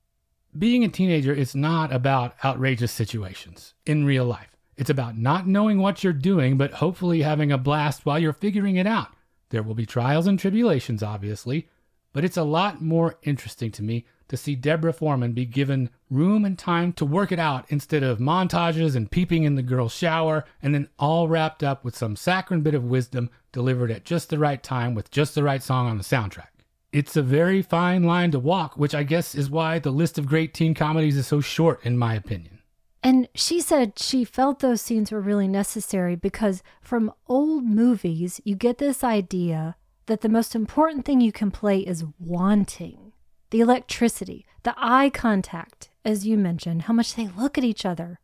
Being 0.57 0.85
a 0.85 0.89
teenager 0.89 1.33
is 1.33 1.55
not 1.55 1.93
about 1.93 2.35
outrageous 2.45 2.93
situations 2.93 3.75
in 3.87 4.05
real 4.05 4.25
life. 4.25 4.57
It's 4.81 4.89
about 4.89 5.19
not 5.19 5.47
knowing 5.47 5.79
what 5.79 6.03
you're 6.03 6.15
doing, 6.15 6.57
but 6.57 6.73
hopefully 6.73 7.21
having 7.21 7.53
a 7.53 7.59
blast 7.59 8.07
while 8.07 8.19
you're 8.19 8.33
figuring 8.33 8.77
it 8.77 8.87
out. 8.87 9.09
There 9.51 9.63
will 9.63 9.75
be 9.75 9.85
trials 9.85 10.27
and 10.27 10.39
tribulations, 10.39 11.03
obviously, 11.03 11.69
but 12.15 12.25
it's 12.25 12.39
a 12.39 12.45
lot 12.45 12.81
more 12.81 13.19
interesting 13.23 13.71
to 13.73 13.83
me 13.83 14.07
to 14.29 14.39
see 14.39 14.55
Deborah 14.55 14.95
Foreman 14.95 15.33
be 15.33 15.45
given 15.45 15.91
room 16.09 16.47
and 16.47 16.59
time 16.59 16.95
to 16.95 17.05
work 17.05 17.31
it 17.31 17.39
out 17.39 17.67
instead 17.69 18.03
of 18.03 18.21
montages 18.21 18.97
and 18.97 19.11
peeping 19.11 19.45
in 19.45 19.55
the 19.55 19.63
girl's 19.63 19.93
shower 19.93 20.47
and 20.63 20.75
then 20.75 20.89
all 20.99 21.29
wrapped 21.29 21.63
up 21.63 21.85
with 21.85 21.95
some 21.95 22.17
saccharine 22.17 22.63
bit 22.63 22.75
of 22.75 22.83
wisdom 22.83 23.29
delivered 23.53 23.91
at 23.91 24.07
just 24.07 24.31
the 24.31 24.39
right 24.39 24.63
time 24.63 24.95
with 24.95 25.11
just 25.11 25.35
the 25.35 25.43
right 25.43 25.63
song 25.63 25.89
on 25.89 25.99
the 25.99 26.05
soundtrack. 26.05 26.49
It's 26.91 27.19
a 27.19 27.23
very 27.23 27.61
fine 27.61 28.05
line 28.05 28.31
to 28.31 28.39
walk, 28.39 28.79
which 28.79 28.95
I 28.95 29.03
guess 29.03 29.35
is 29.35 29.51
why 29.51 29.79
the 29.79 29.91
list 29.91 30.17
of 30.17 30.25
great 30.25 30.55
teen 30.55 30.73
comedies 30.73 31.19
is 31.19 31.27
so 31.27 31.43
short, 31.43 31.85
in 31.85 31.99
my 31.99 32.15
opinion. 32.15 32.60
And 33.03 33.29
she 33.35 33.61
said 33.61 33.99
she 33.99 34.25
felt 34.25 34.59
those 34.59 34.83
scenes 34.83 35.11
were 35.11 35.21
really 35.21 35.49
necessary 35.49 36.17
because 36.17 36.63
from 36.83 37.13
old 37.27 37.65
movies, 37.65 38.41
you 38.45 38.57
get 38.57 38.79
this 38.79 39.03
idea 39.03 39.77
that 40.07 40.21
the 40.21 40.29
most 40.29 40.55
important 40.55 41.05
thing 41.05 41.21
you 41.21 41.33
can 41.33 41.51
play 41.51 41.79
is 41.79 42.05
wanting 42.19 43.13
the 43.51 43.61
electricity, 43.61 44.47
the 44.63 44.75
eye 44.77 45.11
contact, 45.11 45.91
as 46.05 46.27
you 46.27 46.37
mentioned, 46.37 46.83
how 46.83 46.93
much 46.95 47.15
they 47.15 47.29
look 47.29 47.59
at 47.59 47.65
each 47.65 47.85
other. 47.85 48.21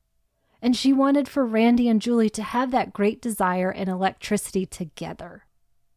And 0.63 0.77
she 0.77 0.93
wanted 0.93 1.29
for 1.29 1.45
Randy 1.45 1.89
and 1.89 2.01
Julie 2.01 2.31
to 2.31 2.43
have 2.43 2.71
that 2.71 2.93
great 2.93 3.21
desire 3.21 3.71
and 3.71 3.89
electricity 3.89 4.67
together. 4.67 5.45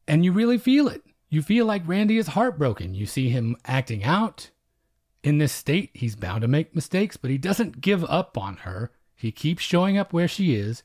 And 0.08 0.26
you 0.26 0.32
really 0.32 0.58
feel 0.58 0.88
it. 0.88 1.04
You 1.30 1.42
feel 1.42 1.66
like 1.66 1.88
Randy 1.88 2.18
is 2.18 2.28
heartbroken. 2.30 2.94
You 2.94 3.06
see 3.06 3.30
him 3.30 3.56
acting 3.66 4.04
out, 4.04 4.50
in 5.24 5.38
this 5.38 5.52
state, 5.52 5.92
he's 5.94 6.16
bound 6.16 6.42
to 6.42 6.48
make 6.48 6.76
mistakes, 6.76 7.18
but 7.18 7.32
he 7.32 7.38
doesn't 7.38 7.82
give 7.82 8.04
up 8.06 8.38
on 8.38 8.58
her. 8.58 8.92
He 9.16 9.32
keeps 9.32 9.64
showing 9.64 9.98
up 9.98 10.14
where 10.14 10.28
she 10.28 10.56
is, 10.56 10.84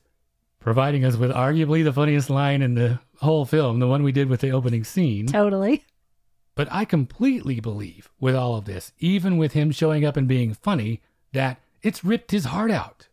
providing 0.59 1.05
us 1.05 1.15
with 1.15 1.31
arguably 1.31 1.83
the 1.83 1.93
funniest 1.93 2.29
line 2.29 2.61
in 2.61 2.75
the 2.75 2.99
whole 3.19 3.45
film, 3.45 3.79
the 3.79 3.87
one 3.87 4.03
we 4.03 4.11
did 4.11 4.27
with 4.29 4.41
the 4.41 4.51
opening 4.51 4.83
scene. 4.83 5.27
Totally. 5.27 5.85
But 6.53 6.67
I 6.71 6.85
completely 6.85 7.59
believe, 7.59 8.09
with 8.19 8.35
all 8.35 8.55
of 8.55 8.65
this, 8.65 8.93
even 8.99 9.37
with 9.37 9.53
him 9.53 9.71
showing 9.71 10.05
up 10.05 10.17
and 10.17 10.27
being 10.27 10.53
funny, 10.53 11.01
that 11.33 11.59
it's 11.81 12.03
ripped 12.03 12.31
his 12.31 12.45
heart 12.45 12.71
out. 12.71 13.07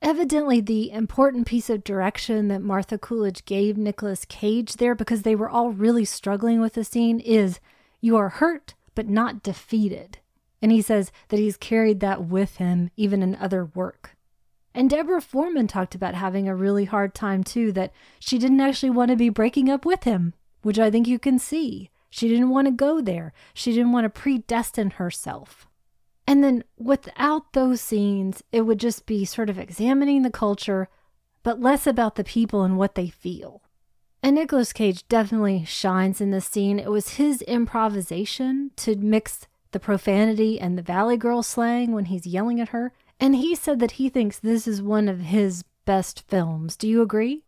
Evidently, 0.00 0.60
the 0.60 0.92
important 0.92 1.46
piece 1.46 1.68
of 1.68 1.82
direction 1.82 2.48
that 2.48 2.62
Martha 2.62 2.98
Coolidge 2.98 3.44
gave 3.44 3.76
Nicolas 3.76 4.24
Cage 4.24 4.74
there, 4.74 4.94
because 4.94 5.22
they 5.22 5.34
were 5.34 5.48
all 5.48 5.70
really 5.70 6.04
struggling 6.04 6.60
with 6.60 6.74
the 6.74 6.84
scene, 6.84 7.18
is 7.18 7.58
you 8.00 8.16
are 8.16 8.28
hurt 8.28 8.74
but 8.94 9.08
not 9.08 9.42
defeated. 9.42 10.18
And 10.60 10.72
he 10.72 10.82
says 10.82 11.12
that 11.28 11.38
he's 11.38 11.56
carried 11.56 12.00
that 12.00 12.24
with 12.24 12.56
him 12.56 12.90
even 12.96 13.22
in 13.22 13.34
other 13.36 13.64
work. 13.64 14.16
And 14.74 14.90
Deborah 14.90 15.20
Foreman 15.20 15.66
talked 15.66 15.94
about 15.94 16.14
having 16.14 16.48
a 16.48 16.54
really 16.54 16.84
hard 16.84 17.14
time 17.14 17.42
too, 17.42 17.72
that 17.72 17.92
she 18.18 18.38
didn't 18.38 18.60
actually 18.60 18.90
want 18.90 19.10
to 19.10 19.16
be 19.16 19.28
breaking 19.28 19.70
up 19.70 19.84
with 19.84 20.04
him, 20.04 20.34
which 20.62 20.78
I 20.78 20.90
think 20.90 21.08
you 21.08 21.18
can 21.18 21.38
see. 21.38 21.90
She 22.10 22.28
didn't 22.28 22.50
want 22.50 22.66
to 22.66 22.72
go 22.72 23.00
there. 23.00 23.32
She 23.54 23.72
didn't 23.72 23.92
want 23.92 24.04
to 24.04 24.20
predestine 24.20 24.92
herself. 24.92 25.66
And 26.26 26.44
then 26.44 26.64
without 26.78 27.52
those 27.54 27.80
scenes, 27.80 28.42
it 28.52 28.62
would 28.62 28.78
just 28.78 29.06
be 29.06 29.24
sort 29.24 29.50
of 29.50 29.58
examining 29.58 30.22
the 30.22 30.30
culture, 30.30 30.88
but 31.42 31.60
less 31.60 31.86
about 31.86 32.16
the 32.16 32.24
people 32.24 32.62
and 32.62 32.76
what 32.76 32.94
they 32.94 33.08
feel. 33.08 33.62
And 34.22 34.34
Nicolas 34.34 34.72
Cage 34.72 35.08
definitely 35.08 35.64
shines 35.64 36.20
in 36.20 36.30
this 36.30 36.46
scene. 36.46 36.78
It 36.78 36.90
was 36.90 37.14
his 37.14 37.40
improvisation 37.42 38.72
to 38.76 38.96
mix 38.96 39.46
the 39.72 39.80
profanity 39.80 40.60
and 40.60 40.76
the 40.76 40.82
Valley 40.82 41.16
Girl 41.16 41.42
slang 41.42 41.92
when 41.92 42.06
he's 42.06 42.26
yelling 42.26 42.60
at 42.60 42.70
her. 42.70 42.92
And 43.20 43.36
he 43.36 43.54
said 43.54 43.80
that 43.80 43.92
he 43.92 44.08
thinks 44.08 44.38
this 44.38 44.66
is 44.66 44.80
one 44.80 45.08
of 45.08 45.20
his 45.20 45.64
best 45.84 46.24
films. 46.28 46.76
Do 46.76 46.88
you 46.88 47.02
agree? 47.02 47.44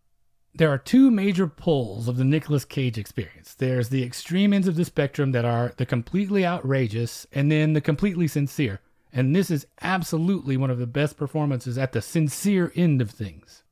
There 0.55 0.71
are 0.71 0.79
two 0.79 1.11
major 1.11 1.47
poles 1.47 2.09
of 2.09 2.17
the 2.17 2.25
Nicolas 2.25 2.65
Cage 2.65 2.99
experience. 2.99 3.55
There's 3.55 3.89
the 3.89 4.03
extreme 4.03 4.53
ends 4.53 4.67
of 4.67 4.75
the 4.75 4.85
spectrum 4.85 5.33
that 5.33 5.45
are 5.45 5.73
the 5.77 5.87
completely 5.87 6.45
outrageous 6.45 7.27
and 7.33 7.53
then 7.53 7.73
the 7.73 7.81
completely 7.81 8.27
sincere. 8.27 8.81
And 9.13 9.35
this 9.35 9.51
is 9.51 9.67
absolutely 9.81 10.57
one 10.57 10.71
of 10.71 10.79
the 10.79 10.87
best 10.87 11.17
performances 11.17 11.79
at 11.79 11.93
the 11.93 12.03
sincere 12.03 12.73
end 12.75 13.01
of 13.01 13.11
things. 13.11 13.63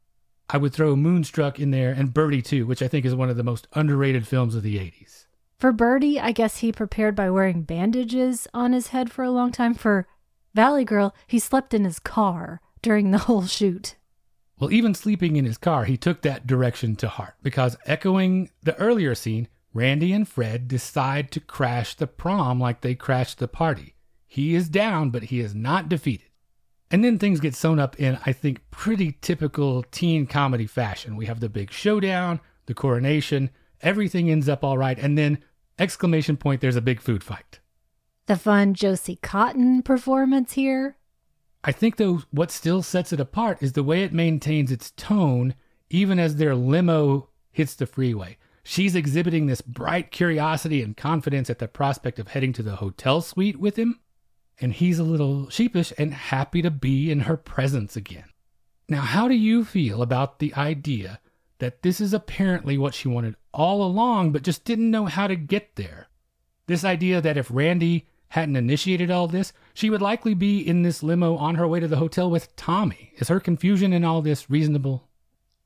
I 0.50 0.56
would 0.56 0.72
throw 0.72 0.96
Moonstruck 0.96 1.60
in 1.60 1.72
there 1.72 1.92
and 1.92 2.14
Birdy 2.14 2.42
too, 2.42 2.66
which 2.66 2.82
I 2.82 2.88
think 2.88 3.04
is 3.04 3.14
one 3.14 3.28
of 3.28 3.36
the 3.36 3.42
most 3.42 3.68
underrated 3.74 4.26
films 4.26 4.54
of 4.54 4.62
the 4.62 4.78
80s. 4.78 5.26
For 5.58 5.72
Birdy, 5.72 6.20
I 6.20 6.30
guess 6.30 6.58
he 6.58 6.70
prepared 6.70 7.16
by 7.16 7.30
wearing 7.30 7.62
bandages 7.62 8.46
on 8.54 8.72
his 8.72 8.88
head 8.88 9.10
for 9.10 9.24
a 9.24 9.30
long 9.30 9.50
time. 9.50 9.74
For 9.74 10.06
Valley 10.54 10.84
Girl, 10.84 11.16
he 11.26 11.40
slept 11.40 11.74
in 11.74 11.84
his 11.84 11.98
car 11.98 12.60
during 12.80 13.10
the 13.10 13.18
whole 13.26 13.44
shoot. 13.44 13.96
Well, 14.60 14.72
even 14.72 14.94
sleeping 14.94 15.34
in 15.34 15.44
his 15.44 15.58
car, 15.58 15.84
he 15.84 15.96
took 15.96 16.22
that 16.22 16.46
direction 16.46 16.94
to 16.96 17.08
heart 17.08 17.34
because, 17.42 17.76
echoing 17.86 18.50
the 18.62 18.76
earlier 18.78 19.16
scene, 19.16 19.48
Randy 19.74 20.12
and 20.12 20.28
Fred 20.28 20.68
decide 20.68 21.32
to 21.32 21.40
crash 21.40 21.94
the 21.94 22.06
prom 22.06 22.60
like 22.60 22.80
they 22.80 22.94
crashed 22.94 23.38
the 23.38 23.48
party. 23.48 23.94
He 24.26 24.54
is 24.54 24.68
down, 24.68 25.10
but 25.10 25.24
he 25.24 25.40
is 25.40 25.56
not 25.56 25.88
defeated. 25.88 26.28
And 26.90 27.04
then 27.04 27.18
things 27.18 27.40
get 27.40 27.54
sewn 27.54 27.80
up 27.80 27.98
in, 27.98 28.18
I 28.24 28.32
think, 28.32 28.62
pretty 28.70 29.18
typical 29.20 29.82
teen 29.90 30.26
comedy 30.26 30.66
fashion. 30.66 31.16
We 31.16 31.26
have 31.26 31.40
the 31.40 31.48
big 31.48 31.72
showdown, 31.72 32.40
the 32.66 32.74
coronation, 32.74 33.50
everything 33.80 34.30
ends 34.30 34.48
up 34.48 34.64
all 34.64 34.78
right, 34.78 34.98
and 34.98 35.16
then 35.16 35.38
exclamation 35.78 36.36
point, 36.36 36.60
there's 36.60 36.76
a 36.76 36.80
big 36.80 37.00
food 37.00 37.22
fight. 37.22 37.60
The 38.26 38.36
fun 38.36 38.74
Josie 38.74 39.18
Cotton 39.22 39.82
performance 39.82 40.52
here. 40.52 40.96
I 41.64 41.72
think, 41.72 41.96
though, 41.96 42.22
what 42.30 42.50
still 42.50 42.82
sets 42.82 43.12
it 43.12 43.20
apart 43.20 43.62
is 43.62 43.72
the 43.72 43.82
way 43.82 44.02
it 44.02 44.12
maintains 44.12 44.70
its 44.70 44.90
tone 44.92 45.54
even 45.90 46.18
as 46.18 46.36
their 46.36 46.54
limo 46.54 47.30
hits 47.50 47.74
the 47.74 47.86
freeway. 47.86 48.36
She's 48.62 48.94
exhibiting 48.94 49.46
this 49.46 49.62
bright 49.62 50.10
curiosity 50.10 50.82
and 50.82 50.96
confidence 50.96 51.48
at 51.48 51.58
the 51.58 51.68
prospect 51.68 52.18
of 52.18 52.28
heading 52.28 52.52
to 52.54 52.62
the 52.62 52.76
hotel 52.76 53.22
suite 53.22 53.58
with 53.58 53.76
him, 53.76 54.00
and 54.60 54.74
he's 54.74 54.98
a 54.98 55.04
little 55.04 55.48
sheepish 55.48 55.92
and 55.96 56.12
happy 56.12 56.60
to 56.62 56.70
be 56.70 57.10
in 57.10 57.20
her 57.20 57.36
presence 57.36 57.96
again. 57.96 58.26
Now, 58.88 59.00
how 59.00 59.28
do 59.28 59.34
you 59.34 59.64
feel 59.64 60.02
about 60.02 60.38
the 60.38 60.54
idea 60.54 61.20
that 61.58 61.82
this 61.82 62.00
is 62.00 62.14
apparently 62.14 62.78
what 62.78 62.94
she 62.94 63.08
wanted 63.08 63.36
all 63.52 63.82
along, 63.82 64.32
but 64.32 64.42
just 64.42 64.64
didn't 64.64 64.90
know 64.90 65.06
how 65.06 65.26
to 65.26 65.36
get 65.36 65.76
there. 65.76 66.08
This 66.66 66.84
idea 66.84 67.20
that 67.20 67.36
if 67.36 67.50
Randy 67.50 68.06
hadn't 68.28 68.56
initiated 68.56 69.10
all 69.10 69.26
this, 69.26 69.52
she 69.74 69.90
would 69.90 70.02
likely 70.02 70.34
be 70.34 70.60
in 70.60 70.82
this 70.82 71.02
limo 71.02 71.36
on 71.36 71.54
her 71.54 71.66
way 71.66 71.80
to 71.80 71.88
the 71.88 71.96
hotel 71.96 72.30
with 72.30 72.54
Tommy. 72.56 73.12
Is 73.16 73.28
her 73.28 73.40
confusion 73.40 73.92
in 73.92 74.04
all 74.04 74.22
this 74.22 74.50
reasonable? 74.50 75.08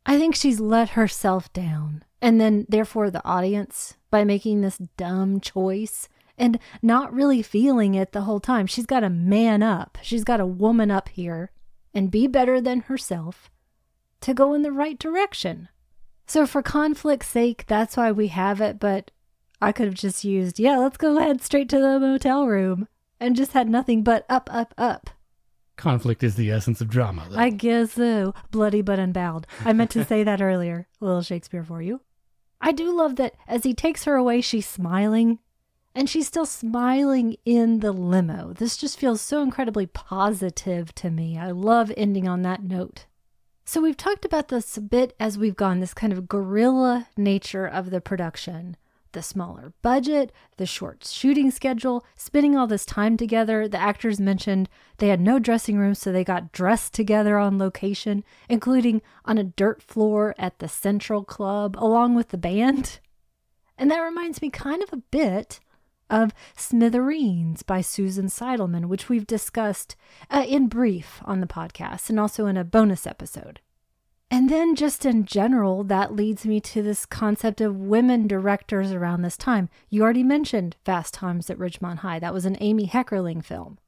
I 0.06 0.18
think 0.18 0.34
she's 0.34 0.60
let 0.60 0.90
herself 0.90 1.52
down, 1.52 2.04
and 2.20 2.40
then 2.40 2.66
therefore 2.68 3.10
the 3.10 3.24
audience, 3.24 3.96
by 4.10 4.24
making 4.24 4.60
this 4.60 4.78
dumb 4.96 5.40
choice 5.40 6.08
and 6.38 6.58
not 6.80 7.12
really 7.12 7.42
feeling 7.42 7.94
it 7.94 8.12
the 8.12 8.22
whole 8.22 8.40
time. 8.40 8.66
She's 8.66 8.86
got 8.86 9.00
to 9.00 9.10
man 9.10 9.62
up, 9.62 9.98
she's 10.02 10.24
got 10.24 10.40
a 10.40 10.46
woman 10.46 10.90
up 10.90 11.08
here 11.10 11.50
and 11.94 12.10
be 12.10 12.26
better 12.26 12.60
than 12.60 12.80
herself 12.80 13.50
to 14.22 14.34
go 14.34 14.54
in 14.54 14.62
the 14.62 14.72
right 14.72 14.98
direction. 14.98 15.68
So, 16.32 16.46
for 16.46 16.62
conflict's 16.62 17.26
sake, 17.26 17.66
that's 17.66 17.94
why 17.94 18.10
we 18.10 18.28
have 18.28 18.62
it, 18.62 18.80
but 18.80 19.10
I 19.60 19.70
could 19.70 19.84
have 19.84 19.94
just 19.94 20.24
used, 20.24 20.58
yeah, 20.58 20.78
let's 20.78 20.96
go 20.96 21.18
ahead 21.18 21.42
straight 21.42 21.68
to 21.68 21.78
the 21.78 22.00
motel 22.00 22.46
room 22.46 22.88
and 23.20 23.36
just 23.36 23.52
had 23.52 23.68
nothing 23.68 24.02
but 24.02 24.24
up, 24.30 24.48
up, 24.50 24.72
up. 24.78 25.10
Conflict 25.76 26.22
is 26.22 26.36
the 26.36 26.50
essence 26.50 26.80
of 26.80 26.88
drama, 26.88 27.26
though. 27.28 27.36
I 27.36 27.50
guess 27.50 27.92
so. 27.92 28.32
Bloody 28.50 28.80
but 28.80 28.98
unbowed. 28.98 29.46
I 29.62 29.74
meant 29.74 29.90
to 29.90 30.06
say 30.06 30.24
that 30.24 30.40
earlier. 30.40 30.88
A 31.02 31.04
little 31.04 31.20
Shakespeare 31.20 31.64
for 31.64 31.82
you. 31.82 32.00
I 32.62 32.72
do 32.72 32.96
love 32.96 33.16
that 33.16 33.34
as 33.46 33.64
he 33.64 33.74
takes 33.74 34.04
her 34.04 34.14
away, 34.14 34.40
she's 34.40 34.66
smiling. 34.66 35.38
And 35.94 36.08
she's 36.08 36.28
still 36.28 36.46
smiling 36.46 37.36
in 37.44 37.80
the 37.80 37.92
limo. 37.92 38.54
This 38.54 38.78
just 38.78 38.98
feels 38.98 39.20
so 39.20 39.42
incredibly 39.42 39.84
positive 39.84 40.94
to 40.94 41.10
me. 41.10 41.36
I 41.36 41.50
love 41.50 41.92
ending 41.94 42.26
on 42.26 42.40
that 42.40 42.62
note. 42.62 43.04
So, 43.64 43.80
we've 43.80 43.96
talked 43.96 44.24
about 44.24 44.48
this 44.48 44.76
a 44.76 44.80
bit 44.80 45.14
as 45.20 45.38
we've 45.38 45.56
gone, 45.56 45.80
this 45.80 45.94
kind 45.94 46.12
of 46.12 46.28
guerrilla 46.28 47.08
nature 47.16 47.66
of 47.66 47.90
the 47.90 48.00
production. 48.00 48.76
the 49.12 49.22
smaller 49.22 49.72
budget, 49.82 50.32
the 50.56 50.66
short 50.66 51.04
shooting 51.04 51.50
schedule, 51.50 52.04
spending 52.16 52.56
all 52.56 52.66
this 52.66 52.84
time 52.86 53.16
together. 53.16 53.68
The 53.68 53.78
actors 53.78 54.18
mentioned 54.18 54.68
they 54.98 55.08
had 55.08 55.20
no 55.20 55.38
dressing 55.38 55.78
room, 55.78 55.94
so 55.94 56.10
they 56.12 56.24
got 56.24 56.52
dressed 56.52 56.94
together 56.94 57.38
on 57.38 57.58
location, 57.58 58.24
including 58.48 59.02
on 59.24 59.38
a 59.38 59.44
dirt 59.44 59.82
floor 59.82 60.34
at 60.38 60.58
the 60.58 60.68
Central 60.68 61.24
Club, 61.24 61.76
along 61.78 62.14
with 62.14 62.28
the 62.28 62.38
band. 62.38 63.00
And 63.78 63.90
that 63.90 64.00
reminds 64.00 64.42
me 64.42 64.50
kind 64.50 64.82
of 64.82 64.92
a 64.92 65.02
bit 65.10 65.60
of 66.10 66.32
Smithereens 66.56 67.62
by 67.62 67.80
Susan 67.80 68.26
Seidelman, 68.26 68.86
which 68.86 69.08
we've 69.08 69.26
discussed 69.26 69.96
uh, 70.30 70.44
in 70.46 70.68
brief 70.68 71.20
on 71.24 71.40
the 71.40 71.46
podcast 71.46 72.10
and 72.10 72.18
also 72.18 72.46
in 72.46 72.56
a 72.56 72.64
bonus 72.64 73.06
episode. 73.06 73.60
And 74.30 74.48
then, 74.48 74.74
just 74.74 75.04
in 75.04 75.26
general, 75.26 75.84
that 75.84 76.16
leads 76.16 76.46
me 76.46 76.58
to 76.60 76.82
this 76.82 77.04
concept 77.04 77.60
of 77.60 77.76
women 77.76 78.26
directors 78.26 78.90
around 78.90 79.20
this 79.20 79.36
time. 79.36 79.68
You 79.90 80.02
already 80.02 80.22
mentioned 80.22 80.76
Fast 80.86 81.12
Times 81.12 81.50
at 81.50 81.58
Ridgemont 81.58 81.98
High. 81.98 82.18
That 82.18 82.32
was 82.32 82.46
an 82.46 82.56
Amy 82.58 82.86
Heckerling 82.86 83.44
film. 83.44 83.78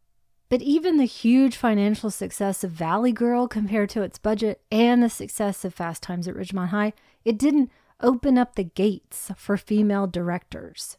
But 0.50 0.60
even 0.60 0.98
the 0.98 1.06
huge 1.06 1.56
financial 1.56 2.10
success 2.10 2.62
of 2.62 2.72
Valley 2.72 3.10
Girl 3.10 3.48
compared 3.48 3.88
to 3.90 4.02
its 4.02 4.18
budget 4.18 4.60
and 4.70 5.02
the 5.02 5.08
success 5.08 5.64
of 5.64 5.72
Fast 5.72 6.02
Times 6.02 6.28
at 6.28 6.34
Ridgemont 6.34 6.68
High, 6.68 6.92
it 7.24 7.38
didn't 7.38 7.70
open 8.02 8.36
up 8.36 8.54
the 8.54 8.64
gates 8.64 9.30
for 9.36 9.56
female 9.56 10.06
directors, 10.06 10.98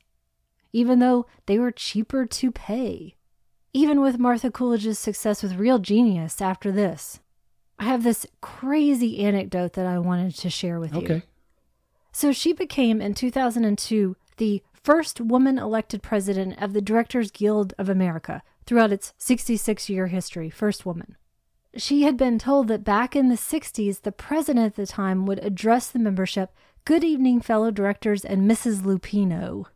even 0.76 1.00
though 1.00 1.26
they 1.46 1.58
were 1.58 1.72
cheaper 1.72 2.26
to 2.26 2.52
pay. 2.52 3.16
Even 3.72 4.02
with 4.02 4.20
Martha 4.20 4.52
Coolidge's 4.52 5.00
success 5.00 5.42
with 5.42 5.56
Real 5.56 5.80
Genius 5.80 6.42
after 6.42 6.70
this, 6.70 7.22
I 7.80 7.86
have 7.86 8.04
this 8.04 8.26
crazy 8.42 9.20
anecdote 9.20 9.72
that 9.74 9.86
I 9.86 10.00
wanted 10.00 10.36
to 10.36 10.50
share 10.50 10.78
with 10.82 10.94
you. 10.94 11.00
Okay. 11.00 11.14
you. 11.16 11.22
So 12.12 12.34
she 12.34 12.52
became 12.52 13.02
in 13.02 13.14
2002 13.14 14.18
the 14.36 14.62
first 14.74 15.22
woman 15.22 15.58
elected 15.58 16.04
president 16.04 16.62
of 16.62 16.74
the 16.74 16.82
Directors 16.82 17.32
Guild 17.32 17.74
of 17.78 17.88
America 17.88 18.44
throughout 18.66 18.92
its 18.92 19.14
66 19.18 19.90
year 19.90 20.08
history, 20.08 20.50
first 20.50 20.86
woman. 20.86 21.16
She 21.78 22.02
had 22.02 22.18
been 22.18 22.38
told 22.38 22.68
that 22.68 22.84
back 22.84 23.16
in 23.16 23.30
the 23.30 23.36
60s, 23.36 24.02
the 24.02 24.12
president 24.12 24.66
at 24.66 24.76
the 24.76 24.86
time 24.86 25.26
would 25.26 25.40
address 25.40 25.88
the 25.88 26.00
membership, 26.00 26.54
Good 26.84 27.04
evening, 27.06 27.40
fellow 27.40 27.72
directors 27.72 28.26
and 28.26 28.50
Mrs. 28.50 28.82
Lupino. 28.82 29.68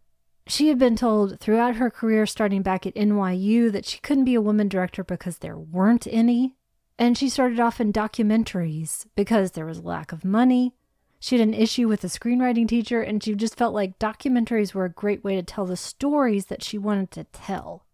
She 0.49 0.69
had 0.69 0.79
been 0.79 0.95
told 0.95 1.39
throughout 1.39 1.75
her 1.75 1.91
career, 1.91 2.25
starting 2.25 2.63
back 2.63 2.87
at 2.87 2.95
NYU, 2.95 3.71
that 3.71 3.85
she 3.85 3.99
couldn't 3.99 4.25
be 4.25 4.33
a 4.33 4.41
woman 4.41 4.67
director 4.67 5.03
because 5.03 5.37
there 5.37 5.57
weren't 5.57 6.07
any. 6.09 6.55
And 6.97 7.15
she 7.15 7.29
started 7.29 7.59
off 7.59 7.79
in 7.79 7.93
documentaries 7.93 9.05
because 9.15 9.51
there 9.51 9.67
was 9.67 9.77
a 9.77 9.83
lack 9.83 10.11
of 10.11 10.25
money. 10.25 10.73
She 11.19 11.37
had 11.37 11.47
an 11.47 11.53
issue 11.53 11.87
with 11.87 12.03
a 12.03 12.07
screenwriting 12.07 12.67
teacher, 12.67 12.99
and 12.99 13.23
she 13.23 13.35
just 13.35 13.57
felt 13.57 13.75
like 13.75 13.99
documentaries 13.99 14.73
were 14.73 14.85
a 14.85 14.89
great 14.89 15.23
way 15.23 15.35
to 15.35 15.43
tell 15.43 15.67
the 15.67 15.77
stories 15.77 16.47
that 16.47 16.63
she 16.63 16.79
wanted 16.79 17.11
to 17.11 17.25
tell. 17.25 17.85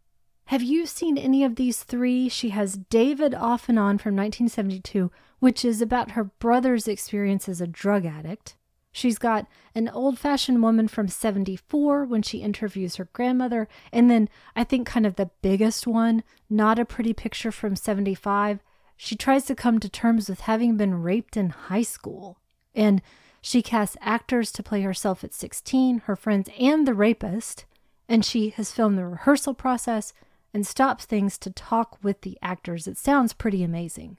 Have 0.45 0.63
you 0.63 0.85
seen 0.85 1.17
any 1.17 1.43
of 1.43 1.55
these 1.55 1.83
three? 1.83 2.29
She 2.29 2.51
has 2.51 2.77
David 2.89 3.35
Off 3.35 3.67
and 3.67 3.77
On 3.77 3.97
from 3.97 4.15
1972, 4.15 5.11
which 5.39 5.65
is 5.65 5.81
about 5.81 6.11
her 6.11 6.23
brother's 6.23 6.87
experience 6.87 7.49
as 7.49 7.59
a 7.59 7.67
drug 7.67 8.05
addict. 8.05 8.55
She's 8.95 9.17
got 9.17 9.45
an 9.75 9.89
old 9.89 10.17
fashioned 10.17 10.63
woman 10.63 10.87
from 10.87 11.09
74 11.09 12.05
when 12.05 12.21
she 12.21 12.37
interviews 12.37 12.95
her 12.95 13.09
grandmother. 13.11 13.67
And 13.91 14.09
then 14.09 14.29
I 14.55 14.63
think 14.63 14.87
kind 14.87 15.05
of 15.05 15.17
the 15.17 15.31
biggest 15.41 15.85
one, 15.85 16.23
Not 16.49 16.79
a 16.79 16.85
Pretty 16.85 17.11
Picture 17.11 17.51
from 17.51 17.75
75. 17.75 18.61
She 18.95 19.17
tries 19.17 19.43
to 19.47 19.53
come 19.53 19.81
to 19.81 19.89
terms 19.89 20.29
with 20.29 20.39
having 20.39 20.77
been 20.77 21.01
raped 21.01 21.35
in 21.35 21.49
high 21.49 21.81
school. 21.81 22.37
And 22.73 23.01
she 23.41 23.61
casts 23.61 23.97
actors 23.99 24.49
to 24.53 24.63
play 24.63 24.81
herself 24.83 25.25
at 25.25 25.33
16, 25.33 26.03
her 26.05 26.15
friends, 26.15 26.49
and 26.57 26.87
the 26.87 26.93
rapist. 26.93 27.65
And 28.07 28.23
she 28.23 28.51
has 28.51 28.71
filmed 28.71 28.97
the 28.97 29.05
rehearsal 29.05 29.55
process 29.55 30.13
and 30.53 30.65
stops 30.65 31.03
things 31.03 31.37
to 31.39 31.51
talk 31.51 31.97
with 32.01 32.21
the 32.21 32.37
actors. 32.41 32.87
It 32.87 32.97
sounds 32.97 33.33
pretty 33.33 33.61
amazing. 33.61 34.15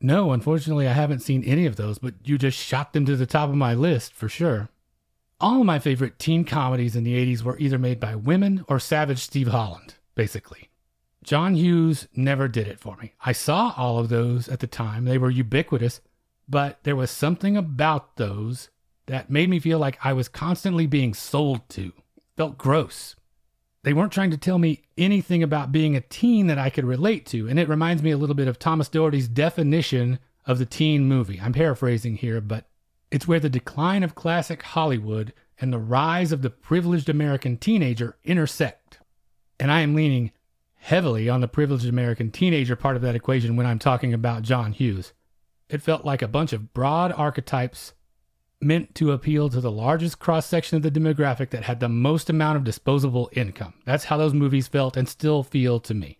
No, 0.00 0.32
unfortunately, 0.32 0.86
I 0.86 0.92
haven't 0.92 1.20
seen 1.20 1.44
any 1.44 1.66
of 1.66 1.76
those, 1.76 1.98
but 1.98 2.14
you 2.24 2.36
just 2.36 2.58
shot 2.58 2.92
them 2.92 3.06
to 3.06 3.16
the 3.16 3.26
top 3.26 3.48
of 3.48 3.56
my 3.56 3.74
list 3.74 4.12
for 4.12 4.28
sure. 4.28 4.68
All 5.40 5.60
of 5.60 5.66
my 5.66 5.78
favorite 5.78 6.18
teen 6.18 6.44
comedies 6.44 6.96
in 6.96 7.04
the 7.04 7.14
80s 7.14 7.42
were 7.42 7.58
either 7.58 7.78
made 7.78 8.00
by 8.00 8.14
women 8.14 8.64
or 8.68 8.78
Savage 8.78 9.18
Steve 9.18 9.48
Holland, 9.48 9.94
basically. 10.14 10.70
John 11.22 11.54
Hughes 11.54 12.06
never 12.14 12.48
did 12.48 12.68
it 12.68 12.78
for 12.78 12.96
me. 12.96 13.14
I 13.24 13.32
saw 13.32 13.72
all 13.76 13.98
of 13.98 14.10
those 14.10 14.48
at 14.48 14.60
the 14.60 14.66
time, 14.66 15.04
they 15.06 15.18
were 15.18 15.30
ubiquitous, 15.30 16.00
but 16.48 16.78
there 16.84 16.96
was 16.96 17.10
something 17.10 17.56
about 17.56 18.16
those 18.16 18.68
that 19.06 19.30
made 19.30 19.48
me 19.48 19.58
feel 19.58 19.78
like 19.78 19.98
I 20.04 20.12
was 20.12 20.28
constantly 20.28 20.86
being 20.86 21.14
sold 21.14 21.68
to. 21.70 21.92
Felt 22.36 22.58
gross. 22.58 23.16
They 23.84 23.92
weren't 23.92 24.12
trying 24.12 24.30
to 24.30 24.38
tell 24.38 24.58
me 24.58 24.82
anything 24.96 25.42
about 25.42 25.70
being 25.70 25.94
a 25.94 26.00
teen 26.00 26.46
that 26.46 26.58
I 26.58 26.70
could 26.70 26.86
relate 26.86 27.26
to, 27.26 27.48
and 27.48 27.58
it 27.58 27.68
reminds 27.68 28.02
me 28.02 28.12
a 28.12 28.16
little 28.16 28.34
bit 28.34 28.48
of 28.48 28.58
Thomas 28.58 28.88
Doherty's 28.88 29.28
definition 29.28 30.18
of 30.46 30.58
the 30.58 30.64
teen 30.64 31.04
movie. 31.04 31.38
I'm 31.38 31.52
paraphrasing 31.52 32.16
here, 32.16 32.40
but 32.40 32.64
it's 33.10 33.28
where 33.28 33.40
the 33.40 33.50
decline 33.50 34.02
of 34.02 34.14
classic 34.14 34.62
Hollywood 34.62 35.34
and 35.60 35.70
the 35.70 35.78
rise 35.78 36.32
of 36.32 36.40
the 36.40 36.48
privileged 36.48 37.10
American 37.10 37.58
teenager 37.58 38.16
intersect. 38.24 39.00
And 39.60 39.70
I 39.70 39.80
am 39.80 39.94
leaning 39.94 40.32
heavily 40.76 41.28
on 41.28 41.42
the 41.42 41.48
privileged 41.48 41.86
American 41.86 42.30
teenager 42.30 42.76
part 42.76 42.96
of 42.96 43.02
that 43.02 43.14
equation 43.14 43.54
when 43.54 43.66
I'm 43.66 43.78
talking 43.78 44.14
about 44.14 44.42
John 44.42 44.72
Hughes. 44.72 45.12
It 45.68 45.82
felt 45.82 46.06
like 46.06 46.22
a 46.22 46.28
bunch 46.28 46.54
of 46.54 46.72
broad 46.72 47.12
archetypes 47.12 47.92
meant 48.64 48.94
to 48.96 49.12
appeal 49.12 49.48
to 49.50 49.60
the 49.60 49.70
largest 49.70 50.18
cross 50.18 50.46
section 50.46 50.76
of 50.76 50.82
the 50.82 50.90
demographic 50.90 51.50
that 51.50 51.64
had 51.64 51.80
the 51.80 51.88
most 51.88 52.30
amount 52.30 52.56
of 52.56 52.64
disposable 52.64 53.30
income. 53.32 53.74
That's 53.84 54.04
how 54.04 54.16
those 54.16 54.34
movies 54.34 54.68
felt 54.68 54.96
and 54.96 55.08
still 55.08 55.42
feel 55.42 55.80
to 55.80 55.94
me. 55.94 56.18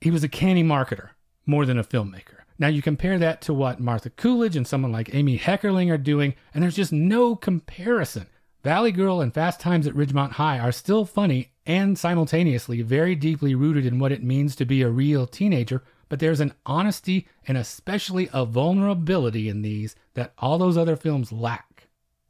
He 0.00 0.10
was 0.10 0.24
a 0.24 0.28
canny 0.28 0.64
marketer 0.64 1.10
more 1.46 1.66
than 1.66 1.78
a 1.78 1.84
filmmaker. 1.84 2.44
Now 2.58 2.68
you 2.68 2.82
compare 2.82 3.18
that 3.18 3.40
to 3.42 3.54
what 3.54 3.80
Martha 3.80 4.10
Coolidge 4.10 4.56
and 4.56 4.66
someone 4.66 4.92
like 4.92 5.14
Amy 5.14 5.38
Heckerling 5.38 5.92
are 5.92 5.98
doing, 5.98 6.34
and 6.52 6.62
there's 6.62 6.76
just 6.76 6.92
no 6.92 7.34
comparison. 7.34 8.26
Valley 8.62 8.92
Girl 8.92 9.20
and 9.20 9.34
Fast 9.34 9.60
Times 9.60 9.86
at 9.86 9.94
Ridgemont 9.94 10.32
High 10.32 10.58
are 10.58 10.72
still 10.72 11.04
funny 11.04 11.52
and 11.66 11.98
simultaneously 11.98 12.80
very 12.82 13.14
deeply 13.14 13.54
rooted 13.54 13.84
in 13.84 13.98
what 13.98 14.12
it 14.12 14.22
means 14.22 14.54
to 14.56 14.64
be 14.64 14.82
a 14.82 14.88
real 14.88 15.26
teenager, 15.26 15.82
but 16.08 16.20
there's 16.20 16.40
an 16.40 16.54
honesty 16.64 17.26
and 17.46 17.58
especially 17.58 18.28
a 18.32 18.46
vulnerability 18.46 19.48
in 19.48 19.62
these 19.62 19.96
that 20.14 20.32
all 20.38 20.56
those 20.56 20.78
other 20.78 20.96
films 20.96 21.32
lack. 21.32 21.73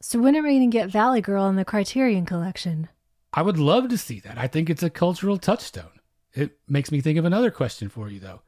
So, 0.06 0.18
when 0.18 0.36
are 0.36 0.42
we 0.42 0.58
going 0.58 0.70
to 0.70 0.78
get 0.78 0.90
Valley 0.90 1.22
Girl 1.22 1.48
in 1.48 1.56
the 1.56 1.64
Criterion 1.64 2.26
Collection? 2.26 2.90
I 3.32 3.40
would 3.40 3.56
love 3.58 3.88
to 3.88 3.96
see 3.96 4.20
that. 4.20 4.36
I 4.36 4.46
think 4.46 4.68
it's 4.68 4.82
a 4.82 4.90
cultural 4.90 5.38
touchstone. 5.38 5.98
It 6.34 6.58
makes 6.68 6.92
me 6.92 7.00
think 7.00 7.18
of 7.18 7.24
another 7.24 7.50
question 7.50 7.88
for 7.88 8.10
you, 8.10 8.20
though. 8.20 8.42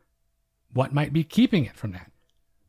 What 0.74 0.92
might 0.92 1.14
be 1.14 1.24
keeping 1.24 1.64
it 1.64 1.74
from 1.74 1.92
that? 1.92 2.12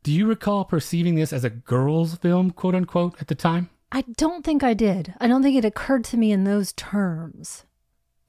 Do 0.03 0.13
you 0.13 0.25
recall 0.25 0.63
perceiving 0.63 1.15
this 1.15 1.33
as 1.33 1.43
a 1.43 1.49
girls' 1.49 2.15
film, 2.15 2.51
quote 2.51 2.75
unquote, 2.75 3.19
at 3.19 3.27
the 3.27 3.35
time? 3.35 3.69
I 3.91 4.05
don't 4.15 4.45
think 4.45 4.63
I 4.63 4.73
did. 4.73 5.13
I 5.19 5.27
don't 5.27 5.43
think 5.43 5.57
it 5.57 5.65
occurred 5.65 6.05
to 6.05 6.17
me 6.17 6.31
in 6.31 6.45
those 6.45 6.71
terms. 6.71 7.65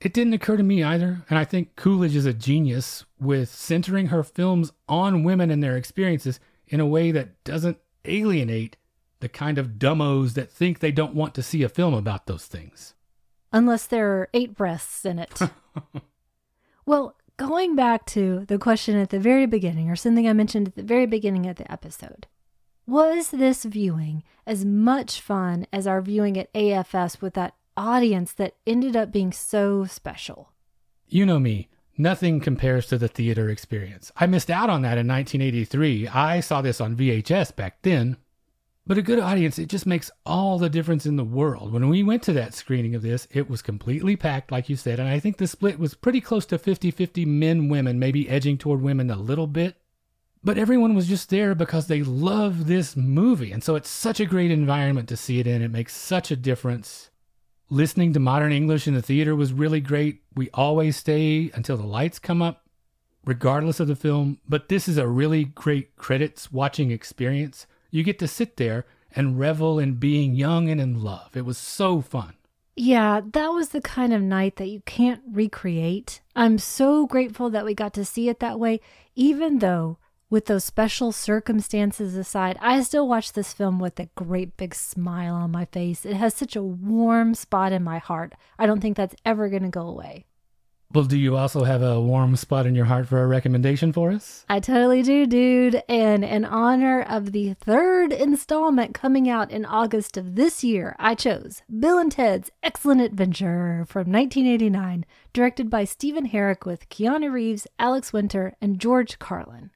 It 0.00 0.12
didn't 0.12 0.32
occur 0.32 0.56
to 0.56 0.64
me 0.64 0.82
either, 0.82 1.24
and 1.30 1.38
I 1.38 1.44
think 1.44 1.76
Coolidge 1.76 2.16
is 2.16 2.26
a 2.26 2.34
genius 2.34 3.04
with 3.20 3.48
centering 3.48 4.08
her 4.08 4.24
films 4.24 4.72
on 4.88 5.22
women 5.22 5.52
and 5.52 5.62
their 5.62 5.76
experiences 5.76 6.40
in 6.66 6.80
a 6.80 6.86
way 6.86 7.12
that 7.12 7.44
doesn't 7.44 7.78
alienate 8.04 8.76
the 9.20 9.28
kind 9.28 9.58
of 9.58 9.72
dumbos 9.72 10.34
that 10.34 10.50
think 10.50 10.78
they 10.78 10.92
don't 10.92 11.14
want 11.14 11.34
to 11.34 11.42
see 11.42 11.62
a 11.62 11.68
film 11.68 11.94
about 11.94 12.26
those 12.26 12.46
things. 12.46 12.94
Unless 13.52 13.86
there 13.86 14.08
are 14.08 14.28
eight 14.34 14.54
breasts 14.54 15.04
in 15.04 15.18
it. 15.18 15.40
well, 16.86 17.16
going 17.36 17.74
back 17.74 18.04
to 18.06 18.44
the 18.46 18.58
question 18.58 18.96
at 18.96 19.10
the 19.10 19.18
very 19.18 19.46
beginning, 19.46 19.90
or 19.90 19.96
something 19.96 20.28
I 20.28 20.32
mentioned 20.34 20.68
at 20.68 20.74
the 20.74 20.82
very 20.82 21.06
beginning 21.06 21.46
of 21.46 21.56
the 21.56 21.70
episode, 21.70 22.26
was 22.86 23.30
this 23.30 23.64
viewing 23.64 24.22
as 24.46 24.64
much 24.64 25.20
fun 25.20 25.66
as 25.72 25.86
our 25.86 26.00
viewing 26.00 26.38
at 26.38 26.52
AFS 26.52 27.20
with 27.20 27.34
that 27.34 27.54
audience 27.76 28.32
that 28.34 28.56
ended 28.66 28.96
up 28.96 29.12
being 29.12 29.32
so 29.32 29.84
special? 29.84 30.52
You 31.06 31.24
know 31.24 31.38
me, 31.38 31.68
nothing 31.96 32.40
compares 32.40 32.86
to 32.86 32.98
the 32.98 33.08
theater 33.08 33.48
experience. 33.48 34.12
I 34.16 34.26
missed 34.26 34.50
out 34.50 34.68
on 34.68 34.82
that 34.82 34.98
in 34.98 35.06
1983. 35.06 36.08
I 36.08 36.40
saw 36.40 36.60
this 36.60 36.80
on 36.80 36.96
VHS 36.96 37.54
back 37.56 37.82
then. 37.82 38.16
But 38.88 38.96
a 38.96 39.02
good 39.02 39.18
audience, 39.18 39.58
it 39.58 39.68
just 39.68 39.84
makes 39.84 40.10
all 40.24 40.58
the 40.58 40.70
difference 40.70 41.04
in 41.04 41.16
the 41.16 41.24
world. 41.24 41.74
When 41.74 41.90
we 41.90 42.02
went 42.02 42.22
to 42.22 42.32
that 42.32 42.54
screening 42.54 42.94
of 42.94 43.02
this, 43.02 43.28
it 43.30 43.50
was 43.50 43.60
completely 43.60 44.16
packed, 44.16 44.50
like 44.50 44.70
you 44.70 44.76
said, 44.76 44.98
and 44.98 45.06
I 45.06 45.20
think 45.20 45.36
the 45.36 45.46
split 45.46 45.78
was 45.78 45.92
pretty 45.92 46.22
close 46.22 46.46
to 46.46 46.58
50 46.58 46.90
50 46.90 47.26
men, 47.26 47.68
women, 47.68 47.98
maybe 47.98 48.30
edging 48.30 48.56
toward 48.56 48.80
women 48.80 49.10
a 49.10 49.16
little 49.16 49.46
bit. 49.46 49.76
But 50.42 50.56
everyone 50.56 50.94
was 50.94 51.06
just 51.06 51.28
there 51.28 51.54
because 51.54 51.86
they 51.86 52.02
love 52.02 52.66
this 52.66 52.96
movie. 52.96 53.52
And 53.52 53.62
so 53.62 53.74
it's 53.74 53.90
such 53.90 54.20
a 54.20 54.26
great 54.26 54.50
environment 54.50 55.06
to 55.10 55.18
see 55.18 55.38
it 55.38 55.46
in. 55.46 55.60
It 55.60 55.70
makes 55.70 55.94
such 55.94 56.30
a 56.30 56.36
difference. 56.36 57.10
Listening 57.68 58.14
to 58.14 58.20
modern 58.20 58.52
English 58.52 58.88
in 58.88 58.94
the 58.94 59.02
theater 59.02 59.36
was 59.36 59.52
really 59.52 59.82
great. 59.82 60.22
We 60.34 60.48
always 60.54 60.96
stay 60.96 61.50
until 61.52 61.76
the 61.76 61.86
lights 61.86 62.18
come 62.18 62.40
up, 62.40 62.64
regardless 63.26 63.80
of 63.80 63.88
the 63.88 63.96
film. 63.96 64.38
But 64.48 64.70
this 64.70 64.88
is 64.88 64.96
a 64.96 65.06
really 65.06 65.44
great 65.44 65.94
credits 65.96 66.50
watching 66.50 66.90
experience. 66.90 67.66
You 67.90 68.02
get 68.02 68.18
to 68.20 68.28
sit 68.28 68.56
there 68.56 68.86
and 69.14 69.38
revel 69.38 69.78
in 69.78 69.94
being 69.94 70.34
young 70.34 70.68
and 70.68 70.80
in 70.80 71.02
love. 71.02 71.36
It 71.36 71.44
was 71.44 71.58
so 71.58 72.00
fun. 72.00 72.34
Yeah, 72.76 73.20
that 73.32 73.48
was 73.48 73.70
the 73.70 73.80
kind 73.80 74.12
of 74.12 74.22
night 74.22 74.56
that 74.56 74.68
you 74.68 74.82
can't 74.86 75.20
recreate. 75.28 76.20
I'm 76.36 76.58
so 76.58 77.06
grateful 77.06 77.50
that 77.50 77.64
we 77.64 77.74
got 77.74 77.92
to 77.94 78.04
see 78.04 78.28
it 78.28 78.38
that 78.38 78.60
way, 78.60 78.80
even 79.16 79.58
though, 79.58 79.98
with 80.30 80.46
those 80.46 80.64
special 80.64 81.10
circumstances 81.10 82.14
aside, 82.14 82.56
I 82.60 82.80
still 82.82 83.08
watch 83.08 83.32
this 83.32 83.52
film 83.52 83.80
with 83.80 83.98
a 83.98 84.10
great 84.14 84.56
big 84.56 84.76
smile 84.76 85.34
on 85.34 85.50
my 85.50 85.64
face. 85.64 86.06
It 86.06 86.14
has 86.14 86.34
such 86.34 86.54
a 86.54 86.62
warm 86.62 87.34
spot 87.34 87.72
in 87.72 87.82
my 87.82 87.98
heart. 87.98 88.34
I 88.58 88.66
don't 88.66 88.80
think 88.80 88.96
that's 88.96 89.16
ever 89.24 89.48
going 89.48 89.64
to 89.64 89.70
go 89.70 89.88
away. 89.88 90.26
Well, 90.94 91.04
do 91.04 91.18
you 91.18 91.36
also 91.36 91.64
have 91.64 91.82
a 91.82 92.00
warm 92.00 92.34
spot 92.34 92.64
in 92.64 92.74
your 92.74 92.86
heart 92.86 93.08
for 93.08 93.22
a 93.22 93.26
recommendation 93.26 93.92
for 93.92 94.10
us? 94.10 94.46
I 94.48 94.58
totally 94.58 95.02
do, 95.02 95.26
dude. 95.26 95.82
And 95.86 96.24
in 96.24 96.46
honor 96.46 97.02
of 97.02 97.32
the 97.32 97.52
third 97.52 98.10
installment 98.10 98.94
coming 98.94 99.28
out 99.28 99.50
in 99.50 99.66
August 99.66 100.16
of 100.16 100.34
this 100.34 100.64
year, 100.64 100.96
I 100.98 101.14
chose 101.14 101.60
Bill 101.78 101.98
and 101.98 102.10
Ted's 102.10 102.50
Excellent 102.62 103.02
Adventure 103.02 103.84
from 103.86 104.10
1989, 104.10 105.04
directed 105.34 105.68
by 105.68 105.84
Stephen 105.84 106.30
Herek 106.30 106.64
with 106.64 106.88
Keanu 106.88 107.30
Reeves, 107.30 107.66
Alex 107.78 108.14
Winter, 108.14 108.56
and 108.62 108.80
George 108.80 109.18
Carlin. 109.18 109.70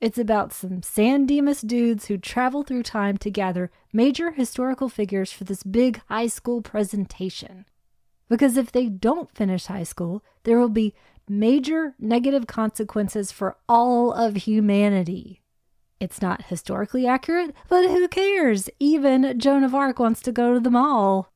It's 0.00 0.18
about 0.18 0.52
some 0.52 0.80
San 0.84 1.26
Dimas 1.26 1.60
dudes 1.60 2.06
who 2.06 2.18
travel 2.18 2.62
through 2.62 2.84
time 2.84 3.16
to 3.18 3.32
gather 3.32 3.72
major 3.92 4.30
historical 4.30 4.88
figures 4.88 5.32
for 5.32 5.42
this 5.42 5.64
big 5.64 6.00
high 6.08 6.28
school 6.28 6.62
presentation. 6.62 7.64
Because 8.32 8.56
if 8.56 8.72
they 8.72 8.88
don't 8.88 9.30
finish 9.36 9.66
high 9.66 9.82
school, 9.82 10.24
there 10.44 10.58
will 10.58 10.70
be 10.70 10.94
major 11.28 11.94
negative 11.98 12.46
consequences 12.46 13.30
for 13.30 13.58
all 13.68 14.10
of 14.10 14.36
humanity. 14.36 15.42
It's 16.00 16.22
not 16.22 16.46
historically 16.46 17.06
accurate, 17.06 17.54
but 17.68 17.90
who 17.90 18.08
cares? 18.08 18.70
Even 18.80 19.38
Joan 19.38 19.64
of 19.64 19.74
Arc 19.74 19.98
wants 19.98 20.22
to 20.22 20.32
go 20.32 20.54
to 20.54 20.60
the 20.60 20.70
mall. 20.70 21.30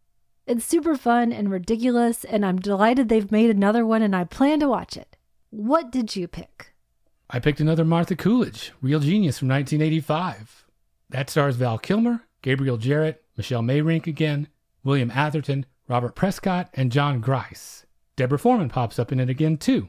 It's 0.47 0.65
super 0.65 0.97
fun 0.97 1.35
and 1.35 1.51
ridiculous, 1.51 2.25
and 2.25 2.47
I'm 2.47 2.57
delighted 2.59 3.11
they've 3.11 3.31
made 3.31 3.51
another 3.51 3.85
one 3.85 4.01
and 4.01 4.17
I 4.17 4.25
plan 4.25 4.61
to 4.61 4.69
watch 4.69 4.97
it. 4.97 5.19
What 5.51 5.93
did 5.93 6.17
you 6.17 6.27
pick? 6.27 6.73
I 7.29 7.41
picked 7.41 7.61
another 7.61 7.85
Martha 7.85 8.17
Coolidge, 8.17 8.73
Real 8.81 9.01
Genius 9.01 9.39
from 9.39 9.49
1985. 9.49 10.65
That 11.11 11.29
stars 11.29 11.57
Val 11.57 11.77
Kilmer, 11.77 12.23
Gabriel 12.41 12.79
Jarrett, 12.79 13.23
Michelle 13.37 13.61
Meyrink 13.61 14.07
again, 14.07 14.49
William 14.83 15.11
Atherton, 15.11 15.67
Robert 15.89 16.15
Prescott, 16.15 16.69
and 16.75 16.91
John 16.91 17.21
Grice. 17.21 17.87
Deborah 18.17 18.39
Foreman 18.39 18.69
pops 18.69 18.99
up 18.99 19.13
in 19.13 19.21
it 19.21 19.31
again, 19.31 19.57
too. 19.57 19.89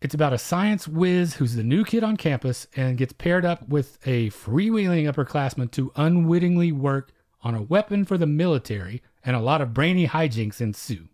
It's 0.00 0.14
about 0.14 0.32
a 0.32 0.38
science 0.38 0.86
whiz 0.86 1.34
who's 1.34 1.54
the 1.54 1.62
new 1.62 1.84
kid 1.84 2.04
on 2.04 2.16
campus 2.16 2.66
and 2.76 2.98
gets 2.98 3.12
paired 3.12 3.44
up 3.44 3.68
with 3.68 3.98
a 4.06 4.30
freewheeling 4.30 5.10
upperclassman 5.10 5.70
to 5.72 5.92
unwittingly 5.96 6.70
work 6.70 7.12
on 7.42 7.54
a 7.54 7.62
weapon 7.62 8.04
for 8.04 8.18
the 8.18 8.26
military, 8.26 9.02
and 9.24 9.34
a 9.34 9.40
lot 9.40 9.60
of 9.60 9.74
brainy 9.74 10.06
hijinks 10.06 10.60
ensue. 10.60 11.08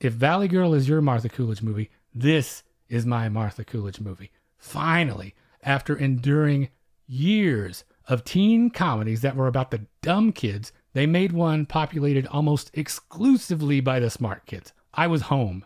If 0.00 0.12
Valley 0.12 0.48
Girl 0.48 0.74
is 0.74 0.88
your 0.88 1.00
Martha 1.00 1.28
Coolidge 1.28 1.62
movie, 1.62 1.90
this 2.14 2.62
is 2.88 3.04
my 3.04 3.28
Martha 3.28 3.64
Coolidge 3.64 4.00
movie. 4.00 4.30
Finally, 4.56 5.34
after 5.62 5.96
enduring 5.96 6.68
years 7.06 7.84
of 8.08 8.24
teen 8.24 8.70
comedies 8.70 9.22
that 9.22 9.36
were 9.36 9.48
about 9.48 9.70
the 9.70 9.86
dumb 10.02 10.32
kids 10.32 10.72
they 10.96 11.06
made 11.06 11.32
one 11.32 11.66
populated 11.66 12.26
almost 12.28 12.70
exclusively 12.72 13.80
by 13.80 14.00
the 14.00 14.08
smart 14.08 14.46
kids. 14.46 14.72
I 14.94 15.06
was 15.06 15.22
home. 15.22 15.64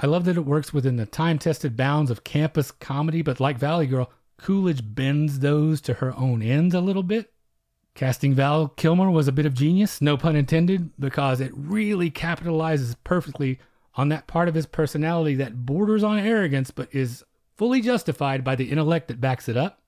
I 0.00 0.06
love 0.06 0.24
that 0.24 0.36
it 0.36 0.44
works 0.44 0.72
within 0.74 0.96
the 0.96 1.06
time 1.06 1.38
tested 1.38 1.76
bounds 1.76 2.10
of 2.10 2.24
campus 2.24 2.70
comedy, 2.72 3.22
but 3.22 3.38
like 3.38 3.58
Valley 3.58 3.86
Girl, 3.86 4.10
Coolidge 4.38 4.82
bends 4.84 5.38
those 5.38 5.80
to 5.82 5.94
her 5.94 6.14
own 6.16 6.42
ends 6.42 6.74
a 6.74 6.80
little 6.80 7.04
bit. 7.04 7.32
Casting 7.94 8.34
Val 8.34 8.68
Kilmer 8.68 9.10
was 9.10 9.28
a 9.28 9.32
bit 9.32 9.46
of 9.46 9.54
genius, 9.54 10.02
no 10.02 10.16
pun 10.16 10.36
intended, 10.36 10.90
because 10.98 11.40
it 11.40 11.52
really 11.54 12.10
capitalizes 12.10 12.96
perfectly 13.04 13.58
on 13.94 14.10
that 14.10 14.26
part 14.26 14.48
of 14.48 14.54
his 14.54 14.66
personality 14.66 15.34
that 15.36 15.64
borders 15.64 16.02
on 16.02 16.18
arrogance 16.18 16.70
but 16.70 16.94
is 16.94 17.24
fully 17.56 17.80
justified 17.80 18.44
by 18.44 18.54
the 18.54 18.70
intellect 18.70 19.08
that 19.08 19.20
backs 19.20 19.48
it 19.48 19.56
up. 19.56 19.80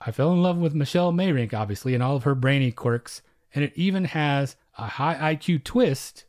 I 0.00 0.10
fell 0.10 0.32
in 0.32 0.42
love 0.42 0.56
with 0.56 0.74
Michelle 0.74 1.12
Meyrink, 1.12 1.54
obviously, 1.54 1.94
and 1.94 2.02
all 2.02 2.16
of 2.16 2.24
her 2.24 2.34
brainy 2.34 2.72
quirks, 2.72 3.22
and 3.54 3.64
it 3.64 3.72
even 3.76 4.04
has 4.06 4.56
a 4.76 4.86
high 4.86 5.34
IQ 5.34 5.64
twist 5.64 6.24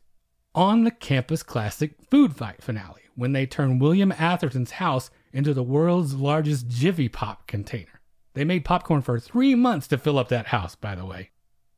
on 0.54 0.84
the 0.84 0.90
Campus 0.90 1.42
Classic 1.42 1.94
Food 2.10 2.34
Fight 2.34 2.62
finale 2.62 3.02
when 3.14 3.32
they 3.32 3.46
turn 3.46 3.78
William 3.78 4.12
Atherton's 4.12 4.72
house 4.72 5.10
into 5.32 5.52
the 5.52 5.62
world's 5.62 6.14
largest 6.14 6.68
Jiffy 6.68 7.08
Pop 7.08 7.46
container. 7.46 8.00
They 8.34 8.44
made 8.44 8.64
popcorn 8.64 9.02
for 9.02 9.18
three 9.18 9.54
months 9.54 9.86
to 9.88 9.98
fill 9.98 10.18
up 10.18 10.28
that 10.28 10.46
house, 10.46 10.74
by 10.74 10.94
the 10.94 11.04
way. 11.04 11.30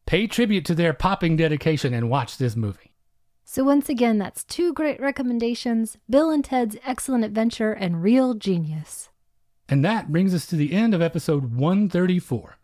Pay 0.06 0.26
tribute 0.26 0.64
to 0.66 0.74
their 0.74 0.92
popping 0.92 1.36
dedication 1.36 1.94
and 1.94 2.10
watch 2.10 2.36
this 2.38 2.56
movie. 2.56 2.94
So, 3.44 3.64
once 3.64 3.88
again, 3.88 4.18
that's 4.18 4.44
two 4.44 4.72
great 4.74 5.00
recommendations 5.00 5.96
Bill 6.10 6.30
and 6.30 6.44
Ted's 6.44 6.76
Excellent 6.84 7.24
Adventure 7.24 7.72
and 7.72 8.02
Real 8.02 8.34
Genius. 8.34 9.08
And 9.68 9.84
that 9.84 10.12
brings 10.12 10.34
us 10.34 10.46
to 10.46 10.56
the 10.56 10.72
end 10.72 10.94
of 10.94 11.02
episode 11.02 11.54
134. 11.54 12.57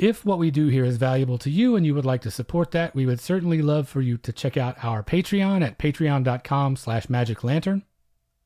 If 0.00 0.24
what 0.24 0.38
we 0.38 0.50
do 0.50 0.68
here 0.68 0.86
is 0.86 0.96
valuable 0.96 1.36
to 1.36 1.50
you 1.50 1.76
and 1.76 1.84
you 1.84 1.94
would 1.94 2.06
like 2.06 2.22
to 2.22 2.30
support 2.30 2.70
that, 2.70 2.94
we 2.94 3.04
would 3.04 3.20
certainly 3.20 3.60
love 3.60 3.86
for 3.86 4.00
you 4.00 4.16
to 4.16 4.32
check 4.32 4.56
out 4.56 4.82
our 4.82 5.02
Patreon 5.02 5.62
at 5.62 5.78
patreon.com 5.78 6.76
slash 6.76 7.08
magiclantern. 7.08 7.82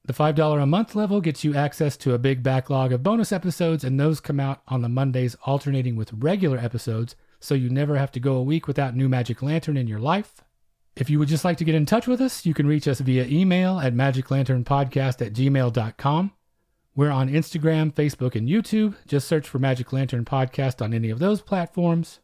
The 0.05 0.13
$5 0.13 0.61
a 0.61 0.67
month 0.67 0.97
level 0.97 1.21
gets 1.21 1.45
you 1.45 1.55
access 1.55 1.97
to 1.99 2.13
a 2.13 2.19
big 2.19 2.43
backlog 2.43 2.93
of 2.93 3.05
bonus 3.05 3.31
episodes, 3.31 3.85
and 3.85 4.01
those 4.01 4.19
come 4.19 4.41
out 4.41 4.63
on 4.67 4.83
the 4.83 4.89
Mondays 4.89 5.37
alternating 5.47 5.95
with 5.95 6.13
regular 6.15 6.59
episodes, 6.59 7.15
so 7.39 7.55
you 7.55 7.71
never 7.71 7.95
have 7.99 8.11
to 8.11 8.21
go 8.21 8.35
a 8.35 8.43
week 8.43 8.67
without 8.67 8.97
new 8.97 9.09
Magic 9.09 9.41
Lantern 9.41 9.77
in 9.77 9.87
your 9.87 10.01
life. 10.01 10.43
If 10.97 11.09
you 11.09 11.21
would 11.21 11.29
just 11.29 11.45
like 11.45 11.59
to 11.59 11.65
get 11.65 11.77
in 11.77 11.87
touch 11.87 12.09
with 12.09 12.21
us, 12.21 12.45
you 12.45 12.53
can 12.53 12.67
reach 12.67 12.89
us 12.89 12.99
via 12.99 13.27
email 13.27 13.79
at 13.79 13.95
magiclanternpodcast 13.95 15.25
at 15.25 15.33
gmail.com. 15.33 16.33
We're 16.97 17.11
on 17.11 17.29
Instagram, 17.29 17.93
Facebook, 17.93 18.37
and 18.37 18.49
YouTube. 18.49 18.95
Just 19.09 19.27
search 19.27 19.49
for 19.49 19.59
Magic 19.59 19.93
Lantern 19.93 20.25
Podcast 20.25 20.81
on 20.81 20.95
any 20.95 21.11
of 21.11 21.19
those 21.19 21.41
platforms. 21.41 22.21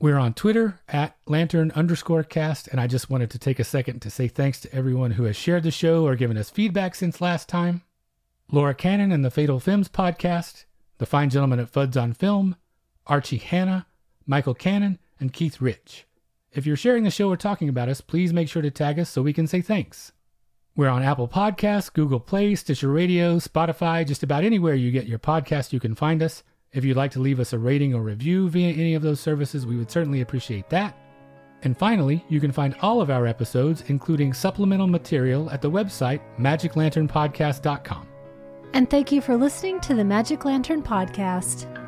We're 0.00 0.18
on 0.18 0.34
Twitter 0.34 0.80
at 0.88 1.16
lantern 1.26 1.70
underscore 1.76 2.24
cast, 2.24 2.66
and 2.66 2.80
I 2.80 2.88
just 2.88 3.10
wanted 3.10 3.30
to 3.30 3.38
take 3.38 3.60
a 3.60 3.64
second 3.64 4.00
to 4.00 4.10
say 4.10 4.26
thanks 4.26 4.60
to 4.60 4.74
everyone 4.74 5.12
who 5.12 5.24
has 5.24 5.36
shared 5.36 5.62
the 5.62 5.70
show 5.70 6.04
or 6.04 6.16
given 6.16 6.36
us 6.36 6.50
feedback 6.50 6.96
since 6.96 7.20
last 7.20 7.48
time. 7.48 7.82
Laura 8.50 8.74
Cannon 8.74 9.12
and 9.12 9.24
the 9.24 9.30
Fatal 9.30 9.60
Films 9.60 9.88
podcast, 9.88 10.64
the 10.98 11.06
fine 11.06 11.30
gentleman 11.30 11.60
at 11.60 11.70
Fuds 11.70 12.00
on 12.00 12.12
Film, 12.12 12.56
Archie 13.06 13.38
Hanna, 13.38 13.86
Michael 14.26 14.54
Cannon, 14.54 14.98
and 15.20 15.32
Keith 15.32 15.60
Rich. 15.60 16.06
If 16.52 16.66
you're 16.66 16.76
sharing 16.76 17.04
the 17.04 17.10
show 17.10 17.28
or 17.28 17.36
talking 17.36 17.68
about 17.68 17.88
us, 17.88 18.00
please 18.00 18.32
make 18.32 18.48
sure 18.48 18.62
to 18.62 18.70
tag 18.70 18.98
us 18.98 19.10
so 19.10 19.22
we 19.22 19.32
can 19.32 19.46
say 19.46 19.60
thanks. 19.60 20.10
We're 20.78 20.90
on 20.90 21.02
Apple 21.02 21.26
Podcasts, 21.26 21.92
Google 21.92 22.20
Play, 22.20 22.54
Stitcher 22.54 22.92
Radio, 22.92 23.38
Spotify, 23.38 24.06
just 24.06 24.22
about 24.22 24.44
anywhere 24.44 24.76
you 24.76 24.92
get 24.92 25.08
your 25.08 25.18
podcast, 25.18 25.72
you 25.72 25.80
can 25.80 25.96
find 25.96 26.22
us. 26.22 26.44
If 26.72 26.84
you'd 26.84 26.96
like 26.96 27.10
to 27.12 27.18
leave 27.18 27.40
us 27.40 27.52
a 27.52 27.58
rating 27.58 27.96
or 27.96 28.00
review 28.00 28.48
via 28.48 28.72
any 28.74 28.94
of 28.94 29.02
those 29.02 29.18
services, 29.18 29.66
we 29.66 29.76
would 29.76 29.90
certainly 29.90 30.20
appreciate 30.20 30.70
that. 30.70 30.96
And 31.64 31.76
finally, 31.76 32.24
you 32.28 32.38
can 32.38 32.52
find 32.52 32.76
all 32.80 33.00
of 33.00 33.10
our 33.10 33.26
episodes, 33.26 33.82
including 33.88 34.32
supplemental 34.32 34.86
material, 34.86 35.50
at 35.50 35.62
the 35.62 35.68
website 35.68 36.20
magiclanternpodcast.com. 36.38 38.06
And 38.72 38.88
thank 38.88 39.10
you 39.10 39.20
for 39.20 39.36
listening 39.36 39.80
to 39.80 39.96
the 39.96 40.04
Magic 40.04 40.44
Lantern 40.44 40.84
Podcast. 40.84 41.87